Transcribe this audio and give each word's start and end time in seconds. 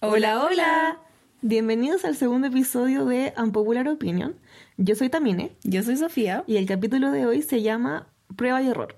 Hola, 0.00 0.44
hola. 0.44 0.98
Bienvenidos 1.40 2.04
al 2.04 2.16
segundo 2.16 2.48
episodio 2.48 3.06
de 3.06 3.32
Unpopular 3.38 3.88
Opinion. 3.88 4.36
Yo 4.76 4.94
soy 4.94 5.08
Tamine 5.08 5.52
Yo 5.62 5.82
soy 5.82 5.96
Sofía. 5.96 6.44
y 6.46 6.58
el 6.58 6.66
capítulo 6.66 7.10
de 7.12 7.24
hoy 7.24 7.40
se 7.40 7.62
llama 7.62 8.06
Prueba 8.36 8.60
y 8.62 8.66
Error. 8.66 8.94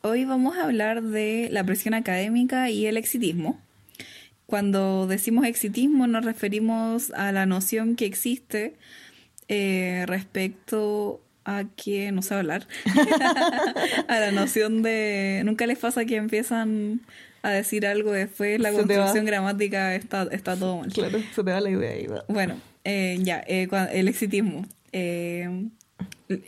Hoy 0.00 0.24
vamos 0.24 0.56
a 0.56 0.64
hablar 0.64 1.02
de 1.02 1.50
la 1.52 1.64
presión 1.64 1.92
académica 1.92 2.70
y 2.70 2.86
el 2.86 2.96
exitismo. 2.96 3.60
Cuando 4.46 5.06
decimos 5.06 5.44
exitismo 5.44 6.06
nos 6.06 6.24
referimos 6.24 7.10
a 7.10 7.30
la 7.32 7.44
noción 7.44 7.94
que 7.94 8.06
existe 8.06 8.76
eh, 9.48 10.04
respecto 10.06 11.20
a 11.44 11.64
que, 11.76 12.10
no 12.10 12.22
sé 12.22 12.34
hablar, 12.34 12.66
a 14.08 14.18
la 14.18 14.32
noción 14.32 14.82
de... 14.82 15.42
Nunca 15.44 15.66
les 15.66 15.78
pasa 15.78 16.06
que 16.06 16.16
empiezan 16.16 17.02
a 17.44 17.50
decir 17.50 17.86
algo 17.86 18.10
después, 18.12 18.58
la 18.58 18.70
Se 18.70 18.76
construcción 18.76 19.26
gramática 19.26 19.94
está, 19.94 20.22
está 20.32 20.56
todo 20.56 20.78
mal. 20.78 20.90
Claro, 20.90 21.18
se 21.34 21.44
te 21.44 21.50
da 21.50 21.60
la 21.60 21.70
idea 21.70 21.90
ahí. 21.90 22.06
va. 22.06 22.24
Bueno, 22.26 22.56
eh, 22.84 23.18
ya, 23.20 23.44
eh, 23.46 23.68
el 23.92 24.08
exitismo. 24.08 24.66
eh, 24.92 25.68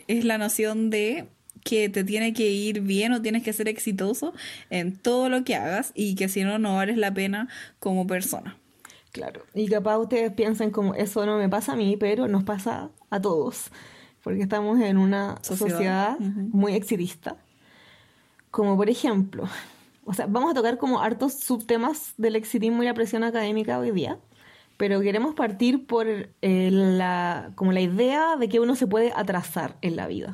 es 0.07 0.25
la 0.25 0.39
noción 0.39 0.89
de 0.89 1.27
que 1.63 1.87
te 1.89 2.03
tiene 2.03 2.33
que 2.33 2.49
ir 2.49 2.81
bien 2.81 3.11
o 3.13 3.21
tienes 3.21 3.43
que 3.43 3.53
ser 3.53 3.67
exitoso 3.67 4.33
en 4.71 4.97
todo 4.97 5.29
lo 5.29 5.43
que 5.43 5.55
hagas 5.55 5.91
y 5.93 6.15
que 6.15 6.29
si 6.29 6.43
no, 6.43 6.57
no 6.57 6.75
vales 6.75 6.97
la 6.97 7.13
pena 7.13 7.47
como 7.79 8.07
persona. 8.07 8.57
Claro. 9.11 9.43
Y 9.53 9.67
capaz 9.67 9.99
ustedes 9.99 10.31
piensan 10.31 10.71
como 10.71 10.95
eso 10.95 11.25
no 11.27 11.37
me 11.37 11.47
pasa 11.47 11.73
a 11.73 11.75
mí, 11.75 11.95
pero 11.95 12.27
nos 12.27 12.43
pasa 12.43 12.89
a 13.11 13.21
todos. 13.21 13.69
Porque 14.23 14.41
estamos 14.41 14.81
en 14.81 14.97
una 14.97 15.37
Sociedad. 15.41 16.17
muy 16.19 16.73
exitista. 16.73 17.37
Como 18.49 18.75
por 18.75 18.89
ejemplo, 18.89 19.47
o 20.07 20.13
sea, 20.13 20.25
vamos 20.25 20.51
a 20.51 20.53
tocar 20.53 20.77
como 20.77 21.01
hartos 21.01 21.33
subtemas 21.33 22.13
del 22.17 22.37
exitismo 22.37 22.81
y 22.81 22.85
la 22.85 22.93
presión 22.93 23.25
académica 23.25 23.77
hoy 23.77 23.91
día. 23.91 24.17
Pero 24.77 25.01
queremos 25.01 25.35
partir 25.35 25.85
por 25.85 26.07
eh, 26.07 26.69
la, 26.71 27.51
como 27.55 27.73
la 27.73 27.81
idea 27.81 28.37
de 28.37 28.47
que 28.47 28.61
uno 28.61 28.75
se 28.75 28.87
puede 28.87 29.11
atrasar 29.13 29.75
en 29.81 29.97
la 29.97 30.07
vida. 30.07 30.33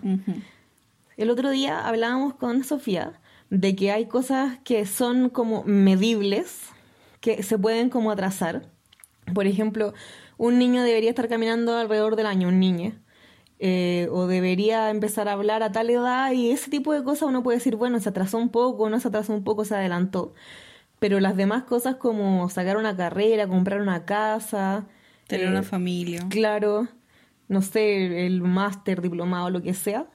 El 1.18 1.30
otro 1.32 1.50
día 1.50 1.88
hablábamos 1.88 2.36
con 2.36 2.64
Sofía 2.64 3.20
de 3.50 3.76
que 3.76 3.92
hay 3.92 4.06
cosas 4.06 4.60
que 4.64 4.86
son 4.86 5.30
como 5.30 5.64
medibles, 5.64 6.70
que 7.20 7.42
se 7.42 7.58
pueden 7.58 7.90
como 7.90 8.12
atrasar. 8.12 8.70
Por 9.34 9.48
ejemplo, 9.48 9.94
un 10.38 10.60
niño 10.60 10.84
debería 10.84 11.10
estar 11.10 11.28
caminando 11.28 11.76
alrededor 11.78 12.16
del 12.16 12.28
año, 12.28 12.50
un 12.50 12.60
niño. 12.60 12.94
Eh, 13.59 14.08
o 14.12 14.28
debería 14.28 14.90
empezar 14.90 15.28
a 15.28 15.34
hablar 15.34 15.64
a 15.64 15.72
tal 15.72 15.90
edad 15.90 16.32
y 16.32 16.52
ese 16.52 16.70
tipo 16.70 16.94
de 16.94 17.04
cosas 17.04 17.30
uno 17.30 17.44
puede 17.44 17.58
decir, 17.59 17.76
bueno, 17.76 18.00
se 18.00 18.09
atrasó 18.09 18.38
un 18.38 18.50
poco, 18.50 18.90
no 18.90 19.00
se 19.00 19.08
atrasó 19.08 19.34
un 19.34 19.44
poco, 19.44 19.66
se 19.66 19.76
adelantó. 19.76 20.34
Pero 21.00 21.20
las 21.20 21.36
demás 21.38 21.64
cosas 21.64 21.96
como 21.96 22.50
sacar 22.50 22.78
una 22.78 22.96
carrera, 22.96 23.48
comprar 23.48 23.81
una 23.81 24.06
casa, 24.06 24.88
Tener 25.28 25.48
eh, 25.48 25.50
una 25.50 25.64
familia. 25.64 26.26
Claro, 26.30 26.88
no 27.48 27.62
sé, 27.62 28.26
el 28.26 28.42
máster, 28.42 29.02
diplomado, 29.02 29.50
lo 29.50 29.62
que 29.62 29.74
sea, 29.74 30.08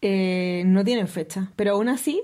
eh, 0.00 0.62
no 0.66 0.84
tienen 0.84 1.08
fecha. 1.08 1.52
Pero 1.56 1.72
aún 1.72 1.88
así, 1.88 2.22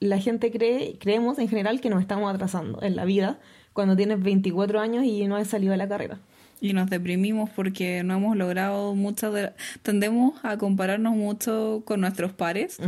la 0.00 0.18
gente 0.18 0.50
cree, 0.50 0.98
creemos 0.98 1.38
en 1.38 1.48
general 1.48 1.80
que 1.80 1.90
nos 1.90 2.00
estamos 2.00 2.32
atrasando 2.32 2.82
en 2.82 2.96
la 2.96 3.04
vida 3.04 3.40
cuando 3.72 3.96
tienes 3.96 4.22
24 4.22 4.80
años 4.80 5.04
y 5.04 5.26
no 5.26 5.36
has 5.36 5.48
salido 5.48 5.72
de 5.72 5.78
la 5.78 5.88
carrera. 5.88 6.20
Y 6.60 6.72
nos 6.72 6.90
deprimimos 6.90 7.50
porque 7.50 8.02
no 8.02 8.14
hemos 8.16 8.36
logrado 8.36 8.94
muchas 8.94 9.32
de... 9.32 9.52
Tendemos 9.82 10.34
a 10.42 10.56
compararnos 10.58 11.14
mucho 11.14 11.82
con 11.84 12.00
nuestros 12.00 12.32
pares. 12.32 12.78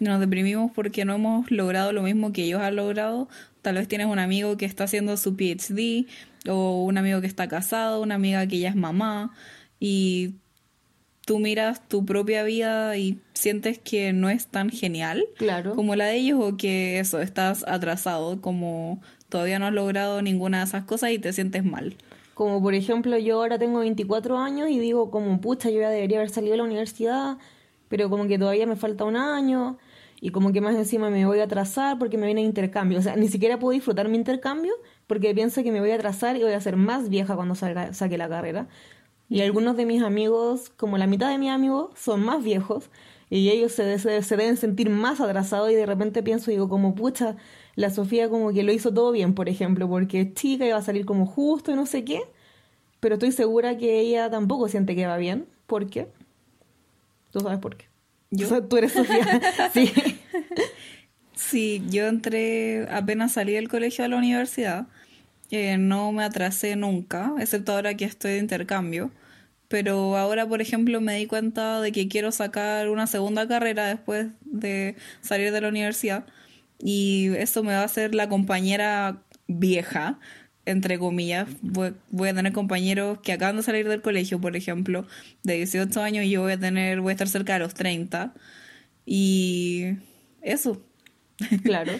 Nos 0.00 0.20
deprimimos 0.20 0.72
porque 0.72 1.04
no 1.04 1.14
hemos 1.14 1.50
logrado 1.50 1.92
lo 1.92 2.02
mismo 2.02 2.32
que 2.32 2.44
ellos 2.44 2.62
han 2.62 2.76
logrado. 2.76 3.28
Tal 3.60 3.74
vez 3.74 3.86
tienes 3.88 4.06
un 4.06 4.18
amigo 4.18 4.56
que 4.56 4.64
está 4.64 4.84
haciendo 4.84 5.16
su 5.18 5.36
PhD 5.36 6.06
o 6.48 6.84
un 6.84 6.96
amigo 6.96 7.20
que 7.20 7.26
está 7.26 7.48
casado, 7.48 8.00
una 8.00 8.14
amiga 8.14 8.46
que 8.46 8.58
ya 8.60 8.70
es 8.70 8.76
mamá 8.76 9.34
y 9.78 10.34
tú 11.26 11.38
miras 11.38 11.86
tu 11.86 12.06
propia 12.06 12.42
vida 12.42 12.96
y 12.96 13.18
sientes 13.34 13.78
que 13.78 14.14
no 14.14 14.30
es 14.30 14.46
tan 14.46 14.70
genial 14.70 15.26
Claro. 15.36 15.74
como 15.74 15.94
la 15.94 16.06
de 16.06 16.16
ellos 16.16 16.38
o 16.40 16.56
que 16.56 16.98
eso, 17.00 17.20
estás 17.20 17.64
atrasado, 17.68 18.40
como 18.40 19.02
todavía 19.28 19.58
no 19.58 19.66
has 19.66 19.74
logrado 19.74 20.22
ninguna 20.22 20.60
de 20.60 20.64
esas 20.64 20.84
cosas 20.84 21.10
y 21.10 21.18
te 21.18 21.32
sientes 21.34 21.64
mal. 21.64 21.96
Como 22.38 22.62
por 22.62 22.72
ejemplo, 22.74 23.18
yo 23.18 23.34
ahora 23.40 23.58
tengo 23.58 23.80
24 23.80 24.38
años 24.38 24.70
y 24.70 24.78
digo 24.78 25.10
como, 25.10 25.40
pucha, 25.40 25.70
yo 25.70 25.80
ya 25.80 25.90
debería 25.90 26.18
haber 26.18 26.30
salido 26.30 26.52
de 26.52 26.58
la 26.58 26.62
universidad, 26.62 27.36
pero 27.88 28.08
como 28.08 28.28
que 28.28 28.38
todavía 28.38 28.64
me 28.64 28.76
falta 28.76 29.02
un 29.04 29.16
año 29.16 29.76
y 30.20 30.30
como 30.30 30.52
que 30.52 30.60
más 30.60 30.76
encima 30.76 31.10
me 31.10 31.26
voy 31.26 31.40
a 31.40 31.44
atrasar 31.44 31.98
porque 31.98 32.16
me 32.16 32.26
viene 32.26 32.42
intercambio. 32.42 33.00
O 33.00 33.02
sea, 33.02 33.16
ni 33.16 33.26
siquiera 33.26 33.58
puedo 33.58 33.72
disfrutar 33.72 34.08
mi 34.08 34.16
intercambio 34.16 34.72
porque 35.08 35.34
pienso 35.34 35.64
que 35.64 35.72
me 35.72 35.80
voy 35.80 35.90
a 35.90 35.96
atrasar 35.96 36.36
y 36.36 36.44
voy 36.44 36.52
a 36.52 36.60
ser 36.60 36.76
más 36.76 37.08
vieja 37.08 37.34
cuando 37.34 37.56
salga, 37.56 37.92
saque 37.92 38.16
la 38.16 38.28
carrera. 38.28 38.68
Y 39.28 39.40
algunos 39.40 39.76
de 39.76 39.84
mis 39.84 40.04
amigos, 40.04 40.70
como 40.70 40.96
la 40.96 41.08
mitad 41.08 41.30
de 41.30 41.38
mis 41.38 41.50
amigos, 41.50 41.90
son 41.96 42.24
más 42.24 42.44
viejos 42.44 42.88
y 43.30 43.50
ellos 43.50 43.72
se, 43.72 43.98
se, 43.98 44.22
se 44.22 44.36
deben 44.36 44.56
sentir 44.56 44.90
más 44.90 45.20
atrasados 45.20 45.72
y 45.72 45.74
de 45.74 45.86
repente 45.86 46.22
pienso, 46.22 46.52
digo, 46.52 46.68
como 46.68 46.94
pucha, 46.94 47.34
la 47.78 47.90
Sofía 47.90 48.28
como 48.28 48.52
que 48.52 48.64
lo 48.64 48.72
hizo 48.72 48.92
todo 48.92 49.12
bien, 49.12 49.34
por 49.34 49.48
ejemplo, 49.48 49.88
porque 49.88 50.22
es 50.22 50.34
chica 50.34 50.66
y 50.66 50.72
va 50.72 50.78
a 50.78 50.82
salir 50.82 51.06
como 51.06 51.26
justo 51.26 51.70
y 51.70 51.76
no 51.76 51.86
sé 51.86 52.04
qué, 52.04 52.22
pero 52.98 53.14
estoy 53.14 53.30
segura 53.30 53.78
que 53.78 54.00
ella 54.00 54.28
tampoco 54.28 54.66
siente 54.66 54.96
que 54.96 55.06
va 55.06 55.16
bien. 55.16 55.46
¿Por 55.68 55.88
qué? 55.88 56.08
Tú 57.30 57.38
sabes 57.38 57.60
por 57.60 57.76
qué. 57.76 57.86
¿Yo? 58.32 58.46
O 58.46 58.48
sea, 58.50 58.66
tú 58.66 58.78
eres 58.78 58.94
Sofía. 58.94 59.40
sí. 59.72 59.92
Sí, 61.36 61.84
yo 61.88 62.08
entré 62.08 62.88
apenas 62.90 63.34
salí 63.34 63.52
del 63.52 63.68
colegio 63.68 64.04
a 64.04 64.08
la 64.08 64.16
universidad. 64.16 64.88
Eh, 65.52 65.78
no 65.78 66.10
me 66.10 66.24
atrasé 66.24 66.74
nunca, 66.74 67.32
excepto 67.38 67.72
ahora 67.72 67.94
que 67.96 68.06
estoy 68.06 68.32
de 68.32 68.38
intercambio. 68.38 69.12
Pero 69.68 70.16
ahora, 70.16 70.48
por 70.48 70.60
ejemplo, 70.62 71.00
me 71.00 71.14
di 71.16 71.26
cuenta 71.26 71.80
de 71.80 71.92
que 71.92 72.08
quiero 72.08 72.32
sacar 72.32 72.88
una 72.88 73.06
segunda 73.06 73.46
carrera 73.46 73.86
después 73.86 74.28
de 74.42 74.96
salir 75.20 75.52
de 75.52 75.60
la 75.60 75.68
universidad. 75.68 76.26
Y 76.78 77.30
eso 77.36 77.62
me 77.62 77.72
va 77.72 77.80
a 77.80 77.84
hacer 77.84 78.14
la 78.14 78.28
compañera 78.28 79.22
vieja, 79.48 80.18
entre 80.64 80.98
comillas. 80.98 81.48
Voy, 81.62 81.94
voy 82.10 82.28
a 82.28 82.34
tener 82.34 82.52
compañeros 82.52 83.18
que 83.20 83.32
acaban 83.32 83.56
de 83.56 83.62
salir 83.62 83.88
del 83.88 84.02
colegio, 84.02 84.40
por 84.40 84.56
ejemplo, 84.56 85.06
de 85.42 85.54
18 85.54 86.00
años, 86.02 86.24
y 86.24 86.30
yo 86.30 86.42
voy 86.42 86.52
a 86.52 86.58
tener, 86.60 87.00
voy 87.00 87.10
a 87.10 87.12
estar 87.12 87.28
cerca 87.28 87.54
de 87.54 87.60
los 87.60 87.74
30. 87.74 88.34
Y 89.06 89.96
eso. 90.42 90.82
Claro. 91.64 91.92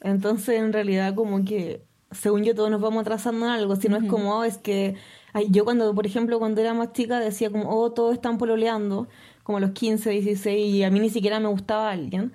Entonces, 0.00 0.56
en 0.56 0.72
realidad, 0.72 1.14
como 1.14 1.44
que, 1.44 1.84
según 2.10 2.44
yo, 2.44 2.54
todos 2.54 2.70
nos 2.70 2.80
vamos 2.80 3.02
atrasando 3.02 3.46
en 3.46 3.52
algo. 3.52 3.76
Si 3.76 3.88
no 3.88 3.96
es 3.96 4.04
como, 4.04 4.38
oh, 4.38 4.44
es 4.44 4.58
que. 4.58 4.96
ay, 5.32 5.46
yo, 5.50 5.64
cuando, 5.64 5.94
por 5.94 6.06
ejemplo, 6.06 6.38
cuando 6.38 6.60
era 6.60 6.74
más 6.74 6.92
chica, 6.92 7.20
decía 7.20 7.50
como, 7.50 7.70
oh, 7.70 7.92
todos 7.92 8.14
están 8.14 8.38
pololeando, 8.38 9.08
como 9.42 9.58
a 9.58 9.60
los 9.60 9.70
15, 9.72 10.10
16, 10.10 10.74
y 10.74 10.82
a 10.84 10.90
mí 10.90 11.00
ni 11.00 11.10
siquiera 11.10 11.40
me 11.40 11.48
gustaba 11.48 11.90
alguien. 11.90 12.32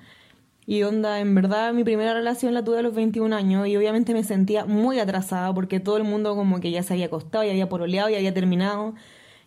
Y 0.65 0.83
onda, 0.83 1.19
en 1.19 1.35
verdad, 1.35 1.73
mi 1.73 1.83
primera 1.83 2.13
relación 2.13 2.53
la 2.53 2.63
tuve 2.63 2.79
a 2.79 2.81
los 2.81 2.95
21 2.95 3.35
años, 3.35 3.67
y 3.67 3.75
obviamente 3.75 4.13
me 4.13 4.23
sentía 4.23 4.65
muy 4.65 4.99
atrasada, 4.99 5.53
porque 5.53 5.79
todo 5.79 5.97
el 5.97 6.03
mundo, 6.03 6.35
como 6.35 6.59
que 6.59 6.71
ya 6.71 6.83
se 6.83 6.93
había 6.93 7.07
acostado, 7.07 7.43
ya 7.43 7.51
había 7.51 7.67
pololeado, 7.67 8.09
ya 8.09 8.17
había 8.17 8.33
terminado, 8.33 8.95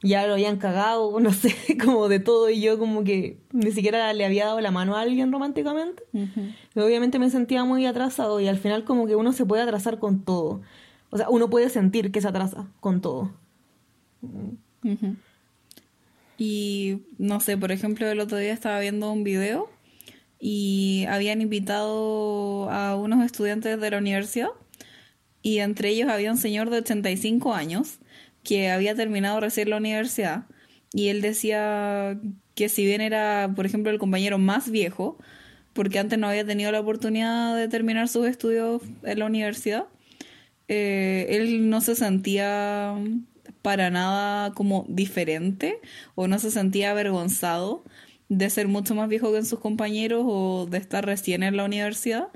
ya 0.02 0.26
lo 0.26 0.34
habían 0.34 0.58
cagado, 0.58 1.18
no 1.20 1.32
sé, 1.32 1.54
como 1.82 2.08
de 2.08 2.20
todo, 2.20 2.50
y 2.50 2.60
yo, 2.60 2.78
como 2.78 3.02
que 3.02 3.38
ni 3.52 3.72
siquiera 3.72 4.12
le 4.12 4.24
había 4.24 4.46
dado 4.46 4.60
la 4.60 4.70
mano 4.70 4.96
a 4.96 5.00
alguien 5.00 5.32
románticamente. 5.32 6.02
Y 6.12 6.80
Obviamente 6.80 7.18
me 7.18 7.30
sentía 7.30 7.64
muy 7.64 7.86
atrasado 7.86 8.40
y 8.40 8.48
al 8.48 8.58
final 8.58 8.84
como 8.84 9.06
que 9.06 9.16
uno 9.16 9.32
se 9.32 9.46
puede 9.46 9.62
atrasar 9.62 9.98
con 9.98 10.22
todo. 10.22 10.60
O 11.10 11.16
sea, 11.16 11.30
uno 11.30 11.48
puede 11.48 11.70
sentir 11.70 12.12
que 12.12 12.20
se 12.20 12.28
atrasa 12.28 12.66
con 12.80 13.00
todo. 13.00 13.30
Y 16.38 17.02
no 17.16 17.40
sé, 17.40 17.56
por 17.56 17.72
ejemplo, 17.72 18.06
el 18.06 18.20
otro 18.20 18.36
día 18.36 18.52
estaba 18.52 18.78
viendo 18.80 19.10
un 19.10 19.24
video 19.24 19.70
y 20.38 21.04
habían 21.08 21.40
invitado 21.40 22.70
a 22.70 22.96
unos 22.96 23.24
estudiantes 23.24 23.80
de 23.80 23.90
la 23.90 23.98
universidad 23.98 24.50
y 25.42 25.58
entre 25.58 25.90
ellos 25.90 26.10
había 26.10 26.30
un 26.30 26.38
señor 26.38 26.70
de 26.70 26.78
85 26.78 27.54
años 27.54 27.98
que 28.42 28.70
había 28.70 28.94
terminado 28.94 29.40
recién 29.40 29.70
la 29.70 29.76
universidad 29.76 30.46
y 30.92 31.08
él 31.08 31.20
decía 31.20 32.18
que 32.54 32.68
si 32.68 32.84
bien 32.86 33.00
era, 33.00 33.52
por 33.54 33.66
ejemplo, 33.66 33.92
el 33.92 33.98
compañero 33.98 34.38
más 34.38 34.70
viejo, 34.70 35.18
porque 35.74 35.98
antes 35.98 36.18
no 36.18 36.26
había 36.26 36.46
tenido 36.46 36.72
la 36.72 36.80
oportunidad 36.80 37.54
de 37.54 37.68
terminar 37.68 38.08
sus 38.08 38.26
estudios 38.26 38.82
en 39.02 39.18
la 39.18 39.26
universidad, 39.26 39.84
eh, 40.68 41.26
él 41.30 41.68
no 41.68 41.80
se 41.80 41.94
sentía 41.94 42.94
para 43.62 43.90
nada 43.90 44.52
como 44.54 44.86
diferente 44.88 45.80
o 46.14 46.28
no 46.28 46.38
se 46.38 46.50
sentía 46.50 46.92
avergonzado 46.92 47.84
de 48.28 48.50
ser 48.50 48.66
mucho 48.68 48.94
más 48.94 49.08
viejo 49.08 49.32
que 49.32 49.44
sus 49.44 49.58
compañeros 49.60 50.24
o 50.26 50.66
de 50.68 50.78
estar 50.78 51.04
recién 51.06 51.42
en 51.42 51.56
la 51.56 51.64
universidad 51.64 52.28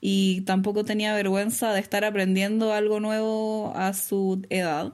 y 0.00 0.42
tampoco 0.42 0.84
tenía 0.84 1.14
vergüenza 1.14 1.72
de 1.72 1.80
estar 1.80 2.04
aprendiendo 2.04 2.72
algo 2.72 3.00
nuevo 3.00 3.72
a 3.74 3.92
su 3.94 4.42
edad, 4.50 4.92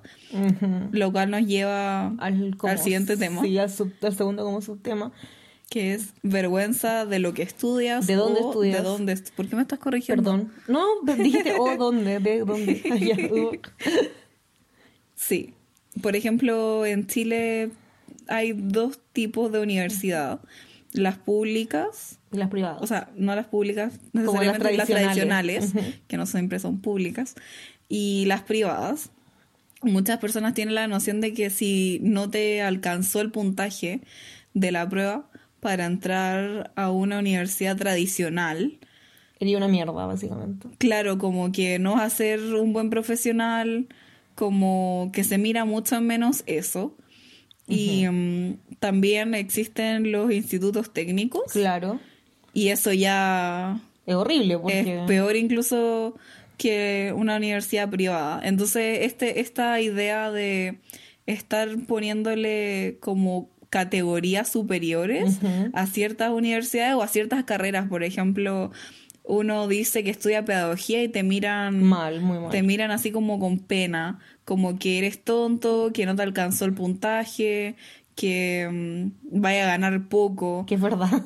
lo 0.93 1.12
cual 1.12 1.31
nos 1.31 1.43
lleva 1.47 2.09
Al, 2.19 2.56
al 2.62 2.79
siguiente 2.79 3.17
tema. 3.17 3.43
Sí, 3.43 3.59
al, 3.59 3.71
sub- 3.71 3.93
al 4.01 4.17
segundo 4.17 4.45
como 4.45 4.62
subtema. 4.62 5.12
que 5.69 5.93
es 5.95 6.15
vergüenza 6.23 7.05
de 7.05 7.19
lo 7.19 7.35
que 7.35 7.43
estudias. 7.43 8.06
¿De 8.06 8.15
dónde 8.15 8.41
o 8.41 8.49
estudias? 8.51 8.79
¿De 8.83 8.89
dónde? 8.89 9.19
¿Por 9.37 9.47
qué 9.49 9.56
me 9.56 9.62
estás 9.62 9.79
corrigiendo? 9.81 10.23
Perdón. 10.23 10.53
No, 10.69 10.85
dijiste, 11.17 11.53
oh, 11.59 11.77
¿dónde? 11.79 12.21
¿De 12.21 12.39
dónde? 12.45 12.81
Ah, 13.29 13.35
uh. 13.35 13.59
Sí. 15.15 15.55
Por 16.03 16.17
ejemplo, 16.17 16.87
en 16.87 17.06
Chile 17.06 17.71
hay 18.29 18.53
dos 18.53 19.00
tipos 19.12 19.50
de 19.53 19.61
universidad. 19.61 20.41
Las 20.93 21.19
públicas, 21.19 22.19
Y 22.32 22.37
las 22.37 22.49
privadas. 22.50 22.81
o 22.81 22.87
sea, 22.87 23.11
no 23.17 23.35
las 23.35 23.47
públicas 23.47 23.94
las 24.12 24.25
necesariamente 24.25 24.76
las 24.76 24.87
tradicionales. 24.87 25.73
tradicionales, 25.73 25.94
que 26.06 26.17
no 26.17 26.25
siempre 26.26 26.59
son 26.61 26.79
públicas, 26.81 27.35
y 27.88 28.25
las 28.26 28.43
privadas. 28.43 29.11
Muchas 29.82 30.19
personas 30.19 30.55
tienen 30.55 30.75
la 30.76 30.87
noción 30.88 31.21
de 31.21 31.32
que 31.35 31.50
si 31.50 31.99
no 32.03 32.31
te 32.31 32.62
alcanzó 32.62 33.21
el 33.21 33.31
puntaje 33.32 34.00
de 34.55 34.70
la 34.73 34.88
prueba 34.88 35.29
para 35.61 35.85
entrar 35.87 36.73
a 36.77 36.91
una 36.91 37.19
universidad 37.19 37.77
tradicional, 37.77 38.79
Sería 39.41 39.56
una 39.59 39.69
mierda, 39.69 39.93
básicamente. 40.06 40.69
claro, 40.79 41.19
como 41.19 41.50
que 41.53 41.79
no 41.81 41.94
vas 41.94 42.05
a 42.15 42.17
ser 42.17 42.41
un 42.55 42.73
buen 42.73 42.88
profesional, 42.88 43.88
como 44.37 45.11
que 45.12 45.23
se 45.25 45.38
mira 45.38 45.65
mucho 45.65 46.00
menos 46.00 46.44
eso. 46.47 46.97
Y 47.67 48.07
mm, 48.09 48.57
también 48.79 49.35
existen 49.35 50.13
los 50.13 50.31
institutos 50.33 50.93
técnicos 50.93 51.45
Claro. 51.53 51.99
y 52.53 52.69
eso 52.69 52.93
ya 52.93 53.81
Es 54.07 54.15
horrible 54.15 54.59
porque... 54.59 54.81
es 55.01 55.07
peor 55.07 55.35
incluso 55.37 56.15
que 56.59 57.13
una 57.17 57.37
universidad 57.37 57.89
privada. 57.91 58.41
Entonces, 58.45 58.99
este, 59.03 59.41
esta 59.41 59.81
idea 59.81 60.31
de 60.31 60.79
estar 61.27 61.69
poniéndole 61.87 62.99
como 63.01 63.49
categorías 63.71 64.49
superiores 64.51 65.39
a 65.73 65.87
ciertas 65.87 66.31
universidades 66.31 66.95
o 66.95 67.03
a 67.03 67.09
ciertas 67.09 67.43
carreras, 67.45 67.89
por 67.89 68.05
ejemplo, 68.05 68.71
uno 69.25 69.67
dice 69.67 70.05
que 70.05 70.11
estudia 70.11 70.45
pedagogía 70.45 71.03
y 71.03 71.09
te 71.09 71.23
miran 71.25 71.83
Mal, 71.83 72.21
muy 72.21 72.39
mal. 72.39 72.51
te 72.51 72.63
miran 72.63 72.93
así 72.93 73.11
como 73.11 73.41
con 73.41 73.59
pena, 73.59 74.21
como 74.44 74.79
que 74.79 74.99
eres 74.99 75.23
tonto, 75.23 75.91
que 75.93 76.06
no 76.06 76.17
te 76.17 76.23
alcanzó 76.23 76.64
el 76.64 76.75
puntaje, 76.75 77.76
que 78.17 78.69
mm, 78.70 79.41
vaya 79.41 79.64
a 79.64 79.67
ganar 79.67 80.08
poco. 80.08 80.64
Que 80.67 80.75
es 80.76 80.81
verdad. 80.81 81.23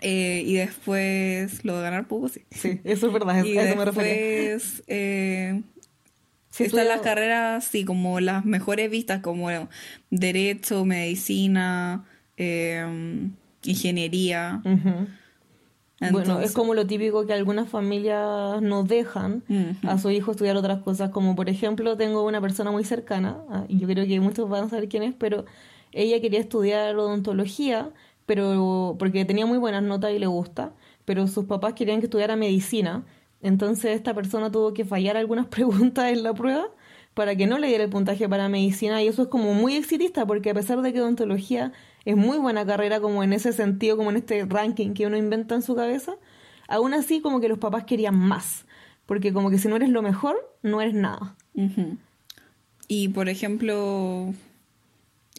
Eh, 0.00 0.42
y 0.44 0.54
después, 0.54 1.64
lo 1.64 1.76
de 1.76 1.82
ganar 1.82 2.06
poco, 2.08 2.28
sí. 2.28 2.42
Sí, 2.50 2.80
eso 2.84 3.06
es 3.06 3.12
verdad. 3.12 3.44
Y 3.44 3.56
a 3.56 3.62
eso 3.72 3.92
me 3.92 4.04
después 4.04 4.82
eh, 4.86 5.62
Sí, 6.50 6.64
están 6.64 6.88
las 6.88 7.00
carreras, 7.00 7.64
sí, 7.64 7.84
como 7.84 8.20
las 8.20 8.44
mejores 8.44 8.90
vistas, 8.90 9.20
como 9.22 9.48
Derecho, 10.10 10.84
Medicina, 10.84 12.04
eh, 12.36 12.86
Ingeniería. 13.64 14.60
Ujú. 14.64 14.88
Bueno, 14.88 15.06
Entonces- 16.00 16.50
es 16.50 16.52
como 16.52 16.74
lo 16.74 16.86
típico 16.86 17.24
que 17.26 17.32
algunas 17.32 17.68
familias 17.68 18.60
no 18.60 18.82
dejan 18.82 19.42
a 19.86 19.98
su 19.98 20.10
hijo 20.10 20.32
estudiar 20.32 20.56
otras 20.56 20.80
cosas, 20.82 21.10
como 21.10 21.34
por 21.36 21.48
ejemplo 21.48 21.96
tengo 21.96 22.24
una 22.24 22.40
persona 22.40 22.70
muy 22.70 22.84
cercana, 22.84 23.38
ah, 23.48 23.64
y 23.68 23.78
yo 23.78 23.86
creo 23.86 24.06
que 24.06 24.18
muchos 24.20 24.48
van 24.48 24.64
a 24.64 24.68
saber 24.68 24.88
quién 24.88 25.02
es, 25.04 25.14
pero 25.16 25.44
ella 25.92 26.20
quería 26.20 26.40
estudiar 26.40 26.96
odontología, 26.96 27.90
pero 28.26 28.96
porque 28.98 29.24
tenía 29.24 29.46
muy 29.46 29.58
buenas 29.58 29.82
notas 29.82 30.12
y 30.12 30.18
le 30.18 30.26
gusta, 30.26 30.72
pero 31.04 31.26
sus 31.28 31.44
papás 31.44 31.74
querían 31.74 32.00
que 32.00 32.06
estudiara 32.06 32.34
medicina, 32.36 33.04
entonces 33.40 33.94
esta 33.94 34.14
persona 34.14 34.50
tuvo 34.50 34.72
que 34.74 34.84
fallar 34.84 35.16
algunas 35.16 35.46
preguntas 35.48 36.10
en 36.12 36.22
la 36.22 36.34
prueba 36.34 36.66
para 37.14 37.36
que 37.36 37.46
no 37.46 37.58
le 37.58 37.68
diera 37.68 37.84
el 37.84 37.90
puntaje 37.90 38.28
para 38.28 38.48
medicina 38.48 39.00
y 39.02 39.06
eso 39.06 39.22
es 39.22 39.28
como 39.28 39.54
muy 39.54 39.76
exitista 39.76 40.26
porque 40.26 40.50
a 40.50 40.54
pesar 40.54 40.82
de 40.82 40.92
que 40.92 41.00
odontología 41.00 41.72
es 42.04 42.16
muy 42.16 42.38
buena 42.38 42.66
carrera 42.66 43.00
como 43.00 43.22
en 43.22 43.32
ese 43.32 43.52
sentido, 43.52 43.96
como 43.96 44.10
en 44.10 44.16
este 44.16 44.44
ranking 44.44 44.94
que 44.94 45.06
uno 45.06 45.16
inventa 45.16 45.54
en 45.54 45.62
su 45.62 45.74
cabeza, 45.74 46.14
aún 46.68 46.94
así 46.94 47.20
como 47.20 47.40
que 47.40 47.48
los 47.48 47.58
papás 47.58 47.84
querían 47.84 48.16
más, 48.16 48.64
porque 49.06 49.32
como 49.32 49.50
que 49.50 49.58
si 49.58 49.68
no 49.68 49.76
eres 49.76 49.88
lo 49.88 50.02
mejor, 50.02 50.36
no 50.62 50.80
eres 50.80 50.94
nada. 50.94 51.36
Y 52.88 53.08
por 53.08 53.28
ejemplo, 53.28 54.34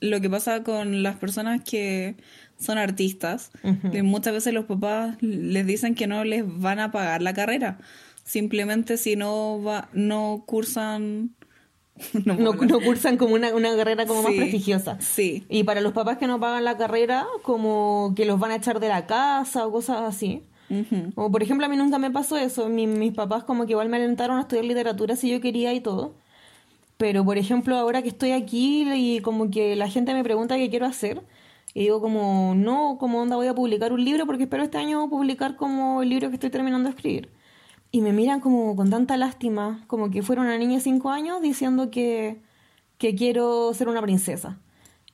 lo 0.01 0.21
que 0.21 0.29
pasa 0.29 0.63
con 0.63 1.03
las 1.03 1.15
personas 1.17 1.61
que 1.61 2.15
son 2.57 2.77
artistas, 2.77 3.51
que 3.91 4.03
muchas 4.03 4.33
veces 4.33 4.53
los 4.53 4.65
papás 4.65 5.17
les 5.21 5.65
dicen 5.65 5.95
que 5.95 6.07
no 6.07 6.23
les 6.23 6.43
van 6.45 6.79
a 6.79 6.91
pagar 6.91 7.21
la 7.21 7.33
carrera. 7.33 7.79
Simplemente 8.23 8.97
si 8.97 9.15
no 9.15 9.61
va, 9.61 9.89
no 9.93 10.43
cursan 10.47 11.35
no, 12.25 12.53
No, 12.53 12.79
cursan 12.81 13.17
como 13.17 13.35
una, 13.35 13.53
una 13.55 13.75
carrera 13.75 14.05
como 14.05 14.23
más 14.23 14.33
prestigiosa. 14.33 14.99
Sí. 14.99 15.45
Y 15.49 15.63
para 15.63 15.81
los 15.81 15.93
papás 15.93 16.17
que 16.17 16.27
no 16.27 16.39
pagan 16.39 16.63
la 16.63 16.77
carrera, 16.77 17.25
como 17.41 18.13
que 18.15 18.25
los 18.25 18.39
van 18.39 18.51
a 18.51 18.55
echar 18.55 18.79
de 18.79 18.89
la 18.89 19.05
casa 19.05 19.65
o 19.65 19.71
cosas 19.71 20.01
así. 20.01 20.43
Como 21.13 21.31
por 21.31 21.43
ejemplo, 21.43 21.65
a 21.65 21.69
mí 21.69 21.77
nunca 21.77 21.99
me 21.99 22.09
pasó 22.11 22.37
eso. 22.37 22.67
Mi- 22.69 22.87
mis 22.87 23.13
papás 23.13 23.43
como 23.43 23.65
que 23.65 23.71
igual 23.73 23.87
me 23.87 23.97
alentaron 23.97 24.37
a 24.37 24.41
estudiar 24.41 24.65
literatura 24.65 25.15
si 25.15 25.29
yo 25.29 25.39
quería 25.39 25.73
y 25.73 25.79
todo. 25.79 26.15
Pero 26.97 27.23
por 27.23 27.37
ejemplo, 27.37 27.75
ahora 27.77 28.01
que 28.01 28.09
estoy 28.09 28.31
aquí 28.31 28.89
y 28.93 29.19
como 29.19 29.51
que 29.51 29.75
la 29.75 29.89
gente 29.89 30.13
me 30.13 30.23
pregunta 30.23 30.55
qué 30.57 30.69
quiero 30.69 30.85
hacer, 30.85 31.21
y 31.73 31.81
digo 31.81 31.99
como, 32.01 32.53
no, 32.55 32.97
como 32.97 33.21
onda 33.21 33.35
voy 33.35 33.47
a 33.47 33.53
publicar 33.53 33.91
un 33.91 34.03
libro 34.03 34.25
porque 34.25 34.43
espero 34.43 34.63
este 34.63 34.77
año 34.77 35.09
publicar 35.09 35.57
como 35.57 36.01
el 36.01 36.09
libro 36.09 36.29
que 36.29 36.35
estoy 36.35 36.49
terminando 36.49 36.87
de 36.89 36.95
escribir. 36.95 37.29
Y 37.95 38.01
me 38.01 38.11
miran 38.11 38.41
como 38.41 38.75
con 38.75 38.89
tanta 38.89 39.15
lástima, 39.15 39.85
como 39.87 40.11
que 40.11 40.21
fuera 40.21 40.41
una 40.41 40.57
niña 40.57 40.73
de 40.73 40.81
cinco 40.81 41.11
años 41.11 41.41
diciendo 41.41 41.91
que, 41.91 42.41
que 42.97 43.15
quiero 43.15 43.73
ser 43.73 43.87
una 43.87 44.01
princesa. 44.01 44.59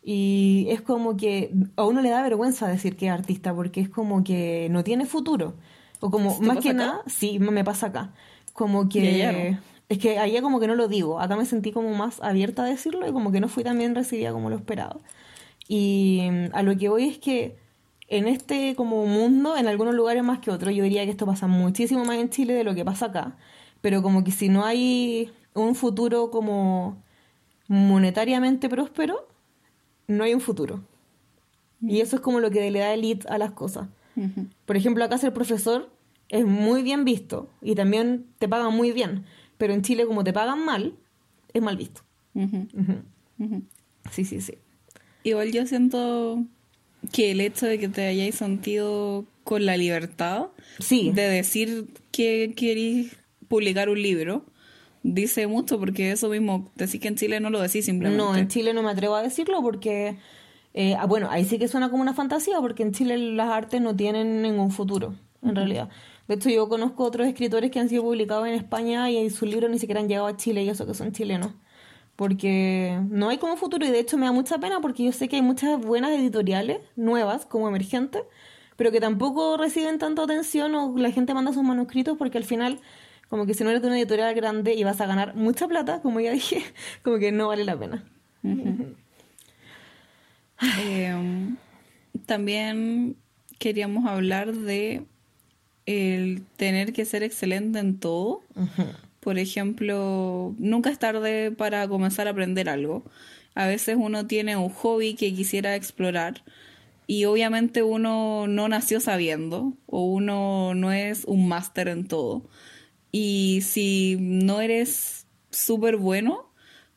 Y 0.01 0.65
es 0.67 0.81
como 0.81 1.15
que 1.15 1.53
a 1.75 1.85
uno 1.85 2.01
le 2.01 2.09
da 2.09 2.23
vergüenza 2.23 2.67
decir 2.67 2.97
que 2.97 3.05
es 3.05 3.11
artista 3.11 3.53
porque 3.53 3.81
es 3.81 3.89
como 3.89 4.23
que 4.23 4.67
no 4.71 4.83
tiene 4.83 5.05
futuro. 5.05 5.53
O 5.99 6.09
como, 6.09 6.39
¿Te 6.39 6.43
más 6.47 6.57
que 6.57 6.69
acá? 6.69 6.77
nada, 6.77 7.03
sí, 7.05 7.37
me 7.37 7.63
pasa 7.63 7.85
acá. 7.85 8.15
Como 8.53 8.89
que... 8.89 9.59
Es 9.87 9.99
que 9.99 10.17
allá 10.17 10.41
como 10.41 10.59
que 10.59 10.65
no 10.65 10.73
lo 10.73 10.87
digo. 10.87 11.19
Acá 11.19 11.35
me 11.35 11.45
sentí 11.45 11.71
como 11.71 11.93
más 11.93 12.19
abierta 12.19 12.63
a 12.63 12.65
decirlo 12.65 13.07
y 13.07 13.11
como 13.11 13.31
que 13.31 13.41
no 13.41 13.47
fui 13.47 13.63
tan 13.63 13.77
bien 13.77 13.93
recibida 13.93 14.33
como 14.33 14.49
lo 14.49 14.55
esperaba. 14.55 14.97
Y 15.67 16.27
mm, 16.31 16.45
a 16.55 16.63
lo 16.63 16.75
que 16.75 16.89
voy 16.89 17.09
es 17.09 17.19
que 17.19 17.57
en 18.11 18.27
este 18.27 18.75
como 18.75 19.05
mundo, 19.05 19.55
en 19.55 19.67
algunos 19.67 19.95
lugares 19.95 20.21
más 20.21 20.39
que 20.39 20.51
otros, 20.51 20.75
yo 20.75 20.83
diría 20.83 21.05
que 21.05 21.11
esto 21.11 21.25
pasa 21.25 21.47
muchísimo 21.47 22.03
más 22.03 22.17
en 22.17 22.29
Chile 22.29 22.53
de 22.53 22.65
lo 22.65 22.75
que 22.75 22.83
pasa 22.83 23.05
acá. 23.05 23.37
Pero 23.79 24.03
como 24.03 24.25
que 24.25 24.31
si 24.31 24.49
no 24.49 24.65
hay 24.65 25.31
un 25.53 25.75
futuro 25.75 26.29
como 26.29 27.01
monetariamente 27.69 28.67
próspero, 28.67 29.27
no 30.07 30.25
hay 30.25 30.33
un 30.33 30.41
futuro. 30.41 30.83
Y 31.81 32.01
eso 32.01 32.17
es 32.17 32.21
como 32.21 32.41
lo 32.41 32.51
que 32.51 32.69
le 32.69 32.79
da 32.79 32.93
elite 32.93 33.25
a 33.29 33.37
las 33.37 33.51
cosas. 33.51 33.87
Por 34.65 34.75
ejemplo, 34.75 35.05
acá 35.05 35.17
ser 35.17 35.33
profesor 35.33 35.89
es 36.27 36.45
muy 36.45 36.83
bien 36.83 37.05
visto 37.05 37.49
y 37.61 37.75
también 37.75 38.25
te 38.39 38.49
pagan 38.49 38.75
muy 38.75 38.91
bien. 38.91 39.23
Pero 39.57 39.73
en 39.73 39.83
Chile, 39.83 40.05
como 40.05 40.25
te 40.25 40.33
pagan 40.33 40.65
mal, 40.65 40.95
es 41.53 41.61
mal 41.61 41.77
visto. 41.77 42.01
Sí, 44.11 44.25
sí, 44.25 44.41
sí. 44.41 44.57
Igual 45.23 45.53
yo 45.53 45.65
siento 45.65 46.43
que 47.11 47.31
el 47.31 47.41
hecho 47.41 47.65
de 47.65 47.79
que 47.79 47.87
te 47.87 48.05
hayáis 48.07 48.35
sentido 48.35 49.25
con 49.43 49.65
la 49.65 49.77
libertad 49.77 50.47
Sí, 50.79 51.11
de 51.11 51.23
decir 51.23 51.87
que 52.11 52.53
querís 52.55 53.15
publicar 53.47 53.89
un 53.89 54.01
libro 54.01 54.45
dice 55.03 55.47
mucho 55.47 55.79
porque 55.79 56.11
eso 56.11 56.29
mismo, 56.29 56.69
decir 56.75 57.01
que 57.01 57.07
en 57.07 57.15
Chile 57.15 57.39
no 57.39 57.49
lo 57.49 57.59
decís 57.59 57.85
simplemente. 57.85 58.23
no, 58.23 58.35
en 58.35 58.47
Chile 58.47 58.73
no 58.73 58.83
me 58.83 58.91
atrevo 58.91 59.15
a 59.15 59.21
decirlo 59.21 59.61
porque, 59.61 60.17
eh, 60.73 60.95
ah, 60.97 61.05
bueno, 61.05 61.27
ahí 61.29 61.45
sí 61.45 61.57
que 61.57 61.67
suena 61.67 61.89
como 61.89 62.01
una 62.03 62.13
fantasía 62.13 62.59
porque 62.61 62.83
en 62.83 62.91
Chile 62.91 63.17
las 63.17 63.49
artes 63.49 63.81
no 63.81 63.95
tienen 63.95 64.41
ningún 64.41 64.71
futuro, 64.71 65.15
en 65.41 65.55
realidad. 65.55 65.89
De 66.27 66.35
hecho, 66.35 66.49
yo 66.49 66.69
conozco 66.69 67.03
otros 67.03 67.27
escritores 67.27 67.71
que 67.71 67.79
han 67.79 67.89
sido 67.89 68.03
publicados 68.03 68.47
en 68.47 68.53
España 68.53 69.09
y 69.09 69.29
sus 69.29 69.49
libros 69.49 69.69
ni 69.69 69.79
siquiera 69.79 69.99
han 70.01 70.07
llegado 70.07 70.27
a 70.27 70.37
Chile 70.37 70.63
y 70.63 70.69
eso 70.69 70.85
que 70.85 70.93
son 70.93 71.11
chilenos. 71.11 71.51
Porque 72.15 72.99
no 73.09 73.29
hay 73.29 73.37
como 73.37 73.57
futuro 73.57 73.85
y 73.85 73.89
de 73.89 73.99
hecho 73.99 74.17
me 74.17 74.25
da 74.25 74.31
mucha 74.31 74.59
pena 74.59 74.79
porque 74.81 75.03
yo 75.03 75.11
sé 75.11 75.27
que 75.27 75.37
hay 75.37 75.41
muchas 75.41 75.79
buenas 75.79 76.11
editoriales 76.11 76.79
nuevas 76.95 77.45
como 77.45 77.67
emergentes, 77.67 78.23
pero 78.75 78.91
que 78.91 78.99
tampoco 78.99 79.57
reciben 79.57 79.97
tanta 79.97 80.23
atención 80.23 80.75
o 80.75 80.95
la 80.97 81.11
gente 81.11 81.33
manda 81.33 81.53
sus 81.53 81.63
manuscritos 81.63 82.17
porque 82.17 82.37
al 82.37 82.43
final 82.43 82.79
como 83.31 83.45
que 83.45 83.53
si 83.53 83.63
no 83.63 83.69
eres 83.69 83.81
de 83.81 83.87
una 83.87 83.97
editorial 83.97 84.35
grande 84.35 84.73
y 84.73 84.83
vas 84.83 84.99
a 84.99 85.05
ganar 85.05 85.35
mucha 85.35 85.65
plata, 85.67 86.01
como 86.01 86.19
ya 86.19 86.31
dije, 86.33 86.63
como 87.01 87.17
que 87.17 87.31
no 87.31 87.47
vale 87.47 87.63
la 87.63 87.79
pena. 87.79 88.03
Eh, 90.79 91.55
también 92.25 93.15
queríamos 93.57 94.05
hablar 94.05 94.53
de 94.53 95.05
el 95.85 96.43
tener 96.57 96.91
que 96.91 97.05
ser 97.05 97.23
excelente 97.23 97.79
en 97.79 97.99
todo. 97.99 98.41
Por 99.21 99.39
ejemplo, 99.39 100.55
nunca 100.57 100.89
es 100.89 100.99
tarde 100.99 101.51
para 101.51 101.87
comenzar 101.87 102.27
a 102.27 102.31
aprender 102.31 102.67
algo. 102.67 103.05
A 103.55 103.67
veces 103.67 103.95
uno 103.97 104.27
tiene 104.27 104.57
un 104.57 104.69
hobby 104.69 105.13
que 105.13 105.33
quisiera 105.33 105.75
explorar 105.75 106.43
y 107.07 107.25
obviamente 107.25 107.83
uno 107.83 108.47
no 108.47 108.67
nació 108.67 108.99
sabiendo 108.99 109.77
o 109.85 110.05
uno 110.05 110.73
no 110.73 110.91
es 110.91 111.23
un 111.25 111.47
máster 111.47 111.87
en 111.87 112.07
todo. 112.07 112.49
Y 113.11 113.61
si 113.63 114.17
no 114.19 114.59
eres 114.59 115.27
súper 115.51 115.97
bueno, 115.97 116.49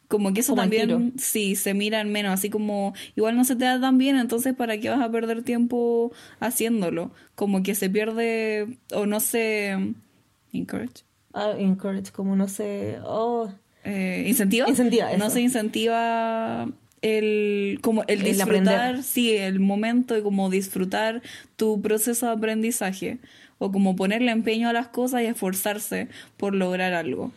como 0.08 0.32
que 0.32 0.40
eso 0.40 0.52
Como 0.52 0.62
también 0.62 1.14
sí 1.18 1.56
se 1.56 1.74
miran 1.74 2.10
menos, 2.10 2.32
así 2.32 2.48
como 2.48 2.94
igual 3.16 3.36
no 3.36 3.44
se 3.44 3.56
te 3.56 3.64
da 3.64 3.80
tan 3.80 3.98
bien, 3.98 4.16
entonces 4.16 4.54
¿para 4.54 4.78
qué 4.78 4.88
vas 4.88 5.00
a 5.00 5.10
perder 5.10 5.42
tiempo 5.42 6.12
haciéndolo? 6.40 7.10
Como 7.34 7.62
que 7.62 7.74
se 7.74 7.90
pierde 7.90 8.78
o 8.92 9.06
no 9.06 9.20
se 9.20 9.76
encourage. 10.52 11.04
Ah, 11.34 11.52
encourage, 11.58 12.12
como 12.12 12.36
no 12.36 12.48
sé. 12.48 12.98
Oh, 13.04 13.48
Eh, 13.84 14.24
¿Incentiva? 14.28 14.68
Incentiva, 14.68 15.14
No 15.18 15.28
se 15.30 15.40
incentiva 15.42 16.68
el 17.02 17.80
como 17.82 18.04
el 18.06 18.22
disfrutar, 18.22 19.02
sí, 19.02 19.36
el 19.36 19.60
momento 19.60 20.16
y 20.16 20.22
como 20.22 20.48
disfrutar 20.48 21.22
tu 21.56 21.82
proceso 21.82 22.26
de 22.26 22.32
aprendizaje 22.32 23.18
o 23.58 23.70
como 23.72 23.94
ponerle 23.94 24.30
empeño 24.32 24.68
a 24.70 24.72
las 24.72 24.88
cosas 24.88 25.22
y 25.22 25.26
esforzarse 25.26 26.08
por 26.38 26.54
lograr 26.54 26.94
algo 26.94 27.30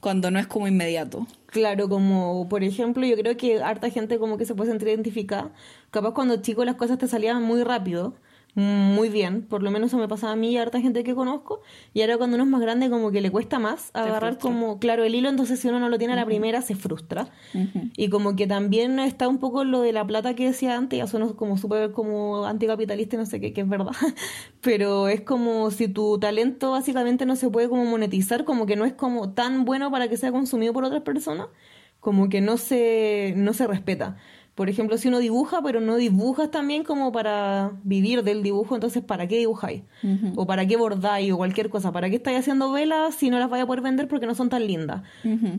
cuando 0.00 0.30
no 0.30 0.38
es 0.38 0.46
como 0.46 0.68
inmediato. 0.68 1.26
Claro, 1.46 1.88
como 1.88 2.48
por 2.48 2.62
ejemplo, 2.64 3.06
yo 3.06 3.16
creo 3.16 3.36
que 3.36 3.62
harta 3.62 3.90
gente 3.90 4.18
como 4.18 4.36
que 4.38 4.44
se 4.44 4.54
puede 4.54 4.70
sentir 4.70 4.88
identificada. 4.88 5.50
Capaz 5.90 6.12
cuando 6.12 6.36
chico 6.42 6.64
las 6.64 6.76
cosas 6.76 6.98
te 6.98 7.08
salían 7.08 7.42
muy 7.42 7.62
rápido, 7.64 8.14
muy 8.58 9.08
bien, 9.08 9.42
por 9.42 9.62
lo 9.62 9.70
menos 9.70 9.90
eso 9.90 9.98
me 9.98 10.08
pasaba 10.08 10.32
a 10.32 10.36
mí 10.36 10.50
y 10.50 10.58
a 10.58 10.62
harta 10.62 10.80
gente 10.80 11.04
que 11.04 11.14
conozco. 11.14 11.60
Y 11.94 12.00
ahora 12.00 12.18
cuando 12.18 12.34
uno 12.34 12.44
es 12.44 12.50
más 12.50 12.60
grande 12.60 12.90
como 12.90 13.12
que 13.12 13.20
le 13.20 13.30
cuesta 13.30 13.60
más 13.60 13.90
agarrar 13.94 14.38
como, 14.38 14.80
claro, 14.80 15.04
el 15.04 15.14
hilo, 15.14 15.28
entonces 15.28 15.60
si 15.60 15.68
uno 15.68 15.78
no 15.78 15.88
lo 15.88 15.96
tiene 15.96 16.14
a 16.14 16.16
la 16.16 16.26
primera 16.26 16.60
se 16.60 16.74
frustra. 16.74 17.28
Y 17.96 18.08
como 18.08 18.34
que 18.34 18.48
también 18.48 18.98
está 18.98 19.28
un 19.28 19.38
poco 19.38 19.62
lo 19.62 19.80
de 19.80 19.92
la 19.92 20.04
plata 20.04 20.34
que 20.34 20.46
decía 20.46 20.76
antes, 20.76 20.98
ya 20.98 21.06
suena 21.06 21.28
como 21.34 21.56
súper 21.56 21.92
como 21.92 22.46
anticapitalista 22.46 23.14
y 23.14 23.18
no 23.20 23.26
sé 23.26 23.40
qué, 23.40 23.52
que 23.52 23.60
es 23.60 23.68
verdad. 23.68 23.92
Pero 24.60 25.06
es 25.06 25.20
como 25.20 25.70
si 25.70 25.86
tu 25.86 26.18
talento 26.18 26.72
básicamente 26.72 27.26
no 27.26 27.36
se 27.36 27.50
puede 27.50 27.68
como 27.68 27.84
monetizar, 27.84 28.44
como 28.44 28.66
que 28.66 28.74
no 28.74 28.84
es 28.84 28.92
como 28.92 29.30
tan 29.34 29.64
bueno 29.64 29.90
para 29.92 30.08
que 30.08 30.16
sea 30.16 30.32
consumido 30.32 30.72
por 30.72 30.82
otras 30.82 31.02
personas, 31.02 31.46
como 32.00 32.28
que 32.28 32.40
no 32.40 32.56
se, 32.56 33.34
no 33.36 33.52
se 33.52 33.68
respeta. 33.68 34.16
Por 34.58 34.68
ejemplo, 34.68 34.98
si 34.98 35.06
uno 35.06 35.20
dibuja, 35.20 35.62
pero 35.62 35.80
no 35.80 35.94
dibujas 35.94 36.50
también 36.50 36.82
como 36.82 37.12
para 37.12 37.70
vivir 37.84 38.24
del 38.24 38.42
dibujo, 38.42 38.74
entonces 38.74 39.04
¿para 39.04 39.28
qué 39.28 39.38
dibujáis? 39.38 39.82
O 40.34 40.48
¿para 40.48 40.66
qué 40.66 40.76
bordáis? 40.76 41.32
O 41.32 41.36
cualquier 41.36 41.70
cosa. 41.70 41.92
¿Para 41.92 42.10
qué 42.10 42.16
estáis 42.16 42.40
haciendo 42.40 42.72
velas 42.72 43.14
si 43.14 43.30
no 43.30 43.38
las 43.38 43.48
vais 43.48 43.62
a 43.62 43.66
poder 43.66 43.82
vender 43.82 44.08
porque 44.08 44.26
no 44.26 44.34
son 44.34 44.48
tan 44.48 44.66
lindas? 44.66 45.02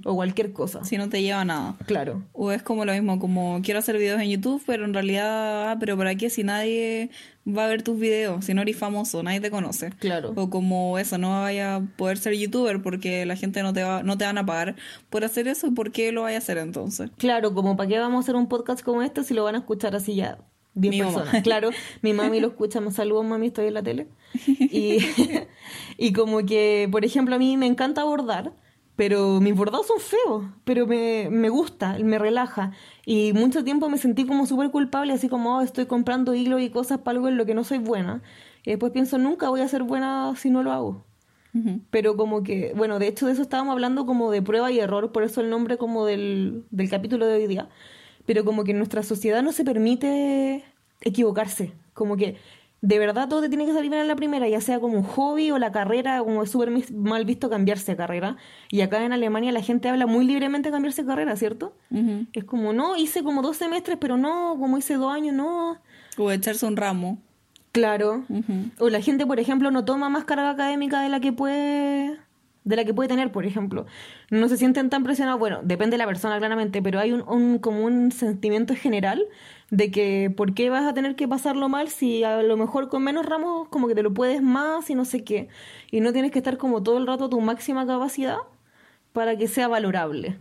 O 0.03 0.15
cualquier 0.15 0.51
cosa. 0.51 0.83
Si 0.83 0.97
no 0.97 1.07
te 1.07 1.21
lleva 1.21 1.39
a 1.39 1.45
nada. 1.45 1.77
Claro. 1.85 2.25
O 2.33 2.51
es 2.51 2.61
como 2.61 2.83
lo 2.83 2.91
mismo, 2.91 3.19
como 3.19 3.61
quiero 3.63 3.79
hacer 3.79 3.97
videos 3.97 4.19
en 4.19 4.31
YouTube, 4.31 4.61
pero 4.65 4.83
en 4.83 4.93
realidad, 4.93 5.71
ah, 5.71 5.77
pero 5.79 5.95
¿para 5.95 6.15
qué 6.15 6.29
si 6.29 6.43
nadie 6.43 7.09
va 7.55 7.65
a 7.65 7.67
ver 7.67 7.83
tus 7.83 7.99
videos? 7.99 8.45
Si 8.45 8.53
no 8.53 8.61
eres 8.61 8.77
famoso, 8.77 9.21
nadie 9.23 9.39
te 9.41 9.49
conoce. 9.51 9.89
Claro. 9.99 10.33
O 10.35 10.49
como 10.49 10.97
eso, 10.99 11.17
no 11.17 11.41
vaya 11.41 11.75
a 11.75 11.81
poder 11.81 12.17
ser 12.17 12.33
youtuber 12.35 12.81
porque 12.81 13.25
la 13.25 13.35
gente 13.35 13.61
no 13.63 13.73
te 13.73 13.83
va, 13.83 14.03
no 14.03 14.17
te 14.17 14.25
van 14.25 14.37
a 14.37 14.45
pagar 14.45 14.75
por 15.09 15.23
hacer 15.23 15.47
eso, 15.47 15.67
¿y 15.67 15.71
por 15.71 15.91
qué 15.91 16.11
lo 16.11 16.23
vaya 16.23 16.37
a 16.37 16.39
hacer 16.39 16.57
entonces? 16.57 17.09
Claro, 17.17 17.53
como 17.53 17.75
para 17.77 17.89
qué 17.89 17.99
vamos 17.99 18.17
a 18.17 18.19
hacer 18.21 18.35
un 18.35 18.47
podcast 18.47 18.83
como 18.83 19.01
este 19.01 19.23
si 19.23 19.33
lo 19.33 19.43
van 19.43 19.55
a 19.55 19.59
escuchar 19.59 19.95
así 19.95 20.15
ya 20.15 20.37
10 20.75 20.91
Mi 20.91 21.01
mamá. 21.01 21.13
personas. 21.23 21.43
Claro, 21.43 21.69
mi 22.01 22.13
mami 22.13 22.39
lo 22.39 22.47
escucha, 22.49 22.79
me 22.79 22.91
saludos 22.91 23.25
mami, 23.25 23.47
estoy 23.47 23.67
en 23.67 23.73
la 23.73 23.83
tele. 23.83 24.07
Y, 24.47 24.99
y 25.97 26.13
como 26.13 26.45
que, 26.45 26.87
por 26.91 27.03
ejemplo, 27.03 27.35
a 27.35 27.39
mí 27.39 27.57
me 27.57 27.65
encanta 27.65 28.03
bordar, 28.03 28.53
pero 28.99 29.39
mis 29.39 29.55
bordados 29.55 29.87
son 29.87 30.01
feos, 30.01 30.43
pero 30.65 30.85
me, 30.85 31.29
me 31.31 31.47
gusta, 31.47 31.97
me 31.99 32.19
relaja. 32.19 32.73
Y 33.05 33.31
mucho 33.31 33.63
tiempo 33.63 33.87
me 33.87 33.97
sentí 33.97 34.25
como 34.25 34.45
súper 34.45 34.71
culpable, 34.71 35.13
así 35.13 35.29
como 35.29 35.55
"Oh, 35.55 35.61
estoy 35.61 35.85
comprando 35.85 36.35
hilo 36.35 36.59
y 36.59 36.69
cosas 36.69 36.97
para 36.99 37.15
algo 37.15 37.29
en 37.29 37.37
lo 37.37 37.45
que 37.45 37.53
no 37.53 37.63
soy 37.63 37.77
buena. 37.77 38.21
Y 38.65 38.71
después 38.71 38.91
pienso, 38.91 39.17
nunca 39.17 39.47
voy 39.47 39.61
a 39.61 39.69
ser 39.69 39.83
buena 39.83 40.33
si 40.35 40.49
no 40.49 40.63
lo 40.63 40.73
hago. 40.73 41.05
Pero 41.91 42.17
como 42.17 42.43
que, 42.43 42.73
bueno, 42.75 42.99
de 42.99 43.07
hecho 43.07 43.25
de 43.25 43.31
eso 43.31 43.41
estábamos 43.41 43.71
hablando 43.71 44.05
como 44.05 44.31
de 44.31 44.41
prueba 44.41 44.69
y 44.69 44.79
error, 44.79 45.13
por 45.13 45.23
eso 45.23 45.39
el 45.39 45.49
nombre 45.49 45.77
como 45.77 46.05
del, 46.05 46.65
del 46.69 46.89
capítulo 46.89 47.25
de 47.25 47.35
hoy 47.35 47.47
día. 47.47 47.69
Pero 48.25 48.43
como 48.43 48.65
que 48.65 48.71
en 48.71 48.79
nuestra 48.79 49.01
sociedad 49.03 49.41
no 49.41 49.53
se 49.53 49.63
permite 49.63 50.65
equivocarse. 50.99 51.71
Como 51.93 52.17
que 52.17 52.35
de 52.81 52.99
verdad 52.99 53.27
todo 53.27 53.41
te 53.41 53.49
tiene 53.49 53.65
que 53.65 53.73
salir 53.73 53.89
bien 53.89 54.01
en 54.01 54.07
la 54.07 54.15
primera, 54.15 54.47
ya 54.47 54.61
sea 54.61 54.79
como 54.79 54.97
un 54.97 55.03
hobby 55.03 55.51
o 55.51 55.57
la 55.57 55.71
carrera, 55.71 56.19
como 56.19 56.43
es 56.43 56.51
súper 56.51 56.71
mal 56.93 57.25
visto 57.25 57.49
cambiarse 57.49 57.91
de 57.91 57.97
carrera. 57.97 58.37
Y 58.69 58.81
acá 58.81 59.03
en 59.03 59.13
Alemania 59.13 59.51
la 59.51 59.61
gente 59.61 59.89
habla 59.89 60.05
muy 60.05 60.25
libremente 60.25 60.69
de 60.69 60.73
cambiarse 60.73 61.01
de 61.01 61.07
carrera, 61.07 61.35
¿cierto? 61.35 61.73
Es 62.33 62.43
como, 62.45 62.71
no, 62.73 62.95
hice 62.95 63.23
como 63.23 63.41
dos 63.41 63.57
semestres, 63.57 63.97
pero 63.99 64.17
no, 64.17 64.55
como 64.59 64.77
hice 64.77 64.95
dos 64.95 65.13
años, 65.13 65.35
no. 65.35 65.77
O 66.17 66.31
echarse 66.31 66.65
un 66.65 66.77
ramo. 66.77 67.17
Claro. 67.71 68.25
O 68.79 68.89
la 68.89 69.01
gente, 69.01 69.25
por 69.25 69.39
ejemplo, 69.39 69.71
no 69.71 69.85
toma 69.85 70.09
más 70.09 70.25
carga 70.25 70.49
académica 70.49 71.01
de 71.01 71.09
la 71.09 71.19
que 71.19 71.33
puede 71.33 72.17
de 72.69 72.75
la 72.75 72.85
que 72.85 72.93
puede 72.93 73.09
tener, 73.09 73.31
por 73.31 73.47
ejemplo. 73.47 73.87
No 74.29 74.47
se 74.47 74.55
sienten 74.55 74.91
tan 74.91 75.03
presionados, 75.03 75.39
bueno, 75.39 75.61
depende 75.63 75.95
de 75.95 75.97
la 75.97 76.05
persona 76.05 76.37
claramente, 76.37 76.83
pero 76.83 76.99
hay 76.99 77.11
un, 77.11 77.23
un 77.27 77.57
como 77.57 77.83
un 77.83 78.11
sentimiento 78.11 78.75
general 78.75 79.25
de 79.71 79.89
que 79.89 80.31
¿por 80.35 80.53
qué 80.53 80.69
vas 80.69 80.85
a 80.85 80.93
tener 80.93 81.15
que 81.15 81.27
pasarlo 81.27 81.67
mal 81.67 81.89
si 81.89 82.23
a 82.23 82.43
lo 82.43 82.57
mejor 82.57 82.87
con 82.87 83.03
menos 83.03 83.25
ramos 83.25 83.67
como 83.69 83.87
que 83.87 83.95
te 83.95 84.03
lo 84.03 84.13
puedes 84.13 84.43
más 84.43 84.87
y 84.91 84.93
no 84.95 85.03
sé 85.03 85.23
qué? 85.23 85.49
Y 85.89 85.99
no 86.01 86.13
tienes 86.13 86.31
que 86.31 86.37
estar 86.37 86.57
como 86.57 86.83
todo 86.83 86.99
el 86.99 87.07
rato 87.07 87.25
a 87.25 87.29
tu 87.29 87.41
máxima 87.41 87.87
capacidad 87.87 88.37
para 89.13 89.35
que 89.35 89.47
sea 89.47 89.67
valorable. 89.67 90.37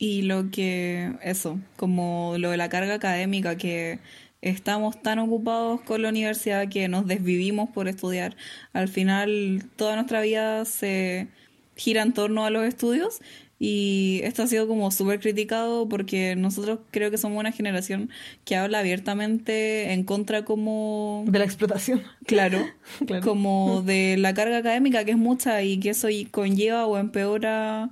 Y 0.00 0.22
lo 0.22 0.50
que, 0.50 1.14
eso, 1.22 1.60
como 1.76 2.34
lo 2.38 2.50
de 2.50 2.56
la 2.56 2.68
carga 2.68 2.94
académica, 2.94 3.56
que 3.56 4.00
estamos 4.42 5.00
tan 5.00 5.18
ocupados 5.18 5.80
con 5.82 6.02
la 6.02 6.10
universidad 6.10 6.68
que 6.68 6.88
nos 6.88 7.06
desvivimos 7.06 7.70
por 7.70 7.88
estudiar. 7.88 8.36
Al 8.72 8.88
final, 8.88 9.64
toda 9.76 9.94
nuestra 9.96 10.20
vida 10.20 10.64
se 10.64 11.28
gira 11.76 12.02
en 12.02 12.12
torno 12.12 12.44
a 12.44 12.50
los 12.50 12.64
estudios 12.64 13.20
y 13.58 14.20
esto 14.24 14.42
ha 14.42 14.48
sido 14.48 14.66
como 14.66 14.90
súper 14.90 15.20
criticado 15.20 15.88
porque 15.88 16.34
nosotros 16.34 16.80
creo 16.90 17.12
que 17.12 17.18
somos 17.18 17.38
una 17.38 17.52
generación 17.52 18.10
que 18.44 18.56
habla 18.56 18.80
abiertamente 18.80 19.92
en 19.92 20.02
contra 20.02 20.44
como 20.44 21.24
De 21.28 21.38
la 21.38 21.44
explotación. 21.44 22.02
Claro, 22.26 22.58
Claro. 23.06 23.22
como 23.24 23.82
de 23.82 24.16
la 24.18 24.34
carga 24.34 24.58
académica 24.58 25.04
que 25.04 25.12
es 25.12 25.16
mucha 25.16 25.62
y 25.62 25.78
que 25.78 25.90
eso 25.90 26.08
conlleva 26.32 26.86
o 26.86 26.98
empeora 26.98 27.90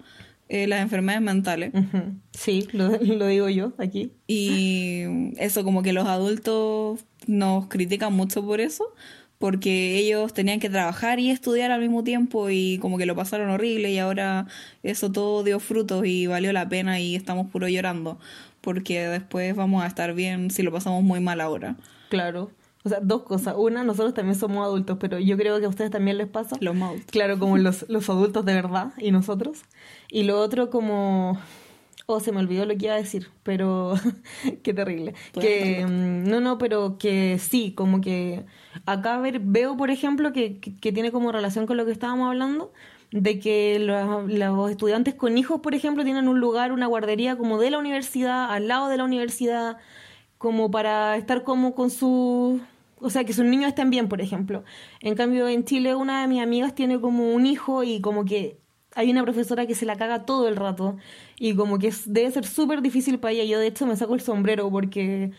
eh, 0.51 0.67
las 0.67 0.83
enfermedades 0.83 1.23
mentales. 1.23 1.73
Sí, 2.33 2.67
lo, 2.73 2.89
lo 3.01 3.27
digo 3.29 3.49
yo 3.49 3.73
aquí. 3.79 4.13
Y 4.27 5.05
eso, 5.39 5.63
como 5.63 5.83
que 5.83 5.93
los 5.93 6.09
adultos 6.09 7.05
nos 7.29 7.69
critican 7.69 8.13
mucho 8.13 8.45
por 8.45 8.61
eso, 8.61 8.93
porque 9.39 9.97
ellos 9.97 10.35
tenían 10.35 10.59
que 10.59 10.69
trabajar 10.69 11.21
y 11.21 11.31
estudiar 11.31 11.71
al 11.71 11.81
mismo 11.81 12.03
tiempo 12.03 12.51
y 12.51 12.79
como 12.79 12.99
que 12.99 13.07
lo 13.07 13.15
pasaron 13.15 13.49
horrible 13.49 13.93
y 13.93 13.99
ahora 13.99 14.49
eso 14.83 15.13
todo 15.13 15.45
dio 15.45 15.61
frutos 15.61 16.05
y 16.05 16.27
valió 16.27 16.53
la 16.53 16.69
pena 16.69 16.99
y 16.99 17.15
estamos 17.15 17.49
puro 17.49 17.69
llorando, 17.69 18.19
porque 18.61 19.07
después 19.07 19.55
vamos 19.55 19.85
a 19.85 19.87
estar 19.87 20.15
bien 20.15 20.51
si 20.51 20.65
lo 20.65 20.73
pasamos 20.73 21.05
muy 21.05 21.21
mal 21.21 21.41
ahora. 21.41 21.77
Claro. 22.09 22.51
O 22.83 22.89
sea, 22.89 23.01
dos 23.03 23.23
cosas. 23.23 23.55
Una, 23.59 23.85
nosotros 23.85 24.15
también 24.15 24.39
somos 24.39 24.65
adultos, 24.65 24.97
pero 24.99 25.19
yo 25.19 25.37
creo 25.37 25.59
que 25.61 25.67
a 25.67 25.69
ustedes 25.69 25.91
también 25.91 26.17
les 26.19 26.29
pasa. 26.29 26.57
Los 26.61 26.75
maus. 26.75 27.03
Claro, 27.11 27.39
como 27.39 27.59
los, 27.59 27.85
los 27.89 28.09
adultos 28.09 28.45
de 28.45 28.55
verdad 28.55 28.93
y 28.99 29.11
nosotros. 29.11 29.63
Y 30.11 30.25
lo 30.25 30.41
otro 30.41 30.71
como... 30.71 31.39
Oh, 32.07 32.19
se 32.19 32.33
me 32.33 32.41
olvidó 32.41 32.65
lo 32.65 32.77
que 32.77 32.87
iba 32.87 32.95
a 32.95 32.99
decir, 32.99 33.29
pero 33.45 33.95
qué 34.65 34.75
terrible. 34.75 35.15
Que, 35.33 35.87
mm, 35.87 36.29
no, 36.29 36.41
no, 36.41 36.59
pero 36.59 36.99
que 36.99 37.39
sí, 37.39 37.73
como 37.73 38.01
que 38.01 38.45
acá 38.85 39.19
ver, 39.19 39.39
veo, 39.39 39.77
por 39.77 39.91
ejemplo, 39.91 40.33
que, 40.33 40.59
que, 40.59 40.77
que 40.77 40.91
tiene 40.91 41.13
como 41.13 41.31
relación 41.31 41.67
con 41.67 41.77
lo 41.77 41.87
que 41.87 41.93
estábamos 41.93 42.29
hablando, 42.29 42.73
de 43.13 43.39
que 43.39 43.79
los, 43.79 44.29
los 44.29 44.71
estudiantes 44.71 45.15
con 45.15 45.39
hijos, 45.39 45.61
por 45.61 45.75
ejemplo, 45.75 46.03
tienen 46.05 46.29
un 46.29 46.41
lugar, 46.41 46.73
una 46.73 46.87
guardería 46.87 47.37
como 47.37 47.59
de 47.59 47.71
la 47.71 47.79
universidad, 47.79 48.51
al 48.51 48.69
lado 48.69 48.89
de 48.89 48.97
la 48.97 49.05
universidad, 49.05 49.79
como 50.39 50.71
para 50.71 51.17
estar 51.17 51.45
como 51.45 51.75
con 51.75 51.91
sus... 51.91 52.61
O 53.01 53.11
sea, 53.11 53.25
que 53.25 53.33
sus 53.33 53.45
niños 53.45 53.69
estén 53.69 53.91
bien, 53.91 54.09
por 54.09 54.21
ejemplo. 54.21 54.63
En 55.01 55.15
cambio, 55.15 55.49
en 55.49 55.65
Chile 55.65 55.95
una 55.95 56.23
de 56.23 56.29
mis 56.29 56.43
amigas 56.43 56.75
tiene 56.75 57.01
como 57.01 57.33
un 57.35 57.47
hijo 57.47 57.83
y 57.85 58.01
como 58.01 58.25
que 58.25 58.59
hay 58.95 59.11
una 59.11 59.23
profesora 59.23 59.67
que 59.67 59.75
se 59.75 59.87
la 59.87 59.97
caga 59.97 60.27
todo 60.27 60.49
el 60.49 60.57
rato 60.57 60.97
y 61.39 61.55
como 61.55 61.79
que 61.79 61.87
es- 61.89 62.13
debe 62.13 62.31
ser 62.31 62.45
súper 62.45 62.83
difícil 62.83 63.19
para 63.21 63.33
ella. 63.33 63.45
Yo 63.45 63.59
de 63.61 63.69
hecho 63.69 63.87
me 63.87 63.97
saco 63.97 64.15
el 64.15 64.21
sombrero 64.21 64.69
porque 64.71 65.31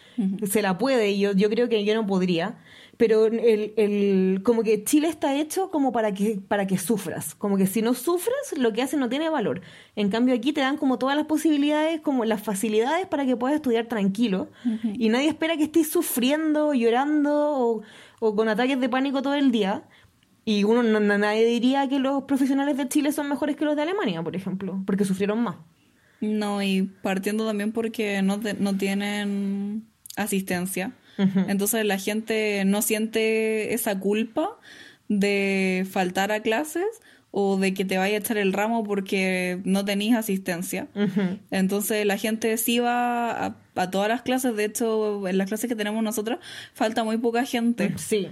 se 0.49 0.61
la 0.61 0.77
puede 0.77 1.11
y 1.11 1.19
yo, 1.19 1.33
yo 1.33 1.49
creo 1.49 1.67
que 1.69 1.83
yo 1.83 1.93
no 1.93 2.07
podría. 2.07 2.57
Pero 3.01 3.25
el, 3.25 3.73
el, 3.77 4.41
como 4.43 4.61
que 4.61 4.83
Chile 4.83 5.07
está 5.07 5.33
hecho 5.35 5.71
como 5.71 5.91
para 5.91 6.13
que, 6.13 6.39
para 6.47 6.67
que 6.67 6.77
sufras. 6.77 7.33
Como 7.33 7.57
que 7.57 7.65
si 7.65 7.81
no 7.81 7.95
sufres, 7.95 8.35
lo 8.57 8.73
que 8.73 8.83
haces 8.83 8.99
no 8.99 9.09
tiene 9.09 9.27
valor. 9.29 9.61
En 9.95 10.09
cambio 10.09 10.35
aquí 10.35 10.53
te 10.53 10.61
dan 10.61 10.77
como 10.77 10.99
todas 10.99 11.15
las 11.17 11.25
posibilidades, 11.25 11.99
como 12.01 12.25
las 12.25 12.43
facilidades 12.43 13.07
para 13.07 13.25
que 13.25 13.35
puedas 13.35 13.55
estudiar 13.55 13.87
tranquilo. 13.87 14.49
Y 14.93 15.09
nadie 15.09 15.29
espera 15.29 15.57
que 15.57 15.63
estés 15.63 15.89
sufriendo, 15.89 16.75
llorando 16.75 17.31
o, 17.33 17.81
o 18.19 18.35
con 18.35 18.47
ataques 18.49 18.79
de 18.79 18.87
pánico 18.87 19.23
todo 19.23 19.33
el 19.33 19.51
día. 19.51 19.83
Y 20.45 20.63
uno 20.63 20.83
no- 20.83 20.99
no- 20.99 21.17
nadie 21.17 21.43
diría 21.45 21.89
que 21.89 21.97
los 21.97 22.23
profesionales 22.25 22.77
de 22.77 22.87
Chile 22.87 23.11
son 23.11 23.27
mejores 23.29 23.55
que 23.55 23.65
los 23.65 23.75
de 23.75 23.81
Alemania, 23.81 24.21
por 24.21 24.35
ejemplo, 24.35 24.79
porque 24.85 25.05
sufrieron 25.05 25.41
más. 25.41 25.55
No, 26.19 26.61
y 26.61 26.83
partiendo 27.01 27.47
también 27.47 27.71
porque 27.71 28.21
no, 28.21 28.39
te- 28.39 28.53
no 28.53 28.77
tienen 28.77 29.87
asistencia. 30.15 30.91
Entonces 31.17 31.85
la 31.85 31.99
gente 31.99 32.63
no 32.65 32.81
siente 32.81 33.73
esa 33.73 33.99
culpa 33.99 34.57
de 35.07 35.85
faltar 35.89 36.31
a 36.31 36.39
clases 36.41 36.85
o 37.31 37.57
de 37.57 37.73
que 37.73 37.85
te 37.85 37.97
vaya 37.97 38.15
a 38.15 38.19
echar 38.19 38.37
el 38.37 38.53
ramo 38.53 38.83
porque 38.83 39.59
no 39.63 39.85
tenéis 39.85 40.15
asistencia. 40.15 40.87
Entonces 41.49 42.05
la 42.05 42.17
gente 42.17 42.57
sí 42.57 42.79
va 42.79 43.31
a, 43.31 43.55
a, 43.75 43.91
todas 43.91 44.09
las 44.09 44.21
clases, 44.21 44.55
de 44.55 44.65
hecho 44.65 45.27
en 45.27 45.37
las 45.37 45.47
clases 45.47 45.69
que 45.69 45.75
tenemos 45.75 46.03
nosotros 46.03 46.39
falta 46.73 47.03
muy 47.03 47.17
poca 47.17 47.45
gente. 47.45 47.93
Sí. 47.97 48.27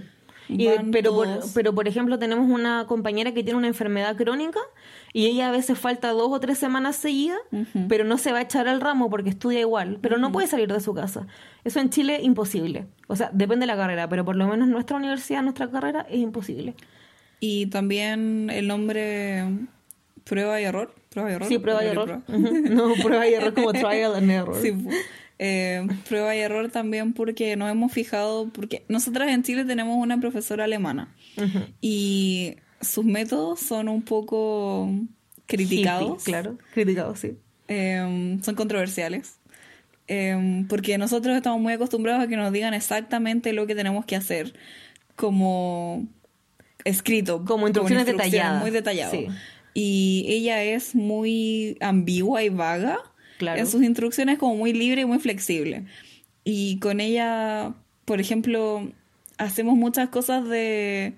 pero, 0.92 1.14
por, 1.14 1.28
pero 1.54 1.74
por 1.74 1.88
ejemplo 1.88 2.18
tenemos 2.18 2.50
una 2.50 2.86
compañera 2.86 3.32
que 3.32 3.42
tiene 3.42 3.58
una 3.58 3.68
enfermedad 3.68 4.16
crónica 4.16 4.60
y 5.12 5.26
ella 5.26 5.48
a 5.48 5.50
veces 5.50 5.78
falta 5.78 6.10
dos 6.10 6.30
o 6.30 6.40
tres 6.40 6.58
semanas 6.58 6.96
seguidas, 6.96 7.38
pero 7.88 8.04
no 8.04 8.16
se 8.18 8.32
va 8.32 8.38
a 8.38 8.42
echar 8.42 8.68
al 8.68 8.80
ramo 8.80 9.10
porque 9.10 9.30
estudia 9.30 9.60
igual, 9.60 9.98
pero 10.00 10.18
no 10.18 10.30
puede 10.30 10.46
salir 10.46 10.72
de 10.72 10.80
su 10.80 10.94
casa. 10.94 11.26
Eso 11.64 11.80
en 11.80 11.90
Chile 11.90 12.20
imposible. 12.22 12.86
O 13.08 13.16
sea, 13.16 13.30
depende 13.32 13.64
de 13.64 13.66
la 13.68 13.76
carrera, 13.76 14.08
pero 14.08 14.24
por 14.24 14.36
lo 14.36 14.46
menos 14.46 14.68
nuestra 14.68 14.96
universidad, 14.96 15.42
nuestra 15.42 15.70
carrera 15.70 16.06
es 16.08 16.20
imposible. 16.20 16.74
Y 17.40 17.66
también 17.66 18.50
el 18.50 18.68
nombre 18.68 19.44
prueba 20.24 20.60
y 20.60 20.64
error. 20.64 20.94
Prueba 21.08 21.30
y 21.30 21.34
error. 21.34 21.48
Sí, 21.48 21.58
prueba 21.58 21.84
y 21.84 21.88
error. 21.88 22.22
no, 22.28 22.94
prueba 23.02 23.28
y 23.28 23.34
error 23.34 23.52
como 23.52 23.72
trial 23.72 24.14
and 24.14 24.30
error. 24.30 24.56
Sí. 24.60 24.72
Eh, 25.42 25.88
prueba 26.06 26.36
y 26.36 26.40
error 26.40 26.70
también 26.70 27.14
porque 27.14 27.56
nos 27.56 27.70
hemos 27.70 27.90
fijado, 27.92 28.50
porque 28.50 28.84
nosotras 28.88 29.30
en 29.30 29.42
Chile 29.42 29.64
tenemos 29.64 29.96
una 29.96 30.20
profesora 30.20 30.64
alemana 30.64 31.14
y 31.80 32.56
sus 32.80 33.04
métodos 33.04 33.60
son 33.60 33.88
un 33.88 34.02
poco 34.02 34.90
criticados. 35.46 36.24
claro, 36.24 36.58
criticados, 36.72 37.18
sí. 37.18 37.36
Em, 37.68 38.42
son 38.42 38.54
controversiales. 38.54 39.36
Em, 40.06 40.66
porque 40.66 40.98
nosotros 40.98 41.36
estamos 41.36 41.60
muy 41.60 41.72
acostumbrados 41.72 42.24
a 42.24 42.26
que 42.26 42.36
nos 42.36 42.52
digan 42.52 42.74
exactamente 42.74 43.52
lo 43.52 43.66
que 43.66 43.76
tenemos 43.76 44.04
que 44.04 44.16
hacer, 44.16 44.54
como 45.14 46.08
escrito. 46.84 47.44
Como 47.44 47.68
instrucciones, 47.68 48.06
detalladas. 48.06 48.60
Muy 48.60 48.72
detallado. 48.72 49.16
Y 49.72 50.24
ella 50.28 50.64
es 50.64 50.96
muy 50.96 51.76
ambigua 51.80 52.42
y 52.42 52.48
vaga. 52.48 52.98
Claro. 53.38 53.60
En 53.60 53.66
sus 53.66 53.82
instrucciones 53.82 54.38
como 54.38 54.56
muy 54.56 54.72
libre 54.72 55.02
y 55.02 55.04
muy 55.04 55.18
flexible. 55.18 55.84
Y 56.42 56.78
con 56.80 57.00
ella, 57.00 57.74
por 58.04 58.20
ejemplo, 58.20 58.90
hacemos 59.38 59.76
muchas 59.76 60.08
cosas 60.08 60.46
de 60.48 61.14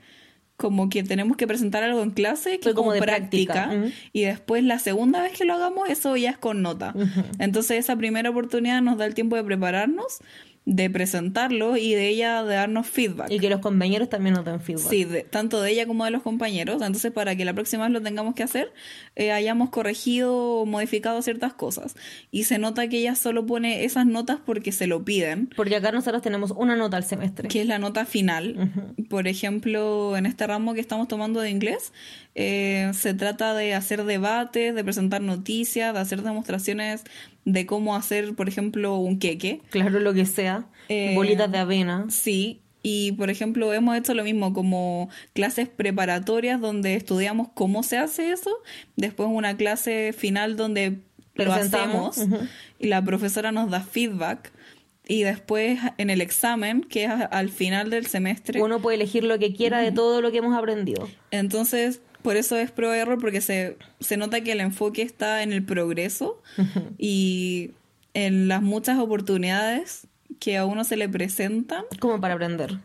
como 0.62 0.88
que 0.88 1.02
tenemos 1.02 1.37
que 1.37 1.49
presentar 1.49 1.83
algo 1.83 2.04
en 2.04 2.12
clase 2.12 2.61
que 2.61 2.73
como, 2.73 2.92
de 2.92 3.00
práctica, 3.00 3.69
y 4.12 4.23
después 4.23 4.62
la 4.62 4.78
segunda 4.78 5.21
vez 5.21 5.33
que 5.33 5.45
lo 5.45 5.54
hagamos 5.54 5.90
eso 5.90 6.16
ya 6.16 6.31
es 6.31 6.38
con 6.38 6.62
nota. 6.62 6.95
Entonces 7.40 7.78
esa 7.78 7.97
primera 7.97 8.31
oportunidad 8.31 8.81
nos 8.81 8.97
da 8.97 9.07
el 9.07 9.14
tiempo 9.14 9.35
de 9.35 9.42
prepararnos 9.42 10.21
de 10.64 10.88
presentarlo 10.90 11.76
y 11.76 11.95
de 11.95 12.09
ella 12.09 12.45
de 12.45 12.54
darnos 12.54 12.87
feedback. 12.87 13.31
Y 13.31 13.40
que 13.40 13.50
los 13.50 13.61
compañeros 13.61 14.09
también 14.09 14.35
nos 14.35 14.45
den 14.45 14.61
feedback. 14.61 14.88
Sí, 14.88 15.07
tanto 15.31 15.61
de 15.61 15.73
ella 15.73 15.87
como 15.87 16.04
de 16.04 16.12
los 16.12 16.23
compañeros. 16.23 16.81
Entonces, 16.83 17.11
para 17.11 17.35
que 17.35 17.45
la 17.45 17.52
próxima 17.52 17.85
vez 17.85 17.92
lo 17.92 18.00
tengamos 18.00 18.35
que 18.35 18.45
hacer, 18.45 18.73
eh, 19.16 19.33
hayamos 19.33 19.71
corregido 19.71 20.35
o 20.35 20.66
modificado 20.66 21.21
ciertas 21.23 21.52
cosas. 21.52 21.97
Y 22.31 22.45
se 22.45 22.59
nota 22.59 22.87
que 22.88 22.99
ella 22.99 23.16
solo 23.16 23.45
pone 23.45 23.85
esas 23.85 24.07
notas 24.07 24.38
porque 24.45 24.71
se 24.71 24.87
lo 24.87 25.04
piden. 25.04 25.50
Porque 25.57 25.76
acá 25.76 25.90
nosotros 25.90 26.23
tenemos 26.23 26.52
una 26.52 26.76
nota 26.76 26.97
al 26.97 27.04
semestre. 27.04 27.49
Que 27.49 27.62
es 27.62 27.66
la 27.66 27.78
nota 27.78 28.04
final. 28.04 28.71
Por 29.09 29.26
ejemplo, 29.26 30.16
en 30.16 30.26
este 30.26 30.47
ramo 30.47 30.75
que 30.75 30.81
estamos 30.81 31.09
tomando 31.09 31.40
de 31.40 31.50
inglés, 31.50 31.92
eh, 32.35 32.90
se 32.95 33.14
trata 33.14 33.52
de 33.54 33.75
hacer 33.75 34.04
debates, 34.04 34.75
de 34.75 34.85
presentar 34.85 35.21
noticias, 35.21 35.92
de 35.92 36.00
hacer 36.00 36.23
demostraciones 36.23 37.02
de 37.44 37.66
cómo 37.66 37.96
hacer, 37.96 38.34
por 38.34 38.49
ejemplo, 38.49 38.96
un 38.96 39.18
queque. 39.18 39.61
Claro, 39.70 40.00
lo 40.00 40.14
que 40.14 40.26
sea. 40.26 40.66
Eh, 40.88 41.12
bolitas 41.14 41.50
de 41.50 41.58
avena. 41.58 42.06
Sí. 42.11 42.61
Y, 42.82 43.12
por 43.12 43.30
ejemplo, 43.30 43.72
hemos 43.72 43.96
hecho 43.96 44.14
lo 44.14 44.25
mismo 44.25 44.52
como 44.52 45.08
clases 45.34 45.68
preparatorias 45.68 46.61
donde 46.61 46.94
estudiamos 46.94 47.49
cómo 47.54 47.82
se 47.82 47.99
hace 47.99 48.32
eso. 48.32 48.50
Después 48.96 49.28
una 49.32 49.56
clase 49.56 50.12
final 50.12 50.56
donde 50.56 50.99
lo 51.34 51.52
hacemos 51.52 52.20
y 52.78 52.88
la 52.88 53.02
profesora 53.02 53.52
nos 53.52 53.70
da 53.70 53.80
feedback. 53.80 54.52
Y 55.06 55.22
después 55.22 55.80
en 55.99 56.11
el 56.11 56.20
examen, 56.20 56.82
que 56.82 57.04
es 57.04 57.11
al 57.11 57.50
final 57.50 57.90
del 57.90 58.06
semestre. 58.06 58.62
Uno 58.62 58.80
puede 58.80 58.96
elegir 58.96 59.25
lo 59.25 59.38
que 59.38 59.52
quiera 59.52 59.80
de 59.80 59.92
todo 59.92 60.20
lo 60.20 60.30
que 60.30 60.38
hemos 60.38 60.56
aprendido. 60.56 61.08
Entonces, 61.30 62.00
por 62.22 62.36
eso 62.36 62.56
es 62.56 62.70
prueba 62.70 62.96
y 62.96 63.00
error, 63.00 63.18
porque 63.20 63.40
se, 63.40 63.76
se 64.00 64.16
nota 64.16 64.40
que 64.40 64.52
el 64.52 64.60
enfoque 64.60 65.02
está 65.02 65.42
en 65.42 65.52
el 65.52 65.64
progreso 65.64 66.40
y 66.98 67.72
en 68.14 68.48
las 68.48 68.62
muchas 68.62 68.98
oportunidades 68.98 70.06
que 70.38 70.56
a 70.56 70.64
uno 70.66 70.85
se 70.85 70.96
le 70.96 71.08
presentan. 71.08 71.85
Como 72.00 72.20
para 72.20 72.35
aprender. 72.35 72.78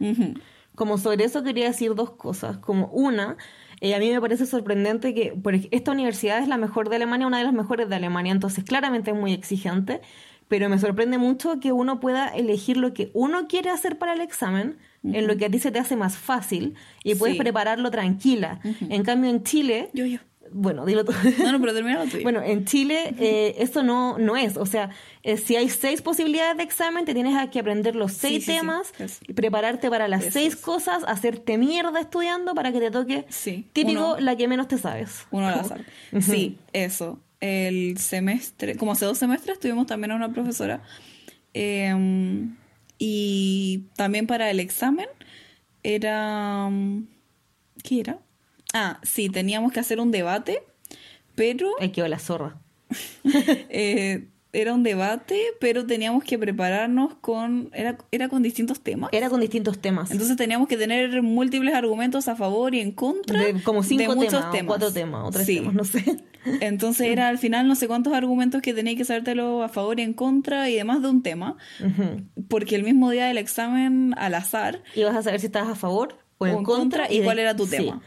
Como 0.76 0.98
sobre 0.98 1.26
eso 1.26 1.44
quería 1.44 1.68
decir 1.68 1.96
dos 1.96 2.12
cosas. 2.12 2.58
Como 2.58 2.88
una, 2.88 3.38
eh, 3.82 3.96
a 3.96 4.00
mí 4.00 4.12
me 4.12 4.22
parece 4.22 4.46
sorprendente 4.46 5.14
que 5.14 5.34
por 5.34 5.56
esta 5.56 5.92
universidad 5.92 6.40
es 6.40 6.48
la 6.48 6.58
mejor 6.58 6.90
de 6.90 6.96
Alemania, 6.96 7.28
una 7.28 7.38
de 7.38 7.44
las 7.44 7.54
mejores 7.54 7.90
de 7.90 7.96
Alemania, 7.96 8.32
entonces 8.32 8.64
claramente 8.64 9.12
es 9.12 9.18
muy 9.18 9.34
exigente, 9.34 10.02
pero 10.48 10.70
me 10.70 10.80
sorprende 10.80 11.18
mucho 11.18 11.60
que 11.60 11.72
uno 11.72 12.00
pueda 12.00 12.28
elegir 12.30 12.78
lo 12.78 12.94
que 12.94 13.12
uno 13.14 13.48
quiere 13.48 13.70
hacer 13.70 13.98
para 13.98 14.14
el 14.14 14.22
examen 14.22 14.78
en 15.14 15.28
lo 15.28 15.38
que 15.38 15.46
a 15.46 15.50
ti 15.50 15.60
se 15.60 15.72
te 15.72 15.80
hace 15.80 15.96
más 15.96 16.18
fácil 16.18 16.76
y 17.04 17.16
puedes 17.16 17.38
prepararlo 17.38 17.92
tranquila. 17.92 18.60
En 18.90 19.04
cambio, 19.04 19.30
en 19.30 19.44
Chile... 19.44 19.90
Yo, 19.94 20.06
yo. 20.06 20.20
Bueno, 20.52 20.86
dilo 20.86 21.04
tú. 21.04 21.12
No, 21.40 21.52
no, 21.52 21.60
pero 21.60 21.74
termina 21.74 22.06
tú. 22.06 22.18
Bueno, 22.24 22.42
en 22.42 22.66
Chile 22.66 23.14
eh, 23.20 23.56
eso 23.60 23.84
no, 23.84 24.18
no 24.18 24.38
es. 24.38 24.58
O 24.58 24.66
sea, 24.66 24.90
eh, 25.24 25.38
si 25.38 25.56
hay 25.56 25.70
seis 25.70 26.02
posibilidades 26.02 26.58
de 26.58 26.64
examen, 26.64 27.06
te 27.06 27.14
tienes 27.14 27.36
que 27.50 27.60
aprender 27.60 27.96
los 27.96 28.14
seis 28.14 28.46
temas, 28.46 28.94
prepararte 29.36 29.90
para 29.90 30.08
las 30.08 30.26
seis 30.26 30.56
cosas, 30.56 31.04
hacerte 31.06 31.58
mierda 31.58 32.00
estudiando 32.00 32.54
para 32.56 32.72
que 32.72 32.80
te 32.80 32.92
toque 32.92 33.26
típico 33.74 34.18
la 34.20 34.36
que 34.36 34.48
menos 34.48 34.68
te 34.68 34.78
sabes. 34.78 35.26
Uno 35.32 35.48
al 35.48 35.60
azar. 35.60 35.82
Sí, 36.22 36.58
eso. 36.74 37.20
El 37.40 37.98
semestre, 38.00 38.78
como 38.78 38.94
hace 38.94 39.06
dos 39.06 39.18
semestres, 39.18 39.60
tuvimos 39.60 39.86
también 39.86 40.12
a 40.12 40.16
una 40.16 40.32
profesora. 40.32 40.82
Eh, 41.54 41.94
y 42.98 43.86
también 43.96 44.28
para 44.28 44.50
el 44.50 44.60
examen 44.60 45.08
era... 45.84 46.70
¿Qué 47.84 48.00
era? 48.00 48.20
Ah, 48.74 49.00
sí, 49.04 49.30
teníamos 49.30 49.72
que 49.72 49.80
hacer 49.80 50.00
un 50.00 50.12
debate, 50.12 50.64
pero... 51.36 51.72
Ay, 51.80 51.92
quedó 51.92 52.08
la 52.08 52.20
zorra. 52.20 52.60
eh, 53.70 54.28
era 54.54 54.74
un 54.74 54.84
debate, 54.84 55.40
pero 55.60 55.86
teníamos 55.86 56.24
que 56.24 56.40
prepararnos 56.40 57.16
con. 57.16 57.70
Era, 57.74 57.98
era 58.12 58.30
con 58.30 58.44
distintos 58.44 58.80
temas. 58.80 59.10
Era 59.12 59.30
con 59.30 59.42
distintos 59.42 59.80
temas. 59.80 60.12
Entonces 60.12 60.38
teníamos 60.38 60.68
que 60.68 60.78
tener 60.78 61.22
múltiples 61.22 61.74
argumentos 61.74 62.28
a 62.28 62.36
favor 62.36 62.74
y 62.74 62.80
en 62.80 62.92
contra. 62.92 63.42
De 63.42 63.62
como 63.62 63.84
cinco 63.84 64.16
muchos 64.16 64.52
temas, 64.52 64.68
cuatro 64.68 64.92
temas, 64.92 65.28
o 65.28 65.32
tres 65.32 65.46
temas, 65.46 65.74
no 65.74 65.84
sé. 65.84 66.04
Entonces 66.62 67.08
era 67.08 67.28
al 67.28 67.38
final 67.38 67.68
no 67.68 67.76
sé 67.76 67.88
cuántos 67.88 68.14
argumentos 68.14 68.62
que 68.62 68.74
tenías 68.74 68.96
que 68.96 69.04
sabértelo 69.04 69.64
a 69.64 69.70
favor 69.70 70.00
y 70.00 70.04
en 70.04 70.14
contra 70.14 70.70
y 70.70 70.76
demás 70.76 71.02
de 71.02 71.10
un 71.10 71.22
tema. 71.22 71.58
Porque 72.48 72.76
el 72.76 72.84
mismo 72.84 73.12
día 73.12 73.26
del 73.28 73.38
examen, 73.38 74.14
al 74.18 74.34
azar. 74.34 74.82
Ibas 74.96 75.16
a 75.16 75.24
saber 75.24 75.42
si 75.42 75.48
estabas 75.48 75.70
a 75.70 75.76
favor 75.76 76.18
o 76.38 76.48
en, 76.48 76.64
contra, 76.64 77.12
y, 77.12 77.22
cuál 77.22 77.40
era 77.40 77.56
tu 77.56 77.68
tema 77.68 78.02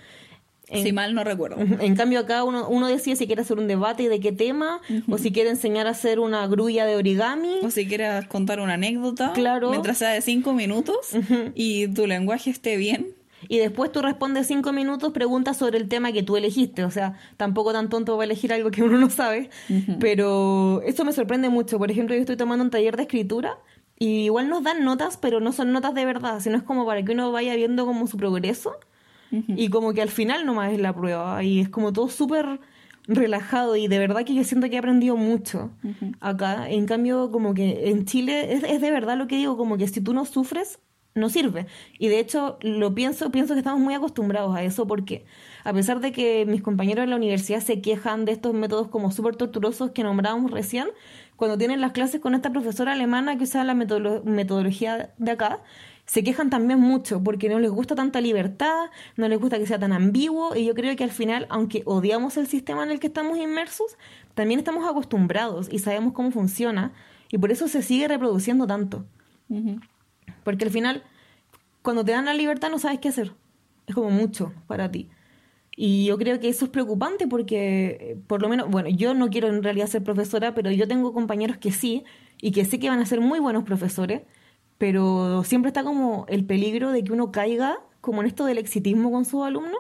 si 0.73 0.93
mal 0.93 1.15
no 1.15 1.25
recuerdo. 1.25 1.57
En 1.59 1.95
cambio 1.97 2.21
acá 2.21 2.45
uno, 2.45 2.69
uno 2.69 2.87
decide 2.87 3.17
si 3.17 3.27
quiere 3.27 3.43
hacer 3.43 3.59
un 3.59 3.69
debate 3.69 4.09
de 4.09 4.21
qué 4.21 4.33
tema, 4.33 4.81
o 5.09 5.19
si 5.19 5.33
quiere 5.33 5.51
enseñar 5.51 5.87
a 5.87 5.91
hacer 5.91 6.21
una 6.21 6.47
grulla 6.47 6.87
de 6.87 6.97
origami. 6.97 7.59
O 7.63 7.71
si 7.71 7.87
quieres 7.87 8.27
contar 8.27 8.61
una 8.61 8.75
anécdota. 8.75 9.33
Claro. 9.33 9.71
Mientras 9.71 9.99
sea 9.99 10.11
de 10.11 10.21
cinco 10.21 10.53
minutos 10.53 11.11
y 11.55 11.89
tu 11.89 12.07
lenguaje 12.07 12.51
esté 12.51 12.77
bien. 12.77 13.15
Y 13.49 13.59
después 13.59 13.91
tú 13.91 14.03
respondes 14.03 14.47
cinco 14.47 14.73
minutos, 14.73 15.13
preguntas 15.13 15.57
sobre 15.57 15.79
el 15.79 15.89
tema 15.89 16.13
que 16.13 16.23
tú 16.23 16.37
elegiste. 16.37 16.85
O 16.85 16.91
sea, 16.91 17.15
tampoco 17.37 17.73
tan 17.73 17.89
tonto 17.89 18.17
va 18.17 18.25
a 18.25 18.27
elegir 18.27 18.53
algo 18.53 18.71
que 18.71 18.83
uno 18.83 18.99
no 18.99 19.11
sabe. 19.11 19.51
Pero 19.99 20.83
eso 20.85 21.05
me 21.05 21.13
sorprende 21.13 21.49
mucho. 21.49 21.79
Por 21.79 21.91
ejemplo, 21.91 22.15
yo 22.15 22.21
estoy 22.21 22.37
tomando 22.37 22.63
un 22.65 22.71
taller 22.71 22.97
de 22.97 23.03
escritura 23.03 23.59
y 23.99 24.25
igual 24.25 24.49
nos 24.49 24.63
dan 24.63 24.85
notas, 24.85 25.17
pero 25.17 25.41
no 25.41 25.53
son 25.53 25.73
notas 25.73 25.95
de 25.95 26.05
verdad, 26.05 26.41
sino 26.41 26.57
es 26.57 26.63
como 26.63 26.87
para 26.87 27.03
que 27.03 27.13
uno 27.13 27.33
vaya 27.33 27.55
viendo 27.55 27.87
como 27.87 28.07
su 28.07 28.17
progreso 28.17 28.77
y 29.31 29.69
como 29.69 29.93
que 29.93 30.03
al 30.03 30.09
final 30.09 30.45
nomás 30.45 30.73
es 30.73 30.81
la 30.81 30.95
prueba 30.95 31.43
y 31.43 31.61
es 31.61 31.69
como 31.69 31.93
todo 31.93 32.09
súper 32.09 32.61
relajado 33.07 33.77
y 33.77 33.89
de 33.89 33.99
verdad 33.99 34.25
que 34.25 34.35
yo 34.35 34.45
siento 34.45 34.69
que 34.69 34.77
he 34.77 34.79
aprendido 34.79 35.17
mucho 35.17 35.71
acá. 36.21 36.71
En 36.71 36.87
cambio, 36.87 37.31
como 37.31 37.55
que 37.55 37.91
en 37.91 38.05
Chile 38.05 38.53
es, 38.53 38.63
es, 38.63 38.81
de 38.81 38.91
verdad 38.91 39.17
lo 39.17 39.27
que 39.27 39.37
digo, 39.37 39.57
como 39.57 39.77
que 39.77 39.89
si 39.89 40.01
tú 40.01 40.15
no 40.15 40.25
sufres, 40.25 40.79
no 41.15 41.29
sirve. 41.29 41.67
Y 41.99 42.09
de 42.09 42.21
hecho, 42.21 42.59
lo 42.63 42.95
pienso, 42.95 43.31
pienso 43.33 43.55
que 43.55 43.61
estamos 43.61 43.81
muy 43.81 43.95
acostumbrados 43.95 44.55
a 44.55 44.63
eso 44.63 44.87
porque 44.87 45.25
a 45.65 45.73
pesar 45.73 46.01
de 46.01 46.13
que 46.13 46.47
mis 46.47 46.63
compañeros 46.63 47.05
en 47.05 47.11
la 47.11 47.17
universidad 47.17 47.61
se 47.61 47.81
quejan 47.81 48.25
de 48.25 48.33
estos 48.33 48.55
métodos 48.55 48.89
como 48.89 49.11
súper 49.11 49.37
torturosos 49.37 49.91
que 49.91 50.03
nombrábamos 50.05 50.51
recién, 50.51 50.89
cuando 51.37 51.59
tienen 51.59 51.81
las 51.81 51.93
clases 51.93 52.21
con 52.21 52.35
esta 52.35 52.53
profesora 52.53 52.93
alemana 52.93 53.37
que 53.39 53.45
usa 53.45 53.65
la 53.65 53.75
metodología 53.75 55.15
de 55.19 55.31
acá, 55.31 55.63
se 56.11 56.25
quejan 56.25 56.51
también 56.51 56.81
mucho 56.81 57.23
porque 57.23 57.49
no 57.49 57.61
les 57.61 57.71
gusta 57.71 57.95
tanta 57.95 58.21
libertad, 58.21 58.91
no 59.15 59.29
les 59.29 59.39
gusta 59.39 59.61
que 59.61 59.67
sea 59.67 59.79
tan 59.79 59.93
ambiguo 59.93 60.57
y 60.57 60.65
yo 60.65 60.75
creo 60.75 60.97
que 60.97 61.05
al 61.05 61.13
final, 61.13 61.47
aunque 61.51 61.85
odiamos 61.85 62.37
el 62.37 62.49
sistema 62.49 62.83
en 62.83 62.91
el 62.91 62.99
que 62.99 63.07
estamos 63.07 63.39
inmersos, 63.39 63.97
también 64.35 64.59
estamos 64.59 64.91
acostumbrados 64.91 65.73
y 65.73 65.79
sabemos 65.79 66.13
cómo 66.13 66.33
funciona 66.33 66.93
y 67.31 67.39
por 67.39 67.53
eso 67.53 67.69
se 67.69 67.81
sigue 67.81 68.09
reproduciendo 68.09 68.67
tanto. 68.67 69.07
Porque 70.43 70.65
al 70.65 70.73
final, 70.73 71.05
cuando 71.81 72.05
te 72.05 72.11
dan 72.11 72.25
la 72.25 72.35
libertad 72.35 72.71
no 72.71 72.81
sabes 72.81 72.99
qué 72.99 73.11
hacer. 73.11 73.33
Es 73.87 73.95
como 73.95 74.11
mucho 74.11 74.53
para 74.67 74.91
ti. 74.91 75.11
Y 75.77 76.07
yo 76.07 76.19
creo 76.19 76.41
que 76.41 76.49
eso 76.49 76.65
es 76.65 76.73
preocupante 76.73 77.29
porque, 77.29 78.19
por 78.27 78.43
lo 78.43 78.49
menos, 78.49 78.69
bueno, 78.69 78.89
yo 78.89 79.15
no 79.15 79.31
quiero 79.31 79.47
en 79.47 79.63
realidad 79.63 79.87
ser 79.87 80.03
profesora, 80.03 80.57
pero 80.57 80.73
yo 80.73 80.89
tengo 80.89 81.13
compañeros 81.13 81.59
que 81.59 81.71
sí, 81.71 82.03
y 82.43 82.51
que 82.51 82.65
sé 82.65 82.81
que 82.81 82.89
van 82.89 82.99
a 82.99 83.07
ser 83.07 83.21
muy 83.21 83.39
buenos 83.39 83.63
profesores, 83.63 84.23
pero 84.81 85.45
siempre 85.45 85.69
está 85.69 85.85
como 85.85 86.25
el 86.31 86.47
peligro 86.47 86.91
de 86.91 87.05
que 87.05 87.13
uno 87.13 87.31
caiga 87.31 87.81
como 88.01 88.23
en 88.23 88.27
esto 88.27 88.47
del 88.47 88.57
exitismo 88.57 89.13
con 89.13 89.27
sus 89.27 89.45
alumnos 89.45 89.79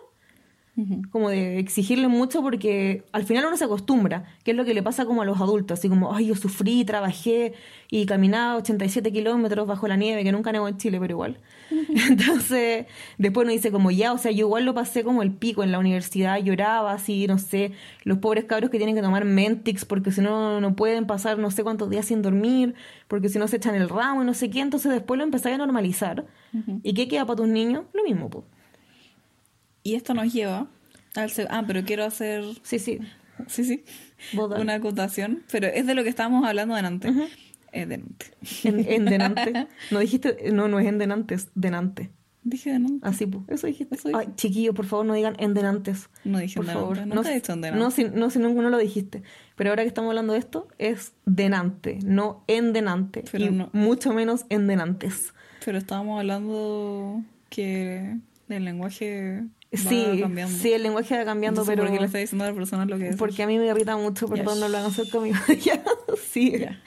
como 1.10 1.30
de 1.30 1.58
exigirle 1.58 2.08
mucho 2.08 2.42
porque 2.42 3.04
al 3.12 3.24
final 3.24 3.46
uno 3.46 3.56
se 3.56 3.64
acostumbra, 3.64 4.24
que 4.44 4.52
es 4.52 4.56
lo 4.56 4.64
que 4.64 4.74
le 4.74 4.82
pasa 4.82 5.04
como 5.04 5.22
a 5.22 5.24
los 5.24 5.40
adultos, 5.40 5.78
así 5.78 5.88
como, 5.88 6.14
ay, 6.14 6.26
yo 6.26 6.34
sufrí, 6.34 6.84
trabajé 6.84 7.54
y 7.90 8.06
caminaba 8.06 8.56
87 8.56 9.12
kilómetros 9.12 9.66
bajo 9.66 9.88
la 9.88 9.96
nieve, 9.96 10.22
que 10.22 10.32
nunca 10.32 10.52
nevó 10.52 10.68
en 10.68 10.76
Chile, 10.76 10.98
pero 11.00 11.12
igual. 11.12 11.38
Entonces, 12.08 12.86
después 13.18 13.44
uno 13.44 13.52
dice 13.52 13.70
como, 13.70 13.90
ya, 13.90 14.12
o 14.12 14.18
sea, 14.18 14.30
yo 14.30 14.46
igual 14.46 14.64
lo 14.64 14.74
pasé 14.74 15.04
como 15.04 15.22
el 15.22 15.32
pico 15.32 15.62
en 15.62 15.72
la 15.72 15.78
universidad, 15.78 16.38
lloraba 16.38 16.92
así, 16.92 17.26
no 17.26 17.38
sé, 17.38 17.72
los 18.04 18.18
pobres 18.18 18.44
cabros 18.44 18.70
que 18.70 18.78
tienen 18.78 18.94
que 18.94 19.02
tomar 19.02 19.24
Mentix 19.24 19.84
porque 19.84 20.12
si 20.12 20.20
no, 20.20 20.60
no 20.60 20.76
pueden 20.76 21.06
pasar 21.06 21.38
no 21.38 21.50
sé 21.50 21.62
cuántos 21.62 21.90
días 21.90 22.06
sin 22.06 22.22
dormir, 22.22 22.74
porque 23.08 23.28
si 23.28 23.38
no 23.38 23.48
se 23.48 23.56
echan 23.56 23.74
el 23.74 23.88
ramo 23.88 24.22
y 24.22 24.26
no 24.26 24.34
sé 24.34 24.50
qué, 24.50 24.60
entonces 24.60 24.92
después 24.92 25.18
lo 25.18 25.24
empezáis 25.24 25.56
a 25.56 25.58
normalizar. 25.58 26.26
¿Y 26.82 26.94
qué 26.94 27.08
queda 27.08 27.24
para 27.26 27.36
tus 27.36 27.48
niños? 27.48 27.84
Lo 27.92 28.02
mismo, 28.02 28.28
pues. 28.30 28.44
Y 29.82 29.94
esto 29.94 30.14
nos 30.14 30.32
lleva 30.32 30.68
al... 31.14 31.30
Ah, 31.48 31.64
pero 31.66 31.84
quiero 31.84 32.04
hacer... 32.04 32.44
Sí, 32.62 32.78
sí. 32.78 33.00
Sí, 33.46 33.64
sí. 33.64 33.84
Una 34.36 34.74
acotación. 34.74 35.42
Pero 35.50 35.66
es 35.66 35.86
de 35.86 35.94
lo 35.94 36.02
que 36.02 36.10
estábamos 36.10 36.46
hablando 36.46 36.74
delante. 36.74 37.08
Es 37.72 37.88
denante. 37.88 38.26
En, 38.64 39.04
denante. 39.04 39.66
No 39.90 39.98
dijiste... 39.98 40.50
No, 40.52 40.68
no 40.68 40.78
es 40.78 40.86
en 40.86 40.98
denantes. 40.98 41.48
Denante. 41.54 42.10
Dije 42.42 42.70
denante. 42.70 43.06
Así, 43.06 43.26
pues. 43.26 43.44
Eso 43.48 43.66
dijiste. 43.66 43.96
Ay, 44.14 44.28
chiquillo, 44.34 44.72
por 44.72 44.86
favor, 44.86 45.04
no 45.04 45.14
digan 45.14 45.36
en 45.38 45.52
denantes. 45.52 46.08
No 46.24 46.38
dije 46.38 46.56
por 46.56 46.66
favor. 46.66 47.06
No, 47.06 47.22
te 47.22 47.32
he 47.32 47.34
dicho 47.34 47.52
en 47.52 47.60
denante. 47.60 47.84
No, 47.84 47.90
si, 47.90 48.04
no, 48.04 48.30
si 48.30 48.38
ninguno 48.38 48.70
lo 48.70 48.78
dijiste. 48.78 49.22
Pero 49.56 49.70
ahora 49.70 49.82
que 49.82 49.88
estamos 49.88 50.08
hablando 50.08 50.32
de 50.32 50.38
esto, 50.38 50.68
es 50.78 51.12
denante, 51.26 51.98
no 52.02 52.42
en 52.46 52.72
denante. 52.72 53.24
Pero 53.30 53.44
y 53.44 53.68
mucho 53.72 54.14
menos 54.14 54.46
en 54.48 54.66
denantes. 54.66 55.34
Pero 55.62 55.76
estábamos 55.76 56.18
hablando 56.18 57.22
que 57.50 58.16
el 58.48 58.64
lenguaje 58.64 59.44
sí, 59.72 60.24
Sí, 60.60 60.72
el 60.72 60.82
lenguaje 60.82 61.16
va 61.16 61.24
cambiando, 61.24 61.64
pero... 61.64 61.84
¿Por 61.84 61.92
qué 61.92 62.00
le 62.00 62.06
está 62.06 62.18
diciendo 62.18 62.44
a 62.44 62.48
la 62.48 62.54
persona 62.54 62.84
lo 62.84 62.98
que 62.98 63.08
es? 63.08 63.16
Porque 63.16 63.42
a 63.42 63.46
mí 63.46 63.58
me 63.58 63.66
irrita 63.66 63.96
mucho, 63.96 64.28
perdón, 64.28 64.60
no 64.60 64.68
lo 64.68 64.74
van 64.74 64.84
a 64.84 64.88
hacer 64.88 65.08
conmigo. 65.08 65.36
ya, 65.62 65.82
sí. 66.30 66.54
Ya, 66.58 66.80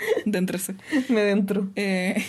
me 1.09 1.21
dentro. 1.21 1.69
Eh, 1.75 2.23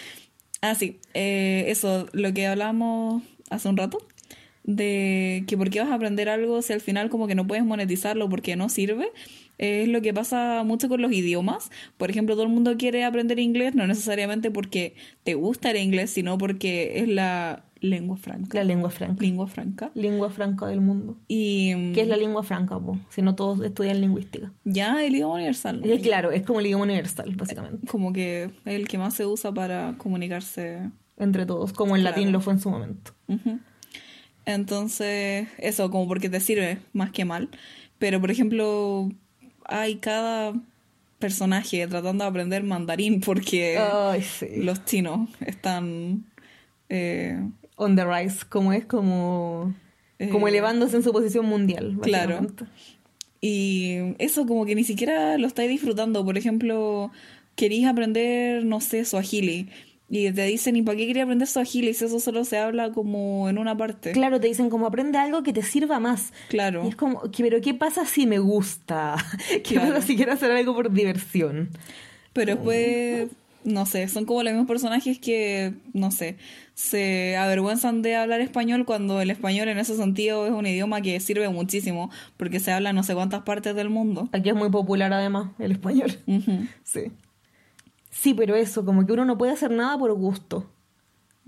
ah, 0.62 0.74
sí. 0.74 1.00
Eh, 1.14 1.64
eso, 1.68 2.06
lo 2.12 2.32
que 2.32 2.46
hablábamos 2.46 3.22
hace 3.50 3.68
un 3.68 3.76
rato, 3.76 3.98
de 4.64 5.44
que 5.46 5.56
por 5.56 5.70
qué 5.70 5.80
vas 5.80 5.90
a 5.90 5.94
aprender 5.94 6.28
algo 6.28 6.62
si 6.62 6.72
al 6.72 6.80
final 6.80 7.10
como 7.10 7.26
que 7.26 7.34
no 7.34 7.46
puedes 7.46 7.64
monetizarlo 7.64 8.28
porque 8.28 8.56
no 8.56 8.68
sirve, 8.68 9.10
es 9.58 9.88
lo 9.88 10.00
que 10.00 10.14
pasa 10.14 10.62
mucho 10.64 10.88
con 10.88 11.02
los 11.02 11.12
idiomas. 11.12 11.70
Por 11.98 12.10
ejemplo, 12.10 12.34
todo 12.34 12.44
el 12.44 12.50
mundo 12.50 12.76
quiere 12.78 13.04
aprender 13.04 13.38
inglés, 13.38 13.74
no 13.74 13.86
necesariamente 13.86 14.50
porque 14.50 14.94
te 15.22 15.34
gusta 15.34 15.70
el 15.70 15.76
inglés, 15.76 16.10
sino 16.10 16.38
porque 16.38 17.00
es 17.00 17.08
la 17.08 17.64
lengua 17.80 18.16
franca. 18.16 18.58
La 18.58 18.64
lengua 18.64 18.90
franca. 18.90 19.22
Lengua 19.22 19.46
franca. 19.46 19.90
Lengua 19.94 20.30
franca 20.30 20.66
del 20.66 20.80
mundo. 20.80 21.16
Y, 21.28 21.92
¿Qué 21.92 22.02
es 22.02 22.08
la 22.08 22.16
lengua 22.16 22.42
franca? 22.42 22.78
Po? 22.78 22.98
Si 23.08 23.22
no 23.22 23.34
todos 23.34 23.60
estudian 23.64 24.00
lingüística. 24.00 24.52
Ya, 24.64 25.04
el 25.04 25.14
idioma 25.14 25.34
universal. 25.34 25.80
Es, 25.84 26.02
claro, 26.02 26.30
es 26.30 26.42
como 26.42 26.60
el 26.60 26.66
idioma 26.66 26.84
universal, 26.84 27.34
básicamente. 27.36 27.86
Como 27.86 28.12
que 28.12 28.44
es 28.44 28.74
el 28.74 28.88
que 28.88 28.98
más 28.98 29.14
se 29.14 29.26
usa 29.26 29.52
para 29.52 29.94
comunicarse. 29.98 30.90
Entre 31.16 31.44
todos, 31.44 31.74
como 31.74 31.96
el 31.96 32.04
latín 32.04 32.32
lo 32.32 32.40
fue 32.40 32.54
en 32.54 32.60
su 32.60 32.70
momento. 32.70 33.12
Entonces, 34.46 35.48
eso, 35.58 35.90
como 35.90 36.08
porque 36.08 36.30
te 36.30 36.40
sirve 36.40 36.78
más 36.94 37.10
que 37.10 37.26
mal. 37.26 37.50
Pero, 37.98 38.20
por 38.22 38.30
ejemplo, 38.30 39.10
hay 39.66 39.96
cada 39.96 40.54
personaje 41.18 41.86
tratando 41.86 42.24
de 42.24 42.30
aprender 42.30 42.64
mandarín 42.64 43.20
porque 43.20 43.78
los 44.56 44.84
chinos 44.84 45.28
están... 45.40 46.24
Eh, 46.88 47.38
on 47.80 47.96
the 47.96 48.04
rise, 48.04 48.44
como 48.48 48.72
es 48.72 48.84
como, 48.84 49.74
como 50.30 50.46
eh, 50.46 50.50
elevándose 50.50 50.96
en 50.96 51.02
su 51.02 51.12
posición 51.12 51.46
mundial. 51.46 51.98
Claro. 52.02 52.46
Y 53.40 54.14
eso 54.18 54.46
como 54.46 54.66
que 54.66 54.74
ni 54.74 54.84
siquiera 54.84 55.38
lo 55.38 55.46
estáis 55.46 55.70
disfrutando. 55.70 56.24
Por 56.24 56.36
ejemplo, 56.36 57.10
queréis 57.56 57.86
aprender, 57.86 58.64
no 58.64 58.80
sé, 58.80 59.04
Swahili. 59.04 59.70
Y 60.12 60.30
te 60.32 60.44
dicen, 60.44 60.76
¿y 60.76 60.82
para 60.82 60.98
qué 60.98 61.06
quería 61.06 61.22
aprender 61.22 61.48
Swahili 61.48 61.94
si 61.94 62.04
eso 62.04 62.20
solo 62.20 62.44
se 62.44 62.58
habla 62.58 62.90
como 62.92 63.48
en 63.48 63.56
una 63.56 63.76
parte? 63.76 64.12
Claro, 64.12 64.40
te 64.40 64.48
dicen 64.48 64.68
como 64.68 64.86
aprende 64.86 65.18
algo 65.18 65.42
que 65.42 65.52
te 65.52 65.62
sirva 65.62 66.00
más. 66.00 66.32
Claro. 66.48 66.84
Y 66.84 66.88
es 66.88 66.96
como, 66.96 67.22
pero 67.38 67.60
¿qué 67.60 67.74
pasa 67.74 68.04
si 68.04 68.26
me 68.26 68.40
gusta? 68.40 69.16
¿Qué 69.64 69.76
pasa 69.76 70.02
si 70.02 70.16
quiero 70.16 70.32
hacer 70.32 70.50
algo 70.50 70.74
por 70.74 70.92
diversión? 70.92 71.70
Pero 72.32 72.56
después, 72.56 73.28
no 73.64 73.86
sé, 73.86 74.08
son 74.08 74.24
como 74.24 74.42
los 74.42 74.52
mismos 74.52 74.68
personajes 74.68 75.18
que, 75.18 75.74
no 75.92 76.10
sé, 76.10 76.36
se 76.74 77.36
avergüenzan 77.36 78.02
de 78.02 78.16
hablar 78.16 78.40
español 78.40 78.84
cuando 78.84 79.20
el 79.20 79.30
español 79.30 79.68
en 79.68 79.78
ese 79.78 79.96
sentido 79.96 80.46
es 80.46 80.52
un 80.52 80.66
idioma 80.66 81.00
que 81.02 81.20
sirve 81.20 81.48
muchísimo 81.48 82.10
porque 82.36 82.60
se 82.60 82.72
habla 82.72 82.90
en 82.90 82.96
no 82.96 83.02
sé 83.02 83.14
cuántas 83.14 83.42
partes 83.42 83.74
del 83.74 83.90
mundo. 83.90 84.28
Aquí 84.32 84.48
es 84.48 84.54
muy 84.54 84.70
popular 84.70 85.12
además 85.12 85.50
el 85.58 85.72
español. 85.72 86.12
Sí. 86.84 87.12
Sí, 88.10 88.34
pero 88.34 88.56
eso, 88.56 88.84
como 88.84 89.06
que 89.06 89.12
uno 89.12 89.24
no 89.24 89.38
puede 89.38 89.52
hacer 89.52 89.70
nada 89.70 89.96
por 89.98 90.12
gusto. 90.14 90.70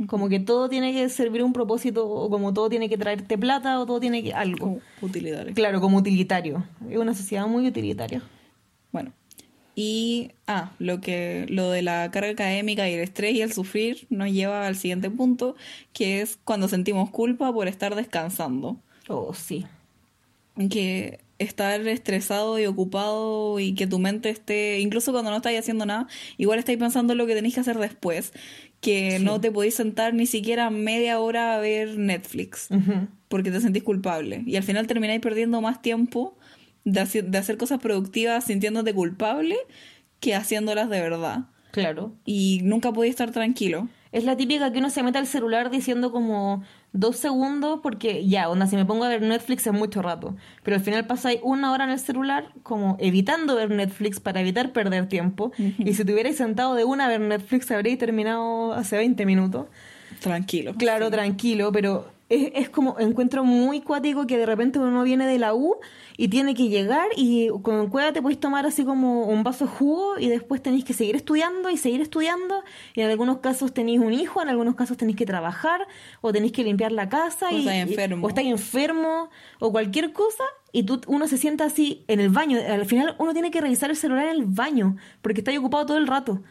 Como 0.07 0.29
que 0.29 0.41
todo 0.41 0.69
tiene 0.69 0.93
que 0.93 1.09
servir 1.09 1.43
un 1.43 1.53
propósito, 1.53 2.09
o 2.09 2.29
como 2.31 2.53
todo 2.53 2.69
tiene 2.69 2.89
que 2.89 2.97
traerte 2.99 3.39
plata, 3.39 3.79
o 3.79 3.87
todo 3.87 4.01
tiene 4.01 4.23
que 4.23 4.33
algo. 4.33 4.81
utilitario. 5.01 5.55
Claro, 5.55 5.81
como 5.81 5.99
utilitario. 5.99 6.65
Es 6.91 6.97
una 6.99 7.15
sociedad 7.15 7.47
muy 7.47 7.67
utilitaria. 7.69 8.23
Bueno, 8.91 9.13
y, 9.75 10.33
ah, 10.47 10.73
lo, 10.79 11.01
que, 11.01 11.47
lo 11.49 11.71
de 11.71 11.83
la 11.83 12.11
carga 12.11 12.31
académica 12.31 12.89
y 12.89 12.95
el 12.95 13.01
estrés 13.01 13.35
y 13.35 13.43
el 13.43 13.53
sufrir 13.53 14.07
nos 14.11 14.31
lleva 14.31 14.67
al 14.67 14.77
siguiente 14.77 15.11
punto, 15.11 15.57
que 15.93 16.21
es 16.21 16.39
cuando 16.45 16.69
sentimos 16.69 17.11
culpa 17.11 17.53
por 17.53 17.69
estar 17.69 17.95
descansando. 17.95 18.77
Oh, 19.09 19.33
sí. 19.33 19.65
Que 20.71 21.21
estar 21.39 21.87
estresado 21.89 22.59
y 22.59 22.67
ocupado 22.67 23.59
y 23.59 23.75
que 23.75 23.87
tu 23.87 23.99
mente 23.99 24.31
esté, 24.31 24.81
incluso 24.81 25.13
cuando 25.13 25.31
no 25.31 25.39
estáis 25.39 25.59
haciendo 25.59 25.87
nada, 25.87 26.07
igual 26.37 26.59
estáis 26.59 26.79
pensando 26.79 27.15
en 27.15 27.19
lo 27.19 27.27
que 27.27 27.35
tenéis 27.35 27.55
que 27.55 27.61
hacer 27.61 27.79
después, 27.79 28.33
que 28.81 29.19
no 29.21 29.41
te 29.41 29.51
podéis 29.51 29.75
sentar 29.75 30.13
ni 30.13 30.27
siquiera 30.27 30.69
media 30.71 31.19
hora 31.19 31.55
a 31.55 31.59
ver 31.59 31.97
Netflix, 31.97 32.69
porque 33.29 33.51
te 33.51 33.61
sentís 33.61 33.83
culpable. 33.83 34.43
Y 34.47 34.57
al 34.57 34.63
final 34.63 34.87
termináis 34.87 35.21
perdiendo 35.21 35.61
más 35.61 35.81
tiempo 35.81 36.37
de, 36.85 37.01
hacer, 37.01 37.57
cosas 37.57 37.81
productivas 37.81 38.45
sintiéndote 38.45 38.95
culpable 38.95 39.57
que 40.21 40.35
haciéndolas 40.35 40.89
de 40.89 41.01
verdad. 41.01 41.45
Claro. 41.71 42.13
Y 42.25 42.61
nunca 42.63 42.93
podía 42.93 43.11
estar 43.11 43.31
tranquilo. 43.31 43.89
Es 44.13 44.25
la 44.25 44.37
típica 44.37 44.71
que 44.73 44.79
uno 44.79 44.91
se 44.91 45.03
mete 45.03 45.17
al 45.17 45.27
celular 45.27 45.71
diciendo 45.71 46.13
como 46.13 46.63
dos 46.93 47.17
segundos 47.17 47.81
porque 47.83 48.29
ya, 48.29 48.51
onda, 48.51 48.67
si 48.67 48.77
me 48.77 48.85
pongo 48.85 49.05
a 49.05 49.09
ver 49.09 49.23
Netflix 49.23 49.67
es 49.67 49.73
mucho 49.73 50.03
rato. 50.03 50.37
Pero 50.63 50.77
al 50.77 50.83
final 50.83 51.07
pasáis 51.07 51.41
una 51.43 51.73
hora 51.73 51.85
en 51.85 51.91
el 51.91 51.99
celular 51.99 52.53
como 52.63 52.97
evitando 53.01 53.57
ver 53.57 53.71
Netflix 53.71 54.21
para 54.21 54.41
evitar 54.43 54.73
perder 54.73 55.09
tiempo. 55.09 55.53
Y 55.79 55.95
si 55.95 56.05
te 56.05 56.13
hubierais 56.13 56.37
sentado 56.37 56.75
de 56.75 56.85
una 56.85 57.07
a 57.07 57.09
ver 57.09 57.21
Netflix 57.21 57.71
habréis 57.71 57.97
terminado 57.97 58.75
hace 58.75 58.99
20 58.99 59.25
minutos. 59.25 59.67
Tranquilo. 60.21 60.75
Claro, 60.75 61.11
tranquilo, 61.11 61.73
pero 61.73 62.12
es, 62.33 62.53
es, 62.55 62.71
como 62.71 62.99
encuentro 62.99 63.45
muy 63.45 63.83
cuático 63.83 64.27
que 64.27 64.39
de 64.39 64.47
repente 64.47 64.79
uno 64.79 65.03
viene 65.03 65.27
de 65.27 65.39
la 65.39 65.55
U 65.55 65.77
y 66.17 66.29
tiene 66.29 66.55
que 66.55 66.69
llegar 66.69 67.07
y 67.15 67.49
con 67.63 67.91
cueva 67.91 68.13
te 68.13 68.23
podéis 68.23 68.41
tomar 68.41 68.65
así 68.65 68.85
como 68.85 69.27
un 69.27 69.43
vaso 69.43 69.67
de 69.67 69.71
jugo 69.71 70.19
y 70.19 70.29
después 70.29 70.63
tenéis 70.63 70.85
que 70.85 70.95
seguir 70.95 71.15
estudiando 71.15 71.69
y 71.69 71.77
seguir 71.77 72.01
estudiando 72.01 72.63
y 72.95 73.03
en 73.03 73.11
algunos 73.11 73.39
casos 73.39 73.75
tenéis 73.75 74.01
un 74.01 74.15
hijo, 74.15 74.41
en 74.41 74.49
algunos 74.49 74.77
casos 74.77 74.97
tenéis 74.97 75.17
que 75.19 75.27
trabajar 75.27 75.87
o 76.23 76.33
tenéis 76.33 76.53
que 76.53 76.65
limpiar 76.65 76.93
la 76.93 77.09
casa 77.09 77.49
o 77.51 77.53
y, 77.53 77.69
enfermo. 77.69 78.27
o 78.27 78.29
estáis 78.31 78.49
enfermo 78.49 79.29
o 79.59 79.71
cualquier 79.71 80.13
cosa 80.13 80.45
y 80.75 80.85
tú, 80.85 81.03
uno 81.07 81.29
se 81.29 81.37
sienta 81.37 81.67
así 81.67 82.03
en 82.09 82.19
el 82.19 82.31
baño. 82.31 82.59
Al 82.67 82.87
final 82.87 83.15
uno 83.19 83.35
tiene 83.35 83.51
que 83.51 83.61
revisar 83.61 83.91
el 83.91 83.97
celular 83.97 84.25
en 84.25 84.37
el 84.37 84.45
baño 84.47 84.97
porque 85.21 85.41
está 85.41 85.57
ocupado 85.59 85.85
todo 85.85 85.99
el 85.99 86.07
rato. 86.07 86.43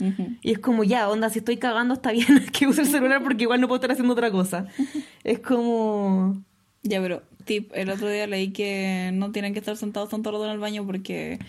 Y 0.42 0.52
es 0.52 0.60
como, 0.60 0.84
ya, 0.84 1.10
onda, 1.10 1.30
si 1.32 1.40
estoy 1.40 1.58
cagando 1.58 1.96
está 1.96 2.12
bien 2.12 2.46
que 2.54 2.68
use 2.68 2.82
el 2.82 2.88
celular 2.88 3.24
porque 3.24 3.44
igual 3.44 3.60
no 3.60 3.68
puedo 3.68 3.78
estar 3.78 3.92
haciendo 3.92 4.14
otra 4.14 4.32
cosa. 4.32 4.68
Es 5.24 5.40
como... 5.40 6.44
Ya, 6.84 7.02
pero 7.02 7.24
tip, 7.46 7.72
el 7.74 7.90
otro 7.90 8.10
día 8.10 8.28
leí 8.28 8.52
que 8.52 9.12
no 9.14 9.32
tienen 9.32 9.54
que 9.54 9.60
estar 9.60 9.76
sentados 9.76 10.10
tanto 10.10 10.32
rato 10.32 10.46
en 10.46 10.52
el 10.52 10.60
baño 10.60 10.86
porque 10.86 11.40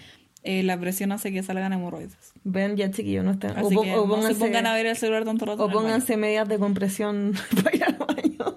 eh, 0.43 0.63
la 0.63 0.79
presión 0.79 1.13
hace 1.13 1.31
que 1.31 1.43
salgan 1.43 1.73
hemorroides. 1.73 2.33
Ven, 2.45 2.77
ya 2.77 2.91
chiquillos, 2.91 3.25
no 3.25 3.33
estén. 3.33 3.53
o, 3.53 4.07
no 4.07 4.23
se 4.23 4.35
pongan 4.35 4.67
a 4.67 4.75
ver 4.75 4.87
el 4.87 4.97
celular 4.97 5.25
tanto 5.25 5.45
rato. 5.45 5.65
O 5.65 5.71
pónganse 5.71 6.17
medias 6.17 6.49
de 6.49 6.59
compresión 6.59 7.35
para 7.63 7.77
ir 7.77 7.85
al 7.85 7.97
baño 7.97 8.57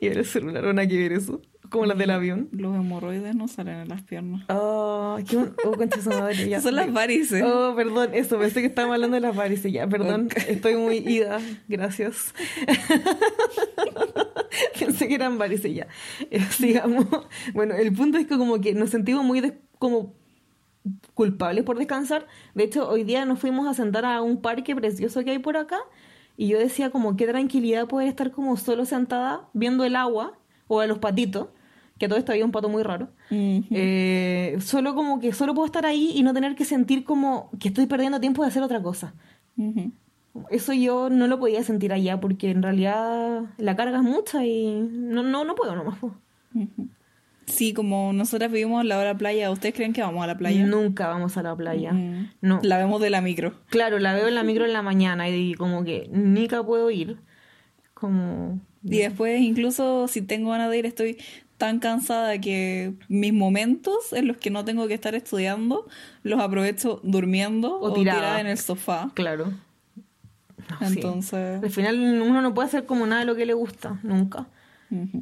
y 0.00 0.08
ver 0.08 0.18
el 0.18 0.24
celular. 0.24 0.74
¿No 0.74 0.80
hay 0.80 0.88
que 0.88 0.98
ver 0.98 1.12
eso? 1.12 1.40
Como 1.70 1.86
las 1.86 1.98
del 1.98 2.10
avión. 2.10 2.48
Los 2.52 2.74
hemorroides 2.74 3.34
no 3.34 3.48
salen 3.48 3.76
en 3.76 3.88
las 3.88 4.02
piernas. 4.02 4.44
Oh, 4.48 5.18
qué 5.28 5.36
oh, 5.36 6.32
ya. 6.32 6.60
Son 6.60 6.74
las 6.74 6.92
varices. 6.92 7.42
Oh, 7.44 7.74
perdón, 7.74 8.10
eso, 8.12 8.38
pensé 8.38 8.60
que 8.60 8.66
estábamos 8.66 8.94
hablando 8.94 9.14
de 9.14 9.20
las 9.20 9.34
varices. 9.34 9.72
Ya, 9.72 9.88
perdón, 9.88 10.28
estoy 10.48 10.76
muy 10.76 10.98
ida. 10.98 11.40
Gracias. 11.68 12.34
Pensé 14.78 15.08
que 15.08 15.14
eran 15.14 15.38
varios 15.38 15.64
y 15.64 15.74
ya. 15.74 15.86
Eh, 16.30 16.40
sigamos. 16.50 17.06
Bueno, 17.52 17.74
el 17.74 17.92
punto 17.92 18.18
es 18.18 18.26
que 18.26 18.38
como 18.38 18.60
que 18.60 18.74
nos 18.74 18.90
sentimos 18.90 19.24
muy 19.24 19.40
des- 19.40 19.54
como 19.78 20.14
culpables 21.14 21.64
por 21.64 21.78
descansar. 21.78 22.26
De 22.54 22.64
hecho, 22.64 22.88
hoy 22.88 23.04
día 23.04 23.24
nos 23.24 23.38
fuimos 23.38 23.66
a 23.66 23.74
sentar 23.74 24.04
a 24.04 24.22
un 24.22 24.40
parque 24.40 24.74
precioso 24.76 25.24
que 25.24 25.32
hay 25.32 25.38
por 25.38 25.56
acá 25.56 25.78
y 26.36 26.48
yo 26.48 26.58
decía 26.58 26.90
como 26.90 27.16
qué 27.16 27.26
tranquilidad 27.26 27.88
poder 27.88 28.08
estar 28.08 28.30
como 28.30 28.56
solo 28.56 28.84
sentada 28.84 29.48
viendo 29.52 29.84
el 29.84 29.96
agua 29.96 30.38
o 30.68 30.80
a 30.80 30.86
los 30.86 30.98
patitos, 30.98 31.48
que 31.98 32.08
todo 32.08 32.18
esto 32.18 32.32
había 32.32 32.44
un 32.44 32.52
pato 32.52 32.68
muy 32.68 32.82
raro. 32.82 33.08
Eh, 33.30 34.56
solo 34.60 34.94
como 34.94 35.18
que 35.20 35.32
solo 35.32 35.54
puedo 35.54 35.66
estar 35.66 35.86
ahí 35.86 36.12
y 36.14 36.22
no 36.22 36.34
tener 36.34 36.54
que 36.54 36.64
sentir 36.64 37.04
como 37.04 37.50
que 37.58 37.68
estoy 37.68 37.86
perdiendo 37.86 38.20
tiempo 38.20 38.42
de 38.42 38.48
hacer 38.48 38.62
otra 38.62 38.82
cosa. 38.82 39.14
Eso 40.50 40.72
yo 40.74 41.08
no 41.08 41.26
lo 41.26 41.38
podía 41.38 41.62
sentir 41.62 41.92
allá 41.92 42.20
porque 42.20 42.50
en 42.50 42.62
realidad 42.62 43.42
la 43.56 43.76
carga 43.76 43.98
es 43.98 44.04
mucha 44.04 44.44
y 44.44 44.86
no, 44.90 45.22
no, 45.22 45.44
no 45.44 45.54
puedo 45.54 45.74
nomás. 45.74 45.98
po. 45.98 46.14
Sí, 47.46 47.72
como 47.72 48.12
nosotras 48.12 48.50
vivimos 48.50 48.84
la 48.84 49.16
playa, 49.16 49.50
¿ustedes 49.50 49.74
creen 49.74 49.92
que 49.92 50.02
vamos 50.02 50.22
a 50.24 50.26
la 50.26 50.36
playa? 50.36 50.66
Nunca 50.66 51.06
vamos 51.08 51.36
a 51.36 51.42
la 51.42 51.54
playa. 51.56 51.92
No. 52.40 52.60
La 52.62 52.76
vemos 52.76 53.00
de 53.00 53.08
la 53.08 53.20
micro. 53.20 53.54
Claro, 53.68 53.98
la 53.98 54.14
veo 54.14 54.28
en 54.28 54.34
la 54.34 54.42
micro 54.42 54.64
en 54.64 54.72
la 54.72 54.82
mañana 54.82 55.28
y 55.30 55.54
como 55.54 55.84
que 55.84 56.08
nica 56.12 56.62
puedo 56.64 56.90
ir. 56.90 57.18
Como... 57.94 58.60
Y 58.82 58.98
después, 58.98 59.40
incluso 59.40 60.06
si 60.06 60.22
tengo 60.22 60.50
ganas 60.50 60.70
de 60.70 60.78
ir, 60.78 60.86
estoy 60.86 61.18
tan 61.58 61.78
cansada 61.78 62.38
que 62.40 62.92
mis 63.08 63.32
momentos 63.32 64.12
en 64.12 64.28
los 64.28 64.36
que 64.36 64.50
no 64.50 64.64
tengo 64.64 64.86
que 64.88 64.94
estar 64.94 65.14
estudiando 65.14 65.86
los 66.22 66.40
aprovecho 66.40 67.00
durmiendo 67.02 67.78
O 67.80 67.90
o, 67.90 67.92
tirada. 67.94 68.18
tirada 68.18 68.40
en 68.40 68.46
el 68.46 68.58
sofá. 68.58 69.10
Claro. 69.14 69.52
No, 70.68 70.88
sí. 70.88 70.94
Entonces, 70.96 71.62
Al 71.62 71.70
final 71.70 71.98
uno 72.22 72.42
no 72.42 72.52
puede 72.54 72.68
hacer 72.68 72.86
como 72.86 73.06
nada 73.06 73.20
de 73.20 73.26
lo 73.26 73.36
que 73.36 73.46
le 73.46 73.54
gusta, 73.54 73.98
nunca. 74.02 74.46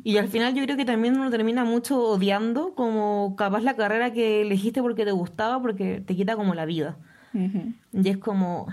Y 0.03 0.19
al 0.19 0.29
final 0.29 0.55
yo 0.55 0.63
creo 0.63 0.77
que 0.77 0.85
también 0.85 1.19
uno 1.19 1.31
termina 1.31 1.65
mucho 1.65 1.99
odiando 1.99 2.75
como 2.75 3.35
capaz 3.35 3.63
la 3.63 3.75
carrera 3.75 4.13
que 4.13 4.43
elegiste 4.43 4.83
porque 4.83 5.07
te 5.07 5.13
gustaba, 5.13 5.61
porque 5.63 6.03
te 6.05 6.15
quita 6.15 6.37
como 6.37 6.55
la 6.55 6.67
vida. 6.67 6.97
Ujú. 7.33 7.73
Y 7.93 8.09
es 8.11 8.19
como, 8.19 8.67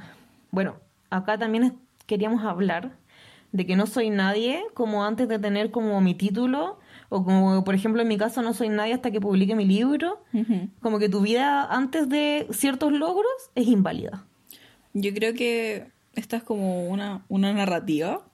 bueno, 0.51 0.75
acá 1.09 1.37
también 1.37 1.75
queríamos 2.07 2.43
hablar 2.43 2.91
de 3.53 3.65
que 3.65 3.77
no 3.77 3.85
soy 3.87 4.09
nadie 4.09 4.63
como 4.73 5.05
antes 5.05 5.29
de 5.29 5.39
tener 5.39 5.71
como 5.71 6.01
mi 6.01 6.13
título, 6.13 6.77
o 7.13 7.25
como 7.25 7.65
por 7.65 7.75
ejemplo 7.75 8.01
en 8.01 8.07
mi 8.07 8.17
caso 8.17 8.41
no 8.41 8.53
soy 8.53 8.69
nadie 8.69 8.93
hasta 8.93 9.11
que 9.11 9.19
publique 9.19 9.53
mi 9.53 9.65
libro, 9.65 10.23
como 10.79 10.97
que 10.97 11.09
tu 11.09 11.19
vida 11.19 11.65
antes 11.65 12.07
de 12.07 12.47
ciertos 12.51 12.93
logros 12.93 13.33
es 13.53 13.67
inválida. 13.67 14.25
Yo 14.93 15.13
creo 15.13 15.33
que 15.33 15.87
esta 16.13 16.37
es 16.37 16.43
como 16.43 16.87
una, 16.87 17.25
una 17.27 17.51
narrativa 17.51 18.25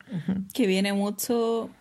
que 0.53 0.67
viene 0.67 0.93
mucho 0.93 1.71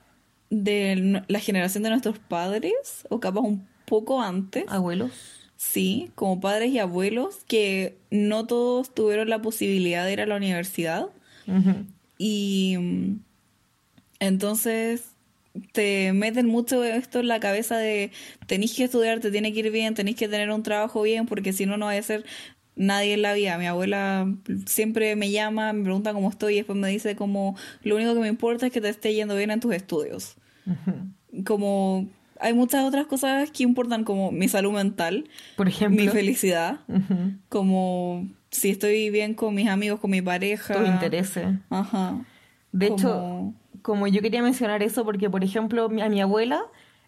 de 0.49 1.23
la 1.29 1.39
generación 1.39 1.83
de 1.83 1.91
nuestros 1.91 2.19
padres, 2.19 3.07
o 3.11 3.21
capaz 3.21 3.41
un 3.41 3.69
poco 3.85 4.23
antes. 4.23 4.65
Abuelos. 4.67 5.11
Sí, 5.57 6.11
como 6.15 6.41
padres 6.41 6.71
y 6.71 6.79
abuelos, 6.79 7.45
que 7.47 7.99
no 8.11 8.47
todos 8.47 8.95
tuvieron 8.95 9.29
la 9.29 9.43
posibilidad 9.43 10.07
de 10.07 10.15
ir 10.15 10.23
a 10.23 10.27
la 10.27 10.37
universidad. 10.37 11.09
Y 12.17 12.77
mm, 12.79 13.21
entonces 14.21 15.16
te 15.73 16.13
meten 16.13 16.47
mucho 16.47 16.85
esto 16.85 17.21
en 17.21 17.29
la 17.29 17.41
cabeza 17.41 17.77
de 17.79 18.11
tenéis 18.47 18.75
que 18.75 18.85
estudiar, 18.85 19.21
te 19.21 19.31
tiene 19.31 19.53
que 19.53 19.61
ir 19.61 19.71
bien, 19.71 19.95
tenéis 19.95 20.17
que 20.17 20.29
tener 20.29 20.51
un 20.51 20.63
trabajo 20.63 21.03
bien, 21.03 21.27
porque 21.27 21.53
si 21.53 21.67
no, 21.67 21.77
no 21.77 21.87
vaya 21.87 22.01
a 22.01 22.03
ser 22.03 22.25
nadie 22.77 23.15
en 23.15 23.23
la 23.23 23.33
vida. 23.33 23.59
Mi 23.59 23.67
abuela 23.67 24.29
siempre 24.67 25.17
me 25.17 25.31
llama, 25.31 25.73
me 25.73 25.83
pregunta 25.83 26.13
cómo 26.13 26.31
estoy 26.31 26.55
y 26.55 26.57
después 26.59 26.79
me 26.79 26.89
dice 26.89 27.17
como 27.17 27.57
lo 27.83 27.97
único 27.97 28.15
que 28.15 28.21
me 28.21 28.29
importa 28.29 28.67
es 28.67 28.73
que 28.73 28.81
te 28.81 28.89
esté 28.89 29.15
yendo 29.15 29.35
bien 29.37 29.51
en 29.51 29.61
tus 29.61 29.75
estudios. 29.75 30.37
Como 31.45 32.09
hay 32.41 32.53
muchas 32.53 32.85
otras 32.85 33.07
cosas 33.07 33.51
que 33.51 33.63
importan 33.63 34.05
como 34.05 34.31
mi 34.31 34.49
salud 34.49 34.73
mental, 34.73 35.29
Por 35.57 35.69
ejemplo. 35.69 36.03
mi 36.03 36.09
felicidad, 36.09 36.81
como 37.49 38.29
si 38.51 38.71
estoy 38.71 39.11
bien 39.11 39.35
con 39.35 39.55
mis 39.55 39.69
amigos, 39.69 40.01
con 40.01 40.11
mi 40.11 40.23
pareja. 40.23 40.75
Tus 40.75 40.89
intereses. 40.89 41.47
Ajá. 41.71 42.25
De 42.73 42.89
hecho, 42.89 43.55
Como- 43.87 44.09
yo 44.09 44.21
quería 44.21 44.43
mencionar 44.43 44.83
eso 44.83 45.05
porque, 45.05 45.31
por 45.31 45.45
ejemplo, 45.45 45.85
a 45.85 46.09
mi 46.09 46.21
abuela 46.21 46.65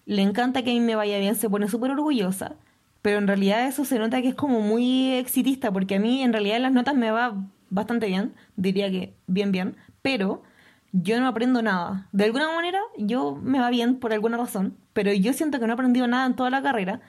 le 0.07 0.23
encanta 0.23 0.63
que 0.63 0.71
a 0.71 0.75
mí 0.75 0.79
me 0.79 0.95
vaya 0.95 1.19
bien, 1.19 1.35
se 1.35 1.51
pone 1.51 1.67
súper 1.67 1.91
orgullosa, 1.91 2.55
pero 3.03 3.19
en 3.19 3.27
realidad 3.27 3.67
eso 3.67 3.85
se 3.85 3.99
nota 3.99 4.23
que 4.23 4.29
es 4.29 4.37
como 4.37 4.61
muy 4.61 5.11
exitista, 5.15 5.73
porque 5.73 5.97
a 5.97 5.99
mí 5.99 6.23
en 6.23 6.33
realidad 6.33 6.55
en 6.59 6.63
las 6.63 6.73
notas 6.73 6.95
me 6.95 7.11
va 7.11 7.35
bastante 7.69 8.07
bien, 8.07 8.33
diría 8.55 8.89
que 8.93 9.13
bien, 9.27 9.51
bien, 9.51 9.75
pero 10.03 10.45
yo 10.93 11.19
no 11.19 11.27
aprendo 11.27 11.63
nada. 11.63 12.07
De 12.13 12.27
alguna 12.27 12.47
manera 12.55 12.79
yo 12.97 13.35
me 13.43 13.59
va 13.59 13.71
bien 13.71 13.97
por 13.97 14.13
alguna 14.13 14.37
razón, 14.37 14.77
pero 14.93 15.13
yo 15.13 15.33
siento 15.33 15.59
que 15.59 15.67
no 15.67 15.73
he 15.73 15.75
aprendido 15.75 16.07
nada 16.07 16.27
en 16.27 16.37
toda 16.37 16.49
la 16.51 16.63
carrera. 16.63 17.01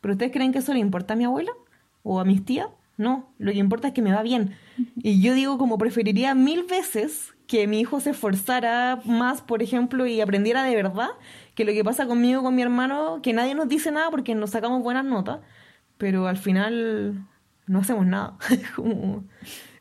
¿Pero 0.00 0.14
ustedes 0.14 0.32
creen 0.32 0.50
que 0.50 0.58
eso 0.58 0.72
le 0.72 0.80
importa 0.80 1.14
a 1.14 1.16
mi 1.16 1.26
abuela 1.26 1.52
o 2.02 2.18
a 2.18 2.24
mis 2.24 2.44
tías? 2.44 2.66
No, 2.96 3.28
lo 3.38 3.52
que 3.52 3.58
importa 3.58 3.86
es 3.88 3.94
que 3.94 4.02
me 4.02 4.12
va 4.12 4.22
bien. 4.24 4.56
Y 5.02 5.20
yo 5.20 5.34
digo 5.34 5.58
como 5.58 5.78
preferiría 5.78 6.34
mil 6.34 6.62
veces 6.64 7.34
que 7.48 7.66
mi 7.66 7.80
hijo 7.80 8.00
se 8.00 8.10
esforzara 8.10 9.00
más, 9.04 9.42
por 9.42 9.62
ejemplo, 9.62 10.06
y 10.06 10.20
aprendiera 10.20 10.62
de 10.62 10.76
verdad, 10.76 11.10
que 11.54 11.64
lo 11.64 11.72
que 11.72 11.84
pasa 11.84 12.06
conmigo, 12.06 12.42
con 12.42 12.54
mi 12.54 12.62
hermano, 12.62 13.20
que 13.22 13.32
nadie 13.32 13.54
nos 13.54 13.68
dice 13.68 13.90
nada 13.90 14.10
porque 14.10 14.34
nos 14.34 14.50
sacamos 14.50 14.82
buenas 14.82 15.04
notas, 15.04 15.40
pero 15.98 16.28
al 16.28 16.36
final 16.38 17.26
no 17.66 17.80
hacemos 17.80 18.06
nada. 18.06 18.36
Es 18.50 18.70
como, 18.70 19.24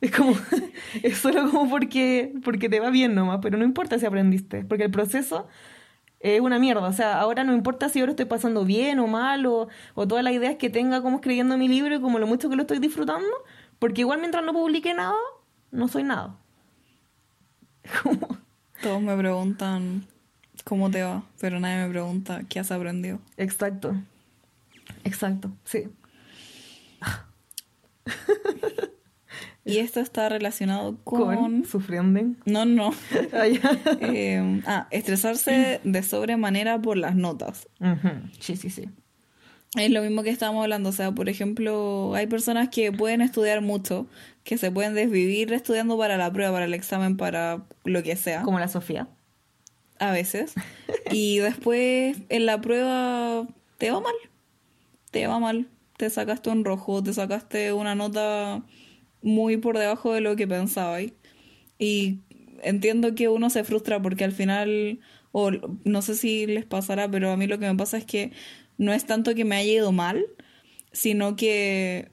es 0.02 0.12
como, 0.12 0.34
es 1.04 1.18
solo 1.18 1.52
como 1.52 1.70
porque, 1.70 2.34
porque 2.44 2.68
te 2.70 2.80
va 2.80 2.90
bien 2.90 3.14
nomás, 3.16 3.40
pero 3.42 3.58
no 3.58 3.64
importa 3.64 4.00
si 4.00 4.06
aprendiste, 4.08 4.66
porque 4.66 4.86
el 4.86 4.92
proceso 4.92 5.48
es 6.20 6.42
una 6.42 6.60
mierda. 6.60 6.88
O 6.88 6.94
sea, 6.94 7.20
ahora 7.20 7.44
no 7.44 7.54
importa 7.54 7.90
si 7.90 8.00
ahora 8.00 8.12
estoy 8.12 8.26
pasando 8.26 8.66
bien 8.66 9.00
o 9.00 9.08
mal, 9.08 9.46
o, 9.46 9.68
o 9.96 10.08
todas 10.08 10.24
las 10.24 10.34
ideas 10.34 10.56
que 10.58 10.70
tenga 10.70 11.02
como 11.02 11.18
escribiendo 11.18 11.58
mi 11.58 11.68
libro 11.68 11.96
y 11.96 12.02
como 12.02 12.20
lo 12.20 12.28
mucho 12.28 12.50
que 12.50 12.56
lo 12.56 12.64
estoy 12.64 12.80
disfrutando, 12.80 13.28
porque 13.82 14.02
igual 14.02 14.20
mientras 14.20 14.46
no 14.46 14.54
publique 14.54 14.94
nada, 14.94 15.18
no 15.72 15.88
soy 15.88 16.04
nada. 16.04 16.36
Todos 18.84 19.02
me 19.02 19.18
preguntan 19.18 20.06
cómo 20.64 20.92
te 20.92 21.02
va, 21.02 21.24
pero 21.40 21.60
nadie 21.60 21.88
me 21.88 21.90
pregunta 21.90 22.44
qué 22.48 22.60
has 22.60 22.72
aprendido. 22.72 23.18
Exacto. 23.38 23.96
Exacto, 25.04 25.52
sí. 25.66 25.90
Y 29.64 29.78
esto 29.78 30.00
está 30.00 30.28
relacionado 30.28 30.98
con... 31.04 31.36
Con 31.36 31.66
sufriendo. 31.66 32.36
No, 32.46 32.66
no. 32.66 32.94
Ah. 33.34 33.46
Eh, 34.02 34.62
ah, 34.66 34.88
estresarse 34.90 35.80
de 35.84 36.04
sobremanera 36.04 36.82
por 36.82 36.98
las 36.98 37.16
notas. 37.16 37.68
Sí, 38.40 38.56
sí, 38.56 38.72
sí. 38.72 38.90
Es 39.78 39.90
lo 39.90 40.02
mismo 40.02 40.22
que 40.24 40.30
estábamos 40.30 40.64
hablando, 40.64 40.90
o 40.90 40.92
sea, 40.92 41.14
por 41.14 41.30
ejemplo, 41.30 42.14
hay 42.14 42.28
personas 42.28 42.68
que 42.70 42.92
pueden 42.92 43.22
estudiar 43.22 43.62
mucho, 43.62 44.10
que 44.44 44.58
se 44.58 44.70
pueden 44.70 44.94
desvivir 44.96 45.54
estudiando 45.54 45.98
para 45.98 46.18
la 46.18 46.32
prueba, 46.32 46.52
para 46.52 46.66
el 46.66 46.74
examen, 46.74 47.16
para 47.16 47.66
lo 47.86 48.04
que 48.04 48.18
sea, 48.18 48.42
Como 48.44 48.60
la 48.60 48.68
Sofía. 48.68 49.08
a 50.00 50.12
veces, 50.12 50.54
y 51.10 51.40
después 51.40 52.18
en 52.30 52.46
la 52.46 52.60
prueba 52.60 53.48
te 53.78 53.92
va 53.92 54.02
mal, 54.02 54.16
te 55.12 55.28
va 55.28 55.40
mal, 55.40 55.68
te 55.98 56.10
sacaste 56.10 56.50
un 56.50 56.66
rojo, 56.66 57.04
te 57.04 57.14
sacaste 57.14 57.74
una 57.74 57.96
nota 57.96 58.64
muy 59.22 59.58
por 59.58 59.78
debajo 59.78 60.14
de 60.14 60.22
lo 60.22 60.36
que 60.36 60.48
pensabas. 60.48 61.04
Y 61.80 62.20
entiendo 62.64 63.16
que 63.16 63.30
uno 63.30 63.50
se 63.50 63.64
frustra 63.64 64.02
porque 64.02 64.24
al 64.24 64.32
final, 64.34 65.00
o 65.32 65.52
no 65.86 66.02
sé 66.02 66.16
si 66.16 66.48
les 66.48 66.66
pasará, 66.66 67.10
pero 67.10 67.32
a 67.32 67.38
mí 67.38 67.48
lo 67.48 67.60
que 67.60 67.68
me 67.68 67.76
pasa 67.76 67.98
es 67.98 68.06
que 68.06 68.32
no 68.82 68.94
es 68.94 69.06
tanto 69.06 69.36
que 69.36 69.46
me 69.46 69.58
haya 69.58 69.74
ido 69.74 69.92
mal, 69.92 70.26
sino 70.92 71.36
que 71.36 72.10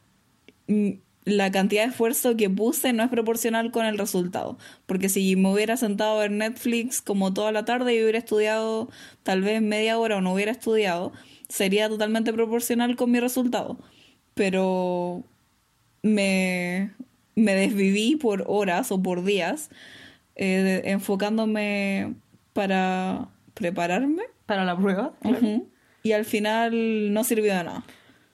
mm, 0.67 0.91
la 1.25 1.51
cantidad 1.51 1.85
de 1.85 1.89
esfuerzo 1.89 2.37
que 2.37 2.51
puse 2.51 2.93
no 2.93 3.03
es 3.03 3.09
proporcional 3.09 3.71
con 3.71 3.87
el 3.87 3.97
resultado. 3.97 4.59
Porque 4.85 5.09
si 5.09 5.35
me 5.35 5.51
hubiera 5.51 5.79
sentado 5.79 6.19
a 6.19 6.21
ver 6.21 6.31
Netflix 6.31 7.01
como 7.01 7.33
toda 7.33 7.53
la 7.53 7.65
tarde 7.65 7.95
y 7.95 8.03
hubiera 8.03 8.19
estudiado 8.19 8.91
tal 9.23 9.41
vez 9.41 9.63
media 9.63 9.99
hora 9.99 10.19
o 10.19 10.21
no 10.21 10.35
hubiera 10.35 10.53
estudiado, 10.53 11.11
sería 11.49 11.89
totalmente 11.89 12.35
proporcional 12.35 12.97
con 12.97 13.13
mi 13.13 13.19
resultado. 13.19 13.79
Pero 14.35 15.25
me, 16.03 16.93
me 17.35 17.55
desviví 17.55 18.17
por 18.17 18.45
horas 18.47 18.93
o 18.93 19.03
por 19.03 19.25
días 19.25 19.71
eh, 20.37 20.83
enfocándome 20.85 22.13
para 22.53 23.31
prepararme 23.55 24.25
Para 24.45 24.67
la 24.67 24.77
prueba. 24.77 25.15
Ujú. 25.25 25.67
Y 26.09 26.13
al 26.15 26.25
final 26.25 27.13
no 27.13 27.23
sirvió 27.23 27.55
de 27.55 27.65
nada. 27.65 27.85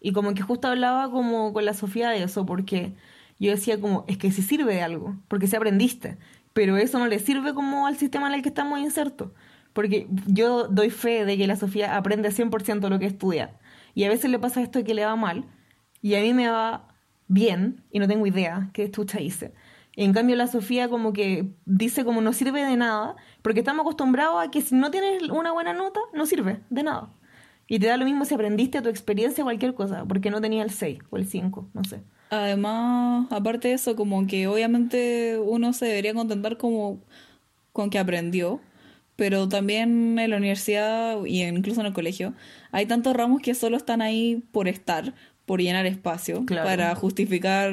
Y 0.01 0.13
como 0.13 0.33
que 0.35 0.43
justo 0.43 0.69
hablaba 0.69 1.11
como 1.11 1.53
con 1.53 1.65
la 1.65 1.75
Sofía 1.75 2.11
de 2.11 2.23
eso, 2.23 2.47
porque 2.47 2.93
yo 3.41 3.51
decía 3.51 3.81
como, 3.81 4.05
es 4.07 4.17
que 4.17 4.31
sí 4.31 4.43
sirve 4.43 4.75
de 4.75 4.83
algo, 4.83 5.17
porque 5.27 5.49
sí 5.49 5.57
aprendiste, 5.57 6.17
pero 6.53 6.77
eso 6.77 7.01
no 7.01 7.09
le 7.09 7.19
sirve 7.19 7.53
como 7.53 7.89
al 7.89 7.97
sistema 7.97 8.29
en 8.29 8.35
el 8.35 8.43
que 8.43 8.51
estamos 8.51 8.79
insertos. 8.79 9.33
Porque 9.73 10.07
yo 10.27 10.69
doy 10.69 10.91
fe 10.91 11.25
de 11.25 11.37
que 11.37 11.49
la 11.49 11.57
Sofía 11.57 11.97
aprende 11.97 12.29
100% 12.29 12.89
lo 12.89 12.99
que 13.01 13.07
estudia. 13.07 13.59
Y 13.93 14.05
a 14.05 14.09
veces 14.09 14.31
le 14.31 14.39
pasa 14.39 14.63
esto 14.63 14.79
de 14.79 14.85
que 14.85 14.95
le 14.95 15.05
va 15.05 15.17
mal, 15.17 15.47
y 16.01 16.15
a 16.15 16.21
mí 16.21 16.33
me 16.33 16.49
va 16.49 16.95
bien, 17.27 17.83
y 17.91 17.99
no 17.99 18.07
tengo 18.07 18.25
idea 18.25 18.71
qué 18.73 18.85
estucha 18.85 19.21
hice. 19.21 19.53
En 19.97 20.13
cambio, 20.13 20.37
la 20.37 20.47
Sofía 20.47 20.89
como 20.89 21.13
que 21.13 21.51
dice 21.65 22.05
como 22.05 22.21
no 22.21 22.33
sirve 22.33 22.63
de 22.63 22.77
nada, 22.77 23.17
porque 23.43 23.61
estamos 23.61 23.83
acostumbrados 23.83 24.47
a 24.47 24.51
que 24.53 24.61
si 24.61 24.77
no 24.77 24.93
tienes 24.93 25.29
una 25.29 25.51
buena 25.51 25.73
nota, 25.73 25.99
no 26.13 26.25
sirve 26.27 26.61
de 26.71 26.83
nada. 26.85 27.11
Y 27.67 27.79
te 27.79 27.87
da 27.87 27.97
lo 27.97 28.05
mismo 28.05 28.25
si 28.25 28.35
aprendiste 28.35 28.79
a 28.79 28.83
tu 28.83 28.89
experiencia 28.89 29.45
cualquier 29.45 29.75
cosa, 29.75 30.05
porque 30.05 30.31
no 30.31 30.41
tenía 30.41 30.63
el 30.63 30.71
6 30.71 30.99
o 31.11 31.17
el 31.17 31.27
5, 31.27 31.71
no 31.73 31.85
sé. 31.85 32.03
Además, 32.31 33.27
aparte 33.31 33.69
de 33.69 33.75
eso, 33.75 33.97
como 33.97 34.27
que 34.27 34.47
obviamente 34.47 35.39
uno 35.39 35.73
se 35.73 35.87
debería 35.87 36.15
contentar 36.15 36.57
como 36.57 37.01
con 37.73 37.91
que 37.91 37.99
aprendió, 37.99 38.61
pero 39.17 39.49
también 39.49 40.19
en 40.19 40.31
la 40.31 40.37
universidad 40.37 41.25
y 41.25 41.43
incluso 41.43 41.81
en 41.81 41.87
el 41.87 41.93
colegio 41.93 42.35
hay 42.73 42.87
tantos 42.87 43.15
ramos 43.15 43.41
que 43.41 43.55
solo 43.55 43.77
están 43.77 44.03
ahí 44.03 44.43
por 44.53 44.69
estar, 44.69 45.15
por 45.47 45.61
llenar 45.61 45.87
espacio, 45.87 46.45
para 46.47 46.95
justificar 46.95 47.73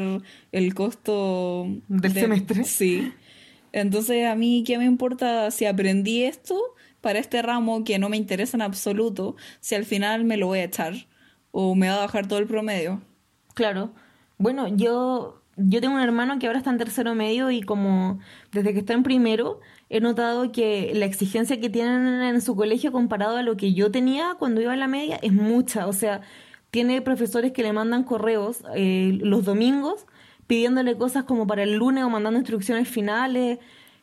el 0.52 0.74
costo 0.74 1.68
del 1.88 2.14
semestre. 2.14 2.64
Sí. 2.64 3.12
Entonces, 3.72 4.28
a 4.28 4.36
mí, 4.36 4.64
¿qué 4.66 4.78
me 4.78 4.86
importa 4.86 5.50
si 5.50 5.66
aprendí 5.66 6.24
esto 6.24 6.60
para 7.02 7.20
este 7.20 7.42
ramo 7.42 7.84
que 7.84 8.00
no 8.00 8.10
me 8.10 8.18
interesa 8.18 8.58
en 8.58 8.62
absoluto, 8.62 9.36
si 9.60 9.76
al 9.76 9.86
final 9.86 10.24
me 10.24 10.38
lo 10.38 10.48
voy 10.48 10.60
a 10.60 10.66
echar 10.66 10.94
o 11.52 11.76
me 11.76 11.90
va 11.90 11.96
a 11.96 12.00
bajar 12.00 12.28
todo 12.28 12.40
el 12.40 12.48
promedio? 12.48 13.02
Claro. 13.54 13.92
Bueno, 14.38 14.68
yo, 14.68 15.42
yo 15.58 15.82
tengo 15.82 15.96
un 15.96 16.02
hermano 16.02 16.40
que 16.40 16.48
ahora 16.48 16.60
está 16.60 16.72
en 16.72 16.78
tercero 16.78 17.14
medio 17.16 17.52
y 17.52 17.62
como 17.62 18.20
desde 18.52 18.74
que 18.74 18.80
está 18.80 18.94
en 18.94 19.04
primero, 19.04 19.60
he 19.90 20.00
notado 20.00 20.52
que 20.52 20.94
la 20.96 21.06
exigencia 21.06 21.60
que 21.60 21.70
tienen 21.70 22.22
en 22.22 22.42
su 22.42 22.56
colegio 22.56 22.92
comparado 22.92 23.38
a 23.38 23.44
lo 23.44 23.58
que 23.58 23.74
yo 23.74 23.92
tenía 23.92 24.36
cuando 24.40 24.62
iba 24.62 24.74
a 24.74 24.78
la 24.78 24.88
media 24.88 25.20
es 25.22 25.34
mucha. 25.34 25.88
O 25.88 25.94
sea, 25.94 26.22
tiene 26.72 27.02
profesores 27.02 27.52
que 27.52 27.64
le 27.64 27.74
mandan 27.74 28.04
correos 28.04 28.64
eh, 28.76 29.20
los 29.22 29.44
domingos 29.44 30.06
pidiéndole 30.48 30.98
cosas 30.98 31.26
como 31.26 31.48
para 31.48 31.64
el 31.64 31.76
lunes 31.76 32.04
o 32.04 32.10
mandando 32.10 32.40
instrucciones 32.40 32.88
finales 32.88 33.60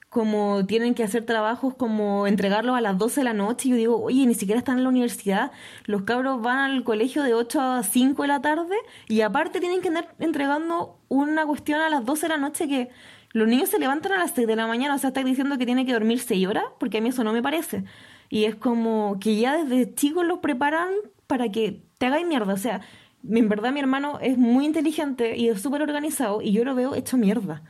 como 0.09 0.65
tienen 0.67 0.95
que 0.95 1.05
hacer 1.05 1.27
trabajos 1.27 1.75
como 1.75 2.27
entregarlos 2.27 2.77
a 2.77 2.81
las 2.81 2.97
12 2.97 3.21
de 3.21 3.25
la 3.25 3.35
noche 3.35 3.69
y 3.69 3.71
yo 3.73 3.77
digo, 3.77 4.03
oye, 4.03 4.27
ni 4.27 4.35
siquiera 4.35 4.59
están 4.59 4.79
en 4.79 4.85
la 4.85 4.89
universidad, 4.89 5.53
los 5.85 6.03
cabros 6.03 6.41
van 6.41 6.59
al 6.59 6.85
colegio 6.85 7.23
de 7.23 7.35
8 7.35 7.61
a 7.61 7.83
5 7.83 8.23
de 8.23 8.29
la 8.29 8.41
tarde 8.41 8.77
y 9.09 9.21
aparte 9.21 9.61
tienen 9.61 9.83
que 9.83 9.89
andar 9.89 10.15
entregando 10.19 10.99
una 11.09 11.45
cuestión 11.47 11.81
a 11.81 11.91
las 11.91 12.05
12 12.05 12.23
de 12.23 12.29
la 12.29 12.39
noche 12.39 12.69
que 12.69 12.91
los 13.33 13.47
niños 13.47 13.69
se 13.69 13.79
levantan 13.79 14.13
a 14.13 14.19
las 14.19 14.33
6 14.33 14.47
de 14.47 14.57
la 14.57 14.67
mañana, 14.67 14.95
o 14.95 14.99
sea, 14.99 15.09
está 15.09 15.23
diciendo 15.23 15.59
que 15.59 15.67
tiene 15.67 15.85
que 15.85 15.93
dormir 15.93 16.21
6 16.21 16.47
horas, 16.47 16.65
porque 16.81 16.99
a 16.99 17.01
mí 17.03 17.11
eso 17.11 17.25
no 17.25 17.33
me 17.33 17.43
parece. 17.43 17.85
Y 18.31 18.45
es 18.45 18.55
como 18.57 19.19
que 19.21 19.37
ya 19.39 19.63
desde 19.63 19.95
chicos 19.95 20.25
los 20.25 20.39
preparan 20.39 20.89
para 21.27 21.51
que 21.51 21.83
te 21.99 22.07
hagáis 22.07 22.27
mierda, 22.27 22.55
o 22.55 22.57
sea, 22.57 22.81
en 23.29 23.49
verdad 23.49 23.73
mi 23.73 23.81
hermano 23.81 24.19
es 24.21 24.39
muy 24.39 24.65
inteligente 24.65 25.37
y 25.37 25.49
es 25.49 25.61
súper 25.61 25.83
organizado 25.83 26.41
y 26.41 26.53
yo 26.53 26.65
lo 26.65 26.75
veo 26.75 26.95
hecho 26.95 27.19
mierda, 27.19 27.63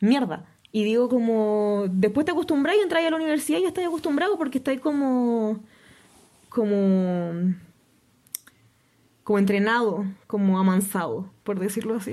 mierda. 0.00 0.44
Y 0.76 0.84
digo 0.84 1.08
como, 1.08 1.86
después 1.88 2.26
te 2.26 2.32
acostumbras 2.32 2.76
y 2.76 2.82
entras 2.82 3.02
a 3.02 3.08
la 3.08 3.16
universidad 3.16 3.60
y 3.60 3.62
ya 3.62 3.68
estás 3.68 3.86
acostumbrado 3.86 4.36
porque 4.36 4.58
estás 4.58 4.78
como, 4.78 5.60
como, 6.50 7.54
como 9.24 9.38
entrenado, 9.38 10.04
como 10.26 10.58
amansado, 10.58 11.30
por 11.44 11.58
decirlo 11.58 11.94
así. 11.94 12.12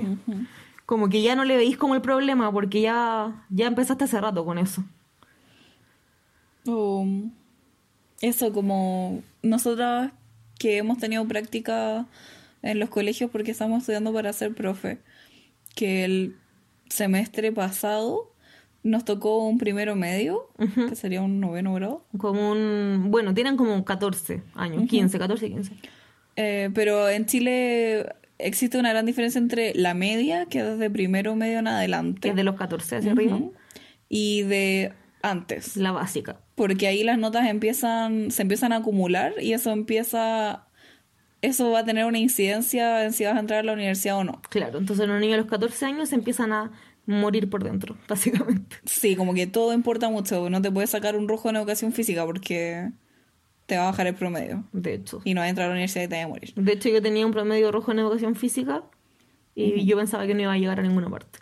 Como 0.86 1.10
que 1.10 1.20
ya 1.20 1.36
no 1.36 1.44
le 1.44 1.58
veis 1.58 1.76
como 1.76 1.94
el 1.94 2.00
problema 2.00 2.50
porque 2.50 2.80
ya, 2.80 3.44
ya 3.50 3.66
empezaste 3.66 4.04
hace 4.04 4.18
rato 4.18 4.46
con 4.46 4.56
eso. 4.56 4.82
Um, 6.64 7.32
eso, 8.22 8.50
como 8.54 9.22
nosotras 9.42 10.10
que 10.58 10.78
hemos 10.78 10.96
tenido 10.96 11.28
práctica 11.28 12.06
en 12.62 12.80
los 12.80 12.88
colegios 12.88 13.30
porque 13.30 13.50
estamos 13.50 13.80
estudiando 13.80 14.10
para 14.10 14.32
ser 14.32 14.54
profe, 14.54 15.02
que 15.74 16.06
el 16.06 16.38
semestre 16.88 17.52
pasado 17.52 18.30
nos 18.84 19.04
tocó 19.04 19.48
un 19.48 19.58
primero 19.58 19.96
medio, 19.96 20.50
que 20.88 20.94
sería 20.94 21.22
un 21.22 21.40
noveno 21.40 21.72
grado. 21.72 22.04
Como 22.18 22.52
un. 22.52 23.06
Bueno, 23.10 23.34
tienen 23.34 23.56
como 23.56 23.82
14 23.84 24.42
años, 24.54 24.88
15, 24.88 25.18
14 25.18 25.46
y 25.46 25.50
15. 25.50 25.72
Eh, 26.36 26.70
pero 26.74 27.08
en 27.08 27.24
Chile 27.24 28.14
existe 28.38 28.78
una 28.78 28.90
gran 28.90 29.06
diferencia 29.06 29.38
entre 29.38 29.74
la 29.74 29.94
media, 29.94 30.46
que 30.46 30.58
es 30.58 30.64
desde 30.66 30.90
primero 30.90 31.34
medio 31.34 31.60
en 31.60 31.66
adelante. 31.66 32.20
Que 32.20 32.28
es 32.28 32.36
de 32.36 32.44
los 32.44 32.56
14 32.56 32.96
hacia 32.96 33.12
arriba. 33.12 33.40
Y 34.10 34.42
de 34.42 34.92
antes. 35.22 35.78
La 35.78 35.90
básica. 35.90 36.40
Porque 36.54 36.86
ahí 36.86 37.02
las 37.04 37.18
notas 37.18 37.48
empiezan, 37.48 38.30
se 38.30 38.42
empiezan 38.42 38.72
a 38.74 38.76
acumular 38.76 39.32
y 39.40 39.54
eso 39.54 39.72
empieza. 39.72 40.66
Eso 41.40 41.70
va 41.70 41.80
a 41.80 41.84
tener 41.84 42.04
una 42.04 42.18
incidencia 42.18 43.04
en 43.04 43.12
si 43.12 43.24
vas 43.24 43.36
a 43.36 43.40
entrar 43.40 43.60
a 43.60 43.62
la 43.62 43.72
universidad 43.72 44.18
o 44.18 44.24
no. 44.24 44.42
Claro, 44.50 44.78
entonces 44.78 45.08
los 45.08 45.20
niños 45.20 45.34
a 45.34 45.38
los 45.38 45.46
14 45.46 45.86
años 45.86 46.12
empiezan 46.12 46.52
a 46.52 46.72
morir 47.06 47.50
por 47.50 47.64
dentro, 47.64 47.96
básicamente. 48.08 48.76
Sí, 48.84 49.16
como 49.16 49.34
que 49.34 49.46
todo 49.46 49.72
importa 49.72 50.08
mucho. 50.08 50.48
No 50.50 50.62
te 50.62 50.70
puedes 50.70 50.90
sacar 50.90 51.16
un 51.16 51.28
rojo 51.28 51.50
en 51.50 51.56
educación 51.56 51.92
física 51.92 52.24
porque 52.24 52.90
te 53.66 53.76
va 53.76 53.84
a 53.84 53.86
bajar 53.86 54.06
el 54.06 54.14
promedio. 54.14 54.64
De 54.72 54.94
hecho. 54.94 55.20
Y 55.24 55.34
no 55.34 55.40
vas 55.40 55.46
a 55.46 55.50
entrar 55.50 55.66
a 55.66 55.68
la 55.68 55.74
universidad 55.74 56.04
y 56.04 56.08
te 56.08 56.16
vas 56.16 56.24
a 56.24 56.28
morir. 56.28 56.54
De 56.54 56.72
hecho, 56.72 56.88
yo 56.88 57.02
tenía 57.02 57.26
un 57.26 57.32
promedio 57.32 57.72
rojo 57.72 57.92
en 57.92 57.98
educación 58.00 58.34
física 58.34 58.84
y 59.54 59.84
yo 59.84 59.96
pensaba 59.96 60.26
que 60.26 60.34
no 60.34 60.42
iba 60.42 60.52
a 60.52 60.58
llegar 60.58 60.80
a 60.80 60.82
ninguna 60.82 61.08
parte. 61.08 61.38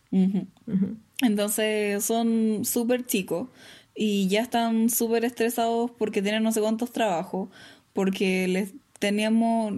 Entonces, 1.23 2.05
son 2.05 2.65
súper 2.65 3.07
chicos 3.07 3.49
y 3.95 4.29
ya 4.29 4.41
están 4.41 4.91
súper 4.91 5.25
estresados 5.25 5.91
porque 5.91 6.23
tienen 6.23 6.43
no 6.43 6.53
sé 6.53 6.61
cuántos 6.61 6.93
trabajos, 6.93 7.49
porque 7.93 8.49
les 8.49 8.75
teníamos, 8.99 9.75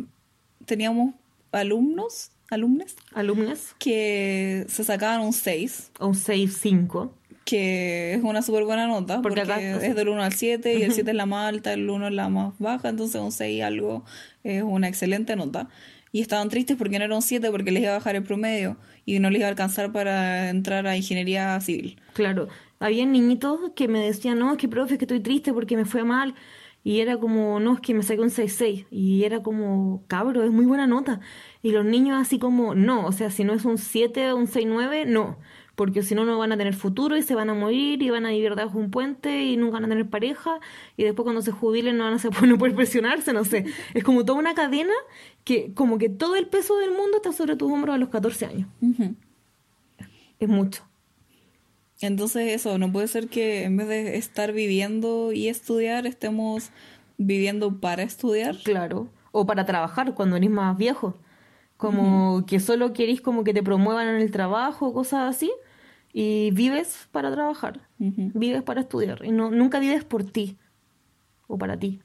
teníamos 0.66 1.14
alumnos 1.52 2.30
alumnos. 2.50 2.94
Alumnos. 3.12 3.74
Que 3.78 4.66
se 4.68 4.84
sacaban 4.84 5.20
un 5.20 5.32
6. 5.32 5.92
O 5.98 6.08
un 6.08 6.14
6-5. 6.14 7.10
Que 7.44 8.14
es 8.14 8.22
una 8.22 8.42
súper 8.42 8.64
buena 8.64 8.86
nota. 8.86 9.20
Porque, 9.20 9.42
es 9.42 9.94
del 9.94 10.08
1 10.08 10.22
al 10.22 10.32
7 10.32 10.78
y 10.78 10.82
el 10.82 10.92
7 10.92 11.10
es 11.10 11.16
la 11.16 11.26
más 11.26 11.48
alta, 11.48 11.72
el 11.72 11.88
1 11.88 12.08
es 12.08 12.14
la 12.14 12.28
más 12.28 12.54
baja. 12.58 12.88
Entonces 12.88 13.20
un 13.20 13.32
6 13.32 13.62
algo 13.62 14.04
es 14.42 14.62
una 14.62 14.88
excelente 14.88 15.36
nota. 15.36 15.68
Y 16.10 16.20
estaban 16.20 16.48
tristes 16.48 16.76
porque 16.76 16.98
no 16.98 17.04
era 17.04 17.16
un 17.16 17.22
7 17.22 17.50
porque 17.50 17.72
les 17.72 17.82
iba 17.82 17.90
a 17.90 17.98
bajar 17.98 18.14
el 18.14 18.22
promedio 18.22 18.76
y 19.04 19.18
no 19.18 19.30
les 19.30 19.40
iba 19.40 19.48
a 19.48 19.50
alcanzar 19.50 19.90
para 19.92 20.48
entrar 20.48 20.86
a 20.86 20.96
ingeniería 20.96 21.60
civil. 21.60 22.00
Claro. 22.12 22.48
Había 22.78 23.04
niñitos 23.04 23.58
que 23.74 23.88
me 23.88 23.98
decían, 23.98 24.38
no, 24.38 24.52
es 24.52 24.58
que 24.58 24.68
profe, 24.68 24.94
es 24.94 24.98
que 24.98 25.06
estoy 25.06 25.20
triste 25.20 25.52
porque 25.52 25.76
me 25.76 25.84
fue 25.84 26.04
mal. 26.04 26.34
Y 26.84 27.00
era 27.00 27.16
como, 27.16 27.58
no, 27.60 27.72
es 27.72 27.80
que 27.80 27.94
me 27.94 28.02
saqué 28.02 28.20
un 28.20 28.28
6-6. 28.28 28.86
Y 28.90 29.24
era 29.24 29.42
como, 29.42 30.04
cabro, 30.06 30.44
es 30.44 30.50
muy 30.50 30.66
buena 30.66 30.86
nota. 30.86 31.20
Y 31.62 31.72
los 31.72 31.84
niños 31.86 32.20
así 32.20 32.38
como, 32.38 32.74
no, 32.74 33.06
o 33.06 33.12
sea, 33.12 33.30
si 33.30 33.42
no 33.42 33.54
es 33.54 33.64
un 33.64 33.78
7 33.78 34.32
o 34.32 34.36
un 34.36 34.46
6-9, 34.46 35.06
no. 35.06 35.38
Porque 35.76 36.02
si 36.02 36.14
no, 36.14 36.26
no 36.26 36.38
van 36.38 36.52
a 36.52 36.58
tener 36.58 36.74
futuro 36.74 37.16
y 37.16 37.22
se 37.22 37.34
van 37.34 37.48
a 37.48 37.54
morir 37.54 38.02
y 38.02 38.10
van 38.10 38.26
a 38.26 38.30
vivir 38.30 38.54
debajo 38.54 38.78
de 38.78 38.84
un 38.84 38.90
puente 38.90 39.44
y 39.44 39.56
nunca 39.56 39.74
van 39.74 39.86
a 39.86 39.88
tener 39.88 40.08
pareja. 40.08 40.60
Y 40.98 41.04
después 41.04 41.24
cuando 41.24 41.40
se 41.40 41.52
jubilen 41.52 41.96
no 41.96 42.04
van 42.04 42.14
a 42.14 42.18
poder 42.58 42.74
presionarse, 42.74 43.32
no 43.32 43.44
sé. 43.44 43.64
Es 43.94 44.04
como 44.04 44.26
toda 44.26 44.38
una 44.38 44.54
cadena 44.54 44.92
que 45.42 45.72
como 45.72 45.96
que 45.96 46.10
todo 46.10 46.36
el 46.36 46.48
peso 46.48 46.76
del 46.76 46.90
mundo 46.90 47.16
está 47.16 47.32
sobre 47.32 47.56
tus 47.56 47.72
hombros 47.72 47.94
a 47.94 47.98
los 47.98 48.10
14 48.10 48.44
años. 48.44 48.68
Es 50.38 50.48
mucho. 50.48 50.84
Entonces 52.06 52.52
eso, 52.52 52.76
no 52.78 52.92
puede 52.92 53.08
ser 53.08 53.28
que 53.28 53.64
en 53.64 53.76
vez 53.76 53.88
de 53.88 54.16
estar 54.16 54.52
viviendo 54.52 55.32
y 55.32 55.48
estudiar, 55.48 56.06
estemos 56.06 56.70
viviendo 57.16 57.80
para 57.80 58.02
estudiar. 58.02 58.56
Claro, 58.62 59.08
o 59.32 59.46
para 59.46 59.64
trabajar 59.64 60.14
cuando 60.14 60.36
eres 60.36 60.50
más 60.50 60.76
viejo. 60.76 61.16
Como 61.76 62.44
que 62.46 62.60
solo 62.60 62.92
querís 62.92 63.20
como 63.20 63.42
que 63.42 63.52
te 63.54 63.62
promuevan 63.62 64.06
en 64.08 64.16
el 64.16 64.30
trabajo, 64.30 64.92
cosas 64.92 65.34
así, 65.34 65.50
y 66.12 66.50
vives 66.52 67.08
para 67.10 67.32
trabajar, 67.32 67.80
vives 67.98 68.62
para 68.62 68.82
estudiar, 68.82 69.24
y 69.24 69.32
no, 69.32 69.50
nunca 69.50 69.80
vives 69.80 70.04
por 70.04 70.24
ti 70.24 70.56
o 71.48 71.58
para 71.58 71.76
ti. 71.76 72.00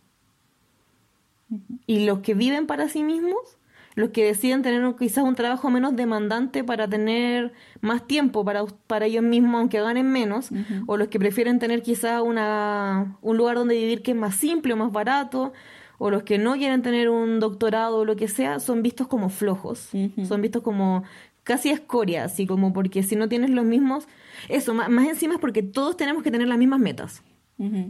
Y 1.85 2.05
los 2.05 2.19
que 2.19 2.33
viven 2.33 2.65
para 2.65 2.89
sí 2.89 3.03
mismos 3.03 3.58
los 3.99 4.11
que 4.11 4.23
deciden 4.23 4.61
tener 4.61 4.95
quizás 4.95 5.25
un 5.25 5.35
trabajo 5.35 5.69
menos 5.69 5.93
demandante 5.93 6.63
para 6.63 6.87
tener 6.87 7.51
más 7.81 8.07
tiempo 8.07 8.45
para, 8.45 8.63
para 8.87 9.07
ellos 9.07 9.23
mismos, 9.23 9.59
aunque 9.59 9.81
ganen 9.81 10.09
menos, 10.09 10.51
o 10.87 10.95
los 10.95 11.09
que 11.09 11.19
prefieren 11.19 11.59
tener 11.59 11.81
quizás 11.81 12.21
una, 12.21 13.17
un 13.21 13.35
lugar 13.35 13.57
donde 13.57 13.75
vivir 13.75 14.01
que 14.01 14.11
es 14.11 14.17
más 14.17 14.35
simple 14.35 14.71
o 14.71 14.77
más 14.77 14.93
barato, 14.93 15.51
o 15.97 16.09
los 16.09 16.23
que 16.23 16.37
no 16.37 16.53
quieren 16.53 16.81
tener 16.81 17.09
un 17.09 17.41
doctorado 17.41 17.97
o 17.97 18.05
lo 18.05 18.15
que 18.15 18.29
sea, 18.29 18.61
son 18.61 18.83
vistos 18.83 19.07
como 19.07 19.27
flojos, 19.27 19.89
son 20.25 20.41
vistos 20.41 20.63
como 20.63 21.03
casi 21.43 21.69
escoria, 21.69 22.23
así 22.23 22.47
como 22.47 22.71
porque 22.71 23.03
si 23.03 23.17
no 23.17 23.27
tienes 23.27 23.49
los 23.49 23.65
mismos, 23.65 24.07
eso, 24.47 24.73
más, 24.73 24.89
encima 25.09 25.33
es 25.33 25.39
porque 25.41 25.61
todos 25.61 25.97
tenemos 25.97 26.23
que 26.23 26.31
tener 26.31 26.47
las 26.47 26.57
mismas 26.57 26.79
metas. 26.79 27.21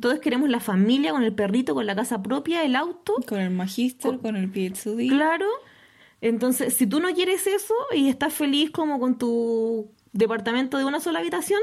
Todos 0.02 0.18
queremos 0.18 0.50
la 0.50 0.60
familia 0.60 1.12
con 1.12 1.22
el 1.22 1.34
perrito, 1.34 1.76
con 1.76 1.86
la 1.86 1.96
casa 1.96 2.24
propia, 2.24 2.64
el 2.64 2.76
auto. 2.76 3.14
Con 3.28 3.40
el 3.40 3.52
magíster, 3.52 4.18
con, 4.18 4.36
el 4.36 4.50
PhD. 4.50 5.08
Claro, 5.08 5.46
entonces, 6.22 6.74
si 6.74 6.86
tú 6.86 7.00
no 7.00 7.14
quieres 7.14 7.48
eso 7.48 7.74
y 7.96 8.10
estás 8.10 8.34
feliz 8.34 8.72
como 8.72 9.00
con 9.00 9.18
tu 9.18 9.92
departamento 10.12 10.78
de 10.78 10.86
una 10.86 11.00
sola 11.00 11.20
habitación 11.20 11.62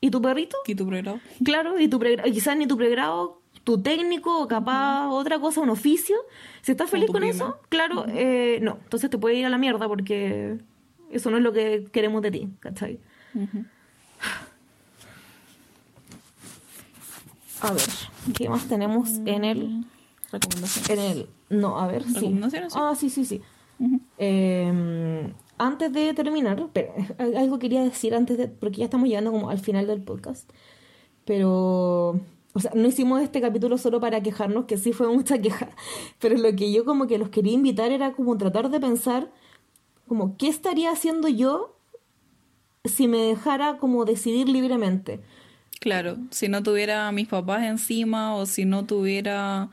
y 0.00 0.10
tu 0.10 0.22
perrito. 0.22 0.56
Y 0.66 0.74
tu 0.74 0.86
pregrado. 0.86 1.20
Claro, 1.44 1.80
y 1.80 1.88
tu 1.88 1.98
pregrado, 1.98 2.30
quizás 2.30 2.56
ni 2.56 2.66
tu 2.66 2.76
pregrado, 2.76 3.42
tu 3.64 3.82
técnico, 3.82 4.46
capaz 4.46 5.08
otra 5.08 5.40
cosa, 5.40 5.60
un 5.60 5.70
oficio. 5.70 6.16
Si 6.62 6.72
estás 6.72 6.88
feliz 6.88 7.10
con 7.10 7.24
eso, 7.24 7.58
claro, 7.68 8.06
eh, 8.08 8.60
no. 8.62 8.78
Entonces 8.84 9.10
te 9.10 9.18
puede 9.18 9.36
ir 9.36 9.46
a 9.46 9.48
la 9.48 9.58
mierda 9.58 9.88
porque 9.88 10.58
eso 11.10 11.30
no 11.30 11.38
es 11.38 11.42
lo 11.42 11.52
que 11.52 11.88
queremos 11.92 12.22
de 12.22 12.30
ti, 12.30 12.48
¿cachai? 12.60 13.00
Uh. 13.34 13.46
A 17.60 17.72
ver, 17.72 17.82
¿qué 18.36 18.48
más 18.48 18.68
tenemos 18.68 19.10
en 19.26 19.44
el. 19.44 19.84
Recomendaciones. 20.30 20.90
En 20.90 20.98
el. 20.98 21.28
No, 21.48 21.80
a 21.80 21.88
ver. 21.88 22.04
Recomendaciones. 22.04 22.72
Sí. 22.72 22.78
Ah, 22.80 22.94
sí, 22.94 23.10
sí, 23.10 23.24
sí. 23.24 23.42
Eh, 24.18 25.32
antes 25.58 25.92
de 25.92 26.14
terminar, 26.14 26.68
pero, 26.72 26.92
algo 27.18 27.58
quería 27.58 27.82
decir 27.82 28.14
antes 28.14 28.38
de. 28.38 28.48
Porque 28.48 28.78
ya 28.78 28.84
estamos 28.84 29.08
llegando 29.08 29.32
como 29.32 29.50
al 29.50 29.58
final 29.58 29.86
del 29.86 30.02
podcast. 30.02 30.50
Pero. 31.24 32.20
O 32.54 32.60
sea, 32.60 32.72
no 32.74 32.88
hicimos 32.88 33.20
este 33.20 33.40
capítulo 33.40 33.78
solo 33.78 34.00
para 34.00 34.22
quejarnos, 34.22 34.64
que 34.64 34.78
sí 34.78 34.92
fue 34.92 35.08
mucha 35.08 35.38
queja. 35.42 35.70
Pero 36.18 36.36
lo 36.36 36.54
que 36.56 36.72
yo 36.72 36.84
como 36.84 37.06
que 37.06 37.18
los 37.18 37.28
quería 37.28 37.52
invitar 37.52 37.92
era 37.92 38.12
como 38.12 38.36
tratar 38.38 38.70
de 38.70 38.80
pensar. 38.80 39.30
Como, 40.06 40.38
¿qué 40.38 40.48
estaría 40.48 40.90
haciendo 40.90 41.28
yo 41.28 41.76
si 42.84 43.08
me 43.08 43.18
dejara 43.18 43.76
como 43.76 44.06
decidir 44.06 44.48
libremente? 44.48 45.20
Claro, 45.80 46.16
si 46.30 46.48
no 46.48 46.62
tuviera 46.62 47.08
a 47.08 47.12
mis 47.12 47.28
papás 47.28 47.64
encima 47.64 48.34
o 48.34 48.46
si 48.46 48.64
no 48.64 48.86
tuviera 48.86 49.68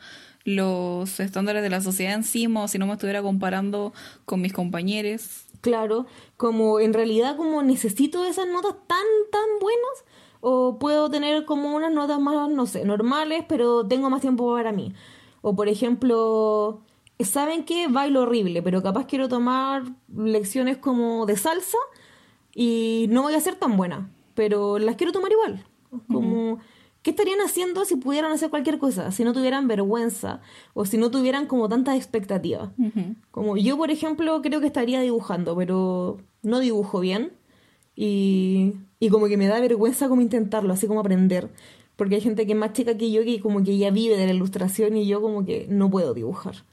los 0.45 1.19
estándares 1.19 1.63
de 1.63 1.69
la 1.69 1.81
sociedad 1.81 2.13
encima 2.13 2.63
o 2.63 2.67
si 2.67 2.77
no 2.77 2.85
me 2.85 2.93
estuviera 2.93 3.21
comparando 3.21 3.91
con 4.25 4.41
mis 4.41 4.53
compañeros. 4.53 5.45
Claro, 5.59 6.05
como 6.37 6.79
en 6.79 6.93
realidad 6.93 7.35
como 7.35 7.63
necesito 7.63 8.23
esas 8.23 8.47
notas 8.47 8.75
tan, 8.87 9.05
tan 9.31 9.59
buenas 9.59 10.05
o 10.39 10.77
puedo 10.77 11.09
tener 11.09 11.43
como 11.45 11.75
unas 11.75 11.91
notas 11.91 12.19
más, 12.19 12.49
no 12.51 12.67
sé, 12.67 12.85
normales, 12.85 13.43
pero 13.49 13.87
tengo 13.87 14.11
más 14.11 14.21
tiempo 14.21 14.53
para 14.53 14.71
mí. 14.71 14.93
O 15.41 15.55
por 15.55 15.67
ejemplo, 15.67 16.81
¿saben 17.19 17.65
qué? 17.65 17.87
Bailo 17.87 18.21
horrible, 18.21 18.61
pero 18.61 18.83
capaz 18.83 19.07
quiero 19.07 19.27
tomar 19.27 19.83
lecciones 20.15 20.77
como 20.77 21.25
de 21.25 21.35
salsa 21.37 21.79
y 22.53 23.07
no 23.09 23.23
voy 23.23 23.33
a 23.33 23.41
ser 23.41 23.55
tan 23.55 23.75
buena, 23.75 24.11
pero 24.35 24.77
las 24.77 24.95
quiero 24.97 25.11
tomar 25.11 25.31
igual. 25.31 25.65
Como, 26.11 26.59
¿qué 27.05 27.11
estarían 27.11 27.39
haciendo 27.39 27.85
si 27.85 27.97
pudieran 27.97 28.31
hacer 28.31 28.49
cualquier 28.49 28.79
cosa? 28.79 29.11
Si 29.11 29.23
no 29.23 29.31
tuvieran 29.31 29.67
vergüenza 29.67 30.41
o 30.73 30.85
si 30.85 30.97
no 30.97 31.11
tuvieran 31.11 31.45
como 31.45 31.69
tantas 31.69 31.97
expectativas. 31.97 32.71
Como 33.29 33.57
yo, 33.57 33.77
por 33.77 33.91
ejemplo, 33.91 34.41
creo 34.41 34.59
que 34.59 34.65
estaría 34.65 34.99
dibujando, 35.01 35.55
pero 35.55 36.17
no 36.41 36.59
dibujo 36.59 36.99
bien. 37.01 37.33
Y, 37.95 38.73
y 38.99 39.09
como 39.09 39.27
que 39.27 39.37
me 39.37 39.45
da 39.45 39.59
vergüenza 39.59 40.09
como 40.09 40.23
intentarlo, 40.23 40.73
así 40.73 40.87
como 40.87 41.01
aprender. 41.01 41.51
Porque 41.95 42.15
hay 42.15 42.21
gente 42.21 42.47
que 42.47 42.53
es 42.53 42.57
más 42.57 42.73
chica 42.73 42.97
que 42.97 43.11
yo 43.11 43.23
que 43.23 43.39
como 43.39 43.63
que 43.63 43.77
ya 43.77 43.91
vive 43.91 44.17
de 44.17 44.25
la 44.25 44.33
ilustración 44.33 44.97
y 44.97 45.05
yo 45.05 45.21
como 45.21 45.45
que 45.45 45.67
no 45.69 45.91
puedo 45.91 46.15
dibujar. 46.15 46.65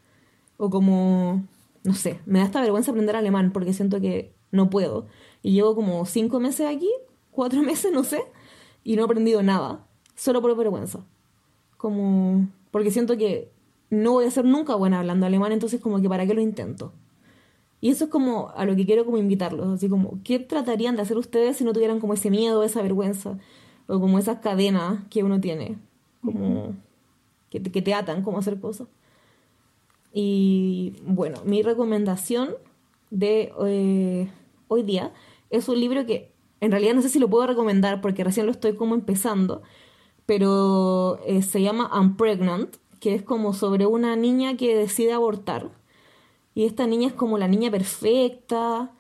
O 0.57 0.71
como, 0.71 1.45
no 1.85 1.93
sé, 1.93 2.21
me 2.25 2.39
da 2.39 2.47
esta 2.47 2.63
vergüenza 2.63 2.91
aprender 2.91 3.17
alemán 3.17 3.53
porque 3.53 3.75
siento 3.75 4.01
que 4.01 4.33
no 4.51 4.71
puedo. 4.71 5.09
Y 5.43 5.53
llevo 5.53 5.75
como 5.75 6.07
cinco 6.07 6.41
meses 6.41 6.75
aquí, 6.75 6.89
cuatro 7.31 7.63
meses, 7.71 7.93
no 7.93 8.03
sé, 8.03 8.23
y 8.83 8.97
no 8.97 9.03
he 9.03 9.05
aprendido 9.05 9.43
nada, 9.43 9.87
solo 10.15 10.41
por 10.41 10.57
vergüenza. 10.57 11.01
Como, 11.77 12.49
porque 12.71 12.91
siento 12.91 13.17
que 13.17 13.51
no 13.91 14.13
voy 14.13 14.25
a 14.25 14.31
ser 14.31 14.45
nunca 14.45 14.75
buena 14.75 15.01
hablando 15.01 15.27
alemán, 15.27 15.53
entonces 15.53 15.81
como 15.81 16.01
que 16.01 16.09
para 16.09 16.27
qué 16.27 16.35
lo 16.35 16.41
intento. 16.41 16.93
Y 17.81 17.91
eso 17.91 18.05
es 18.05 18.11
como 18.11 18.51
a 18.55 18.65
lo 18.65 18.77
que 18.77 18.87
quiero 18.87 19.05
como 19.05 19.19
invitarlos, 19.19 19.69
así 19.69 19.89
como, 19.89 20.21
¿qué 20.23 20.39
tratarían 20.39 20.95
de 20.97 21.03
hacer 21.03 21.19
ustedes 21.19 21.57
si 21.57 21.65
no 21.65 21.73
tuvieran 21.73 21.99
como 21.99 22.15
ese 22.15 22.31
miedo, 22.31 22.63
esa 22.63 22.81
vergüenza, 22.81 23.39
o 23.89 23.99
como 23.99 24.19
esas 24.19 24.39
cadenas 24.39 25.01
que 25.11 25.25
uno 25.25 25.41
tiene, 25.41 25.77
como 26.25 26.77
que, 27.51 27.61
que 27.61 27.83
te 27.83 27.93
atan 27.93 28.23
como 28.23 28.39
hacer 28.39 28.61
cosas? 28.61 28.87
Y 30.13 30.95
bueno, 31.07 31.39
mi 31.45 31.63
recomendación 31.63 32.51
de 33.11 33.53
eh, 33.67 34.31
hoy 34.69 34.83
día 34.83 35.13
es 35.51 35.69
un 35.69 35.81
libro 35.81 36.07
que 36.07 36.31
en 36.61 36.71
realidad 36.71 36.95
no 36.95 37.03
sé 37.03 37.09
si 37.09 37.19
lo 37.19 37.29
puedo 37.29 37.47
recomendar 37.47 38.01
porque 38.01 38.25
recién 38.25 38.47
lo 38.47 38.53
estoy 38.53 38.75
como 38.75 38.95
empezando, 38.95 39.63
pero 40.35 41.19
eh, 41.27 41.43
se 41.43 41.61
llama 41.61 41.91
I'm 41.93 42.17
Pregnant, 42.17 42.77
que 43.01 43.15
es 43.15 43.23
como 43.23 43.53
sobre 43.53 43.85
una 43.85 44.17
niña 44.17 44.57
que 44.57 44.75
decide 44.75 45.13
abortar. 45.13 45.69
Y 46.55 46.65
esta 46.65 46.87
niña 46.87 47.09
es 47.09 47.13
como 47.13 47.37
la 47.37 47.49
niña 47.49 47.71
perfecta 47.71 48.95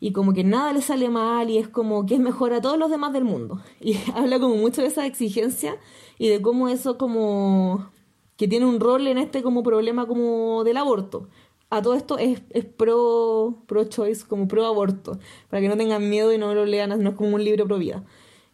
y 0.00 0.12
como 0.12 0.34
que 0.34 0.44
nada 0.44 0.74
le 0.74 0.82
sale 0.82 1.08
mal 1.08 1.48
y 1.48 1.56
es 1.56 1.66
como 1.66 2.04
que 2.04 2.16
es 2.16 2.20
mejor 2.20 2.52
a 2.52 2.60
todos 2.60 2.76
los 2.76 2.90
demás 2.90 3.14
del 3.14 3.24
mundo. 3.24 3.62
Y 3.80 3.96
habla 4.14 4.38
como 4.38 4.56
mucho 4.56 4.82
de 4.82 4.88
esa 4.88 5.06
exigencia 5.06 5.78
y 6.18 6.28
de 6.28 6.42
cómo 6.42 6.68
eso 6.68 6.98
como 6.98 7.90
que 8.36 8.46
tiene 8.46 8.66
un 8.66 8.78
rol 8.78 9.06
en 9.06 9.16
este 9.16 9.42
como 9.42 9.62
problema 9.62 10.06
como 10.06 10.62
del 10.62 10.76
aborto. 10.76 11.26
A 11.70 11.80
todo 11.80 11.94
esto 11.94 12.18
es, 12.18 12.42
pro, 12.76 13.62
pro 13.66 13.84
choice, 13.84 14.26
como 14.26 14.46
pro 14.46 14.66
aborto, 14.66 15.18
para 15.48 15.62
que 15.62 15.68
no 15.70 15.78
tengan 15.78 16.06
miedo 16.10 16.34
y 16.34 16.38
no 16.38 16.52
lo 16.52 16.66
lean, 16.66 17.02
no 17.02 17.10
es 17.10 17.16
como 17.16 17.34
un 17.34 17.42
libro 17.42 17.66
pro 17.66 17.78
vida. 17.78 18.04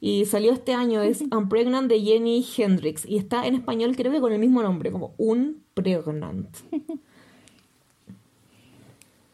Y 0.05 0.25
salió 0.25 0.53
este 0.53 0.75
año, 0.75 1.01
es 1.01 1.21
I'm 1.21 1.49
Pregnant 1.49 1.89
de 1.89 2.01
Jenny 2.01 2.45
Hendrix, 2.57 3.07
y 3.07 3.19
está 3.19 3.47
en 3.47 3.55
español 3.55 3.95
creo 3.95 4.11
que 4.11 4.19
con 4.19 4.33
el 4.33 4.41
mismo 4.41 4.61
nombre, 4.61 4.91
como 4.91 5.15
Un 5.17 5.63
Pregnant. 5.75 6.49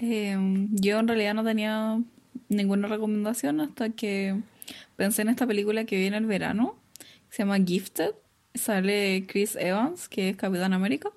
Eh, 0.00 0.36
yo 0.70 1.00
en 1.00 1.08
realidad 1.08 1.34
no 1.34 1.42
tenía 1.42 2.00
ninguna 2.48 2.86
recomendación 2.86 3.60
hasta 3.60 3.90
que 3.90 4.40
pensé 4.94 5.22
en 5.22 5.30
esta 5.30 5.44
película 5.44 5.86
que 5.86 5.96
viene 5.96 6.16
el 6.18 6.26
verano, 6.26 6.76
que 7.00 7.34
se 7.34 7.42
llama 7.42 7.58
Gifted. 7.58 8.12
Sale 8.54 9.24
Chris 9.26 9.56
Evans, 9.56 10.08
que 10.08 10.28
es 10.28 10.36
Capitán 10.36 10.72
América. 10.72 11.10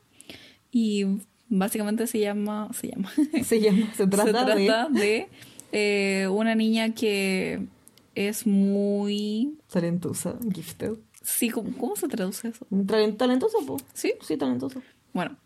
Y 0.72 1.06
básicamente 1.48 2.08
se 2.08 2.22
llama. 2.22 2.70
Se 2.74 2.88
llama. 2.88 3.12
Se 3.44 3.62
llama, 3.62 3.94
se 3.94 4.08
trata, 4.08 4.26
se 4.26 4.60
de... 4.60 4.66
trata 4.66 4.90
de, 4.90 5.28
eh, 5.74 6.28
una 6.32 6.56
niña 6.56 6.96
que 6.96 7.68
es 8.16 8.46
muy. 8.48 9.58
Talentosa, 9.72 10.36
gifted. 10.54 10.94
Sí, 11.24 11.50
¿cómo, 11.50 11.72
cómo 11.78 11.96
se 11.96 12.08
traduce 12.08 12.48
eso? 12.50 12.66
Talen- 12.72 13.16
Talentosa, 13.18 13.58
po. 13.66 13.78
¿Sí? 13.94 14.14
Sí, 14.22 14.38
talentosa. 14.38 14.82
Bueno. 15.14 15.38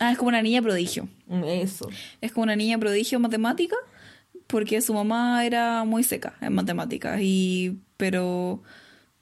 Ah, 0.00 0.10
es 0.10 0.18
como 0.18 0.28
una 0.28 0.42
niña 0.42 0.60
prodigio. 0.60 1.08
Eso. 1.46 1.88
Es 2.20 2.32
como 2.32 2.42
una 2.44 2.56
niña 2.56 2.78
prodigio 2.78 3.16
en 3.16 3.22
matemática 3.22 3.76
porque 4.48 4.80
su 4.80 4.92
mamá 4.92 5.44
era 5.46 5.84
muy 5.84 6.02
seca 6.02 6.34
en 6.40 6.52
matemáticas 6.52 7.20
y 7.22 7.78
pero 7.96 8.60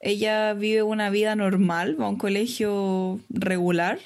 ella 0.01 0.55
vive 0.55 0.83
una 0.83 1.11
vida 1.11 1.37
normal, 1.37 2.01
va 2.01 2.07
a 2.07 2.09
un 2.09 2.17
colegio 2.17 3.21
regular, 3.29 3.99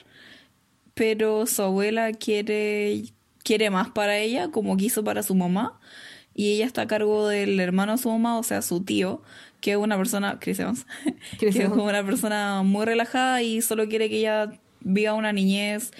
pero 0.95 1.47
su 1.47 1.63
abuela 1.63 2.13
quiere 2.13 3.05
quiere 3.45 3.71
más 3.71 3.91
para 3.91 4.19
ella 4.19 4.51
como 4.51 4.77
quiso 4.77 5.05
para 5.05 5.23
su 5.23 5.35
mamá 5.37 5.79
y 6.39 6.53
ella 6.53 6.67
está 6.67 6.83
a 6.83 6.87
cargo 6.87 7.29
del 7.29 7.59
hermano 7.59 7.93
de 7.93 7.99
su 7.99 8.11
mamá, 8.11 8.39
o 8.39 8.43
sea, 8.43 8.61
su 8.61 8.85
tío, 8.85 9.23
que 9.63 9.71
es 9.71 9.79
una 9.79 9.97
persona, 9.97 10.39
Chris 10.39 10.61
Evans, 10.61 10.87
Chris 11.39 11.57
que 11.57 11.63
es 11.63 11.69
como 11.71 11.85
una 11.85 12.05
persona 12.05 12.63
muy 12.63 12.85
relajada 12.85 13.41
y 13.43 13.63
solo 13.63 13.89
quiere 13.89 14.11
que 14.11 14.19
ella 14.19 14.53
viva 14.81 15.15
una 15.15 15.33
niñez 15.33 15.93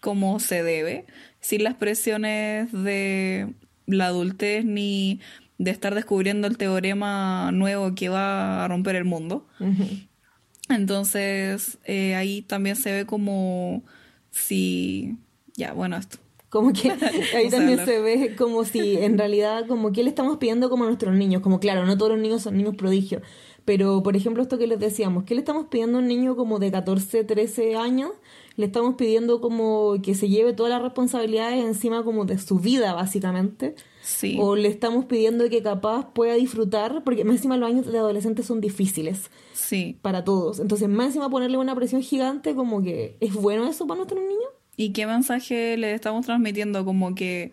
como 0.00 0.40
se 0.40 0.62
debe, 0.62 1.04
sin 1.40 1.62
las 1.62 1.74
presiones 1.74 2.72
de 2.72 3.52
la 3.86 4.06
adultez 4.06 4.64
ni 4.64 5.20
de 5.58 5.70
estar 5.70 5.94
descubriendo 5.94 6.48
el 6.48 6.56
teorema 6.56 7.52
nuevo 7.52 7.94
que 7.94 8.08
va 8.08 8.64
a 8.64 8.68
romper 8.68 8.96
el 8.96 9.04
mundo. 9.04 9.46
Entonces, 10.70 11.78
eh, 11.84 12.14
ahí 12.14 12.40
también 12.40 12.76
se 12.76 12.92
ve 12.92 13.06
como 13.06 13.84
si... 14.30 15.18
Ya, 15.54 15.74
bueno, 15.74 15.98
esto. 15.98 16.18
Como 16.52 16.74
que 16.74 16.90
ahí 17.34 17.48
también 17.48 17.82
se 17.86 17.98
ve 18.02 18.36
como 18.36 18.64
si 18.66 18.98
en 18.98 19.16
realidad, 19.16 19.66
como 19.66 19.90
que 19.90 20.02
le 20.02 20.10
estamos 20.10 20.36
pidiendo 20.36 20.68
como 20.68 20.84
a 20.84 20.86
nuestros 20.88 21.14
niños. 21.14 21.40
Como 21.40 21.58
claro, 21.60 21.86
no 21.86 21.96
todos 21.96 22.12
los 22.12 22.20
niños 22.20 22.42
son 22.42 22.58
niños 22.58 22.76
prodigios. 22.76 23.22
Pero, 23.64 24.02
por 24.02 24.16
ejemplo, 24.16 24.42
esto 24.42 24.58
que 24.58 24.66
les 24.66 24.78
decíamos, 24.78 25.24
¿qué 25.24 25.34
le 25.34 25.40
estamos 25.40 25.68
pidiendo 25.70 25.96
a 25.96 26.00
un 26.02 26.08
niño 26.08 26.36
como 26.36 26.58
de 26.58 26.70
14, 26.70 27.24
13 27.24 27.76
años? 27.76 28.10
Le 28.56 28.66
estamos 28.66 28.96
pidiendo 28.96 29.40
como 29.40 29.94
que 30.02 30.14
se 30.14 30.28
lleve 30.28 30.52
todas 30.52 30.70
las 30.72 30.82
responsabilidades 30.82 31.64
encima 31.64 32.04
como 32.04 32.26
de 32.26 32.36
su 32.38 32.58
vida, 32.58 32.92
básicamente. 32.92 33.74
Sí. 34.02 34.36
O 34.38 34.54
le 34.54 34.68
estamos 34.68 35.06
pidiendo 35.06 35.48
que 35.48 35.62
capaz 35.62 36.12
pueda 36.12 36.34
disfrutar, 36.34 37.02
porque 37.02 37.24
más 37.24 37.36
encima 37.36 37.56
los 37.56 37.70
años 37.70 37.90
de 37.90 37.96
adolescentes 37.96 38.44
son 38.44 38.60
difíciles 38.60 39.30
Sí. 39.54 39.96
para 40.02 40.22
todos. 40.22 40.60
Entonces, 40.60 40.90
más 40.90 41.06
encima 41.06 41.30
ponerle 41.30 41.56
una 41.56 41.74
presión 41.74 42.02
gigante, 42.02 42.54
como 42.54 42.82
que 42.82 43.16
¿es 43.20 43.32
bueno 43.32 43.66
eso 43.66 43.86
para 43.86 43.96
nuestros 43.98 44.20
niños? 44.20 44.50
¿Y 44.76 44.90
qué 44.92 45.06
mensaje 45.06 45.76
le 45.76 45.94
estamos 45.94 46.26
transmitiendo? 46.26 46.84
Como 46.84 47.14
que 47.14 47.52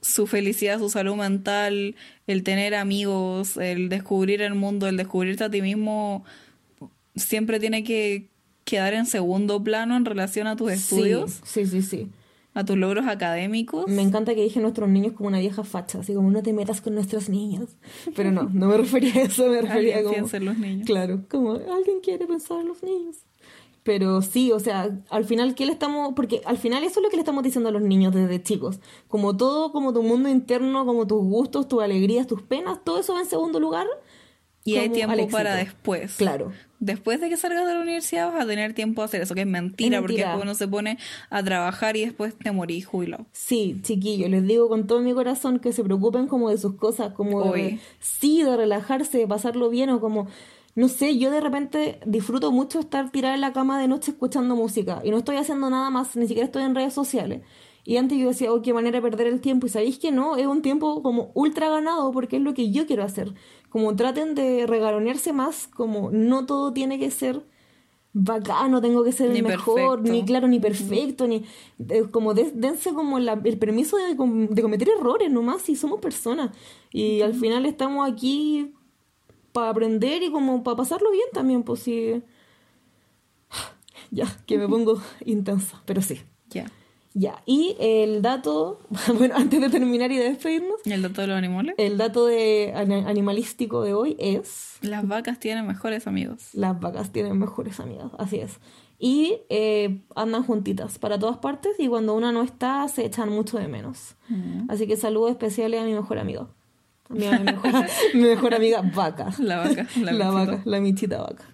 su 0.00 0.26
felicidad, 0.26 0.78
su 0.78 0.90
salud 0.90 1.16
mental, 1.16 1.96
el 2.26 2.42
tener 2.42 2.74
amigos, 2.74 3.56
el 3.56 3.88
descubrir 3.88 4.42
el 4.42 4.54
mundo, 4.54 4.86
el 4.86 4.96
descubrirte 4.96 5.44
a 5.44 5.50
ti 5.50 5.60
mismo, 5.62 6.24
siempre 7.16 7.58
tiene 7.58 7.84
que 7.84 8.28
quedar 8.64 8.94
en 8.94 9.06
segundo 9.06 9.62
plano 9.64 9.96
en 9.96 10.04
relación 10.04 10.46
a 10.46 10.56
tus 10.56 10.70
estudios, 10.72 11.40
Sí, 11.44 11.64
sí, 11.64 11.80
sí, 11.80 11.82
sí. 11.82 12.08
a 12.54 12.64
tus 12.64 12.76
logros 12.76 13.06
académicos. 13.06 13.88
Me 13.88 14.02
encanta 14.02 14.34
que 14.34 14.42
dije 14.42 14.60
nuestros 14.60 14.88
niños 14.88 15.14
como 15.14 15.28
una 15.28 15.38
vieja 15.40 15.64
facha, 15.64 16.00
así 16.00 16.12
como 16.14 16.30
no 16.30 16.42
te 16.42 16.52
metas 16.52 16.80
con 16.80 16.94
nuestros 16.94 17.28
niños. 17.28 17.70
Pero 18.14 18.30
no, 18.30 18.42
no 18.52 18.68
me 18.68 18.76
refería 18.76 19.14
a 19.14 19.22
eso, 19.22 19.48
me 19.48 19.62
refería 19.62 19.98
Alguien 19.98 20.28
como... 20.28 20.44
los 20.44 20.58
niños. 20.58 20.86
Claro, 20.86 21.24
como 21.30 21.52
alguien 21.52 22.00
quiere 22.02 22.26
pensar 22.26 22.60
en 22.60 22.68
los 22.68 22.82
niños. 22.82 23.16
Pero 23.88 24.20
sí, 24.20 24.52
o 24.52 24.60
sea, 24.60 24.90
al 25.08 25.24
final, 25.24 25.54
¿qué 25.54 25.64
le 25.64 25.72
estamos...? 25.72 26.12
Porque 26.14 26.42
al 26.44 26.58
final 26.58 26.84
eso 26.84 27.00
es 27.00 27.04
lo 27.04 27.08
que 27.08 27.16
le 27.16 27.22
estamos 27.22 27.42
diciendo 27.42 27.70
a 27.70 27.72
los 27.72 27.80
niños 27.80 28.14
desde 28.14 28.42
chicos. 28.42 28.80
Como 29.08 29.34
todo, 29.34 29.72
como 29.72 29.94
tu 29.94 30.02
mundo 30.02 30.28
interno, 30.28 30.84
como 30.84 31.06
tus 31.06 31.24
gustos, 31.24 31.68
tus 31.68 31.82
alegrías, 31.82 32.26
tus 32.26 32.42
penas, 32.42 32.84
todo 32.84 33.00
eso 33.00 33.14
va 33.14 33.20
en 33.20 33.26
segundo 33.26 33.58
lugar. 33.58 33.86
Y 34.62 34.76
hay 34.76 34.90
tiempo 34.90 35.26
para 35.30 35.54
después. 35.54 36.16
Claro. 36.16 36.52
Después 36.80 37.18
de 37.22 37.30
que 37.30 37.38
salgas 37.38 37.66
de 37.66 37.72
la 37.72 37.80
universidad 37.80 38.30
vas 38.30 38.44
a 38.44 38.46
tener 38.46 38.74
tiempo 38.74 39.00
a 39.00 39.06
hacer 39.06 39.22
eso, 39.22 39.34
que 39.34 39.40
es 39.40 39.46
mentira, 39.46 39.96
Es 39.96 40.02
porque 40.02 40.16
mentira. 40.16 40.28
después 40.32 40.44
uno 40.44 40.54
se 40.54 40.68
pone 40.68 40.98
a 41.30 41.42
trabajar 41.42 41.96
y 41.96 42.04
después 42.04 42.36
te 42.36 42.52
morís 42.52 42.84
jubilado. 42.84 43.24
Sí, 43.32 43.80
chiquillos, 43.82 44.28
les 44.28 44.46
digo 44.46 44.68
con 44.68 44.86
todo 44.86 45.00
mi 45.00 45.14
corazón 45.14 45.60
que 45.60 45.72
se 45.72 45.82
preocupen 45.82 46.26
como 46.26 46.50
de 46.50 46.58
sus 46.58 46.74
cosas, 46.74 47.14
como 47.14 47.52
de, 47.54 47.78
sí, 48.00 48.42
de 48.42 48.54
relajarse, 48.54 49.16
de 49.16 49.26
pasarlo 49.26 49.70
bien 49.70 49.88
o 49.88 49.98
como, 49.98 50.28
no 50.80 50.86
sé, 50.88 51.18
yo 51.18 51.30
de 51.30 51.40
repente 51.40 51.98
disfruto 52.06 52.52
mucho 52.52 52.78
estar 52.80 53.10
tirada 53.10 53.34
en 53.34 53.40
la 53.40 53.52
cama 53.52 53.80
de 53.80 53.88
noche 53.88 54.12
escuchando 54.12 54.54
música 54.54 55.00
y 55.04 55.10
no 55.10 55.18
estoy 55.18 55.36
haciendo 55.36 55.68
nada 55.70 55.90
más, 55.90 56.14
ni 56.16 56.26
siquiera 56.28 56.46
estoy 56.46 56.62
en 56.62 56.74
redes 56.74 56.94
sociales. 56.94 57.42
Y 57.84 57.96
antes 57.96 58.18
yo 58.18 58.28
decía, 58.28 58.52
oh, 58.52 58.60
qué 58.62 58.72
manera 58.74 58.98
de 58.98 59.02
perder 59.02 59.26
el 59.28 59.40
tiempo. 59.40 59.66
Y 59.66 59.70
sabéis 59.70 59.98
que 59.98 60.12
no, 60.12 60.36
es 60.36 60.46
un 60.46 60.60
tiempo 60.62 61.02
como 61.02 61.30
ultra 61.34 61.70
ganado 61.70 62.12
porque 62.12 62.36
es 62.36 62.42
lo 62.42 62.52
que 62.52 62.70
yo 62.70 62.86
quiero 62.86 63.02
hacer. 63.02 63.32
Como 63.70 63.96
traten 63.96 64.34
de 64.34 64.66
regalonearse 64.66 65.32
más, 65.32 65.66
como 65.68 66.10
no 66.12 66.44
todo 66.44 66.72
tiene 66.74 66.98
que 66.98 67.10
ser 67.10 67.44
bacano, 68.12 68.80
tengo 68.80 69.04
que 69.04 69.12
ser 69.12 69.30
Ni 69.30 69.38
el 69.38 69.44
mejor, 69.44 69.96
perfecto. 70.02 70.12
ni 70.12 70.24
claro, 70.24 70.48
ni 70.48 70.58
perfecto, 70.60 71.26
ni 71.26 71.44
eh, 71.88 72.04
como 72.10 72.34
dense 72.34 72.92
como 72.92 73.18
la- 73.18 73.40
el 73.44 73.58
permiso 73.58 73.96
de 73.96 74.16
cometer 74.16 74.88
errores 74.98 75.30
nomás 75.30 75.62
si 75.62 75.74
somos 75.76 76.00
personas. 76.00 76.50
Y 76.92 77.20
al 77.22 77.34
final 77.34 77.64
estamos 77.66 78.10
aquí 78.10 78.72
para 79.58 79.70
aprender 79.70 80.22
y 80.22 80.30
como 80.30 80.62
para 80.62 80.76
pasarlo 80.76 81.10
bien 81.10 81.26
también, 81.32 81.62
pues 81.62 81.80
sí. 81.80 82.22
Ya, 84.10 84.26
que 84.46 84.56
me 84.58 84.68
pongo 84.68 85.00
intensa, 85.24 85.82
pero 85.84 86.00
sí. 86.02 86.20
Ya. 86.50 86.70
Ya, 87.14 87.42
y 87.46 87.74
el 87.80 88.22
dato, 88.22 88.80
bueno, 89.18 89.34
antes 89.36 89.60
de 89.60 89.68
terminar 89.70 90.12
y 90.12 90.16
de 90.18 90.24
despedirnos, 90.30 90.80
¿Y 90.84 90.92
el 90.92 91.02
dato 91.02 91.20
de 91.22 91.26
los 91.26 91.36
animales? 91.36 91.74
el 91.78 91.98
dato 91.98 92.26
de 92.26 92.72
ani- 92.76 93.04
animalístico 93.06 93.82
de 93.82 93.92
hoy 93.94 94.14
es 94.18 94.76
Las 94.82 95.06
vacas 95.08 95.40
tienen 95.40 95.66
mejores 95.66 96.06
amigos. 96.06 96.50
las 96.52 96.78
vacas 96.78 97.10
tienen 97.10 97.36
mejores 97.38 97.80
amigas, 97.80 98.12
así 98.18 98.36
es. 98.38 98.58
Y 99.00 99.36
eh, 99.48 100.00
andan 100.16 100.42
juntitas 100.44 100.98
para 100.98 101.18
todas 101.18 101.38
partes 101.38 101.72
y 101.78 101.88
cuando 101.88 102.14
una 102.14 102.30
no 102.32 102.42
está 102.42 102.86
se 102.88 103.04
echan 103.04 103.30
mucho 103.30 103.58
de 103.58 103.68
menos. 103.68 104.14
Mm. 104.28 104.70
Así 104.70 104.86
que 104.86 104.96
saludos 104.96 105.30
especiales 105.30 105.80
a 105.80 105.84
mi 105.84 105.94
mejor 105.94 106.18
amiga. 106.18 106.48
Mi, 107.08 107.26
mejor, 107.26 107.72
mi 108.14 108.20
mejor 108.22 108.54
amiga 108.54 108.82
vaca. 108.82 109.30
La 109.38 109.58
vaca, 109.58 109.86
la, 109.96 110.30
vaca, 110.30 110.62
la 110.64 110.80
michita 110.80 111.22
vaca. 111.22 111.44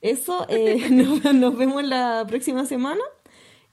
Eso, 0.00 0.46
eh, 0.48 0.88
nos, 0.90 1.34
nos 1.34 1.56
vemos 1.56 1.84
la 1.84 2.24
próxima 2.28 2.64
semana 2.66 3.02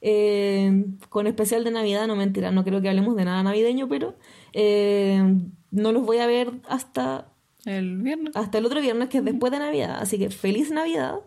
eh, 0.02 0.86
con 1.10 1.28
especial 1.28 1.64
de 1.64 1.72
Navidad, 1.72 2.08
no 2.08 2.16
mentira, 2.16 2.52
no 2.52 2.64
creo 2.64 2.82
que 2.82 2.90
hablemos 2.90 3.16
de 3.16 3.26
nada 3.26 3.44
navideño, 3.44 3.88
pero 3.88 4.16
eh, 4.52 5.22
no 5.70 5.92
los 5.92 6.04
voy 6.06 6.18
a 6.18 6.26
ver 6.26 6.52
hasta, 6.68 7.28
El 7.66 7.98
viernes. 7.98 8.36
hasta 8.36 8.58
el 8.58 8.66
otro 8.66 8.82
viernes, 8.82 9.10
que 9.10 9.20
es 9.20 9.26
después 9.26 9.52
de 9.52 9.60
Navidad. 9.60 9.98
Así 10.00 10.18
que 10.18 10.32
feliz 10.32 10.72
Navidad. 10.72 11.20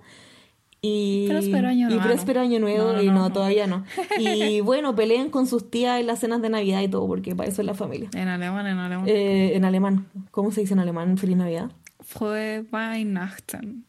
Y, 0.87 1.29
Próspero 1.29 1.69
año 1.69 1.87
y 1.89 1.95
nuevo. 1.95 2.03
próspero 2.03 2.41
año 2.43 2.59
nuevo, 2.59 2.89
No, 2.89 2.93
no, 2.95 3.03
y 3.03 3.07
no, 3.07 3.15
no, 3.15 3.33
todavía 3.33 3.67
no. 3.67 3.85
Y 4.19 4.61
bueno, 4.61 4.95
peleen 4.95 5.31
con 5.31 5.47
sus 5.47 5.71
tías 5.71 5.99
en 5.99 6.07
las 6.07 6.19
cenas 6.19 6.43
de 6.43 6.51
Navidad 6.51 6.83
y 6.83 6.89
todo, 6.89 7.07
porque 7.07 7.35
para 7.35 7.49
eso 7.49 7.63
es 7.63 7.67
la 7.67 7.73
familia. 7.75 8.11
En 8.15 8.29
alemán, 8.29 8.67
en 8.67 8.79
alemán. 8.79 9.09
Eh, 9.09 9.53
en 9.55 9.65
alemán, 9.65 10.07
¿cómo 10.31 10.51
se 10.51 10.61
dice 10.61 10.75
en 10.75 10.81
alemán? 10.81 11.17
Feliz 11.17 11.39
Navidad. 11.39 11.71
Fue 12.01 12.65
Weihnachten. 12.71 13.87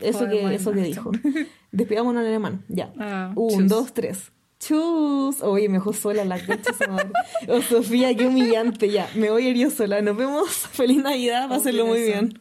Eso 0.00 0.26
que, 0.28 0.54
eso 0.54 0.72
que 0.72 0.80
dijo. 0.80 1.10
Despidámonos 1.72 2.22
en 2.22 2.28
alemán. 2.28 2.64
Ya. 2.68 2.90
Ah, 2.98 3.32
Un, 3.34 3.50
tschüss. 3.50 3.68
dos, 3.68 3.92
tres. 3.92 4.32
Chus. 4.60 5.42
Oye, 5.42 5.68
me 5.68 5.74
dejó 5.74 5.92
sola 5.92 6.24
la 6.24 6.36
madre. 6.88 7.12
Oh, 7.48 7.60
Sofía, 7.62 8.14
qué 8.16 8.26
humillante. 8.26 8.90
Ya, 8.90 9.08
me 9.14 9.30
voy 9.30 9.46
a 9.46 9.50
ir 9.50 9.56
yo 9.56 9.70
sola. 9.70 10.00
Nos 10.02 10.16
vemos. 10.16 10.48
Feliz 10.72 11.02
Navidad. 11.02 11.48
Pásenlo 11.48 11.86
muy 11.86 12.02
bien. 12.02 12.40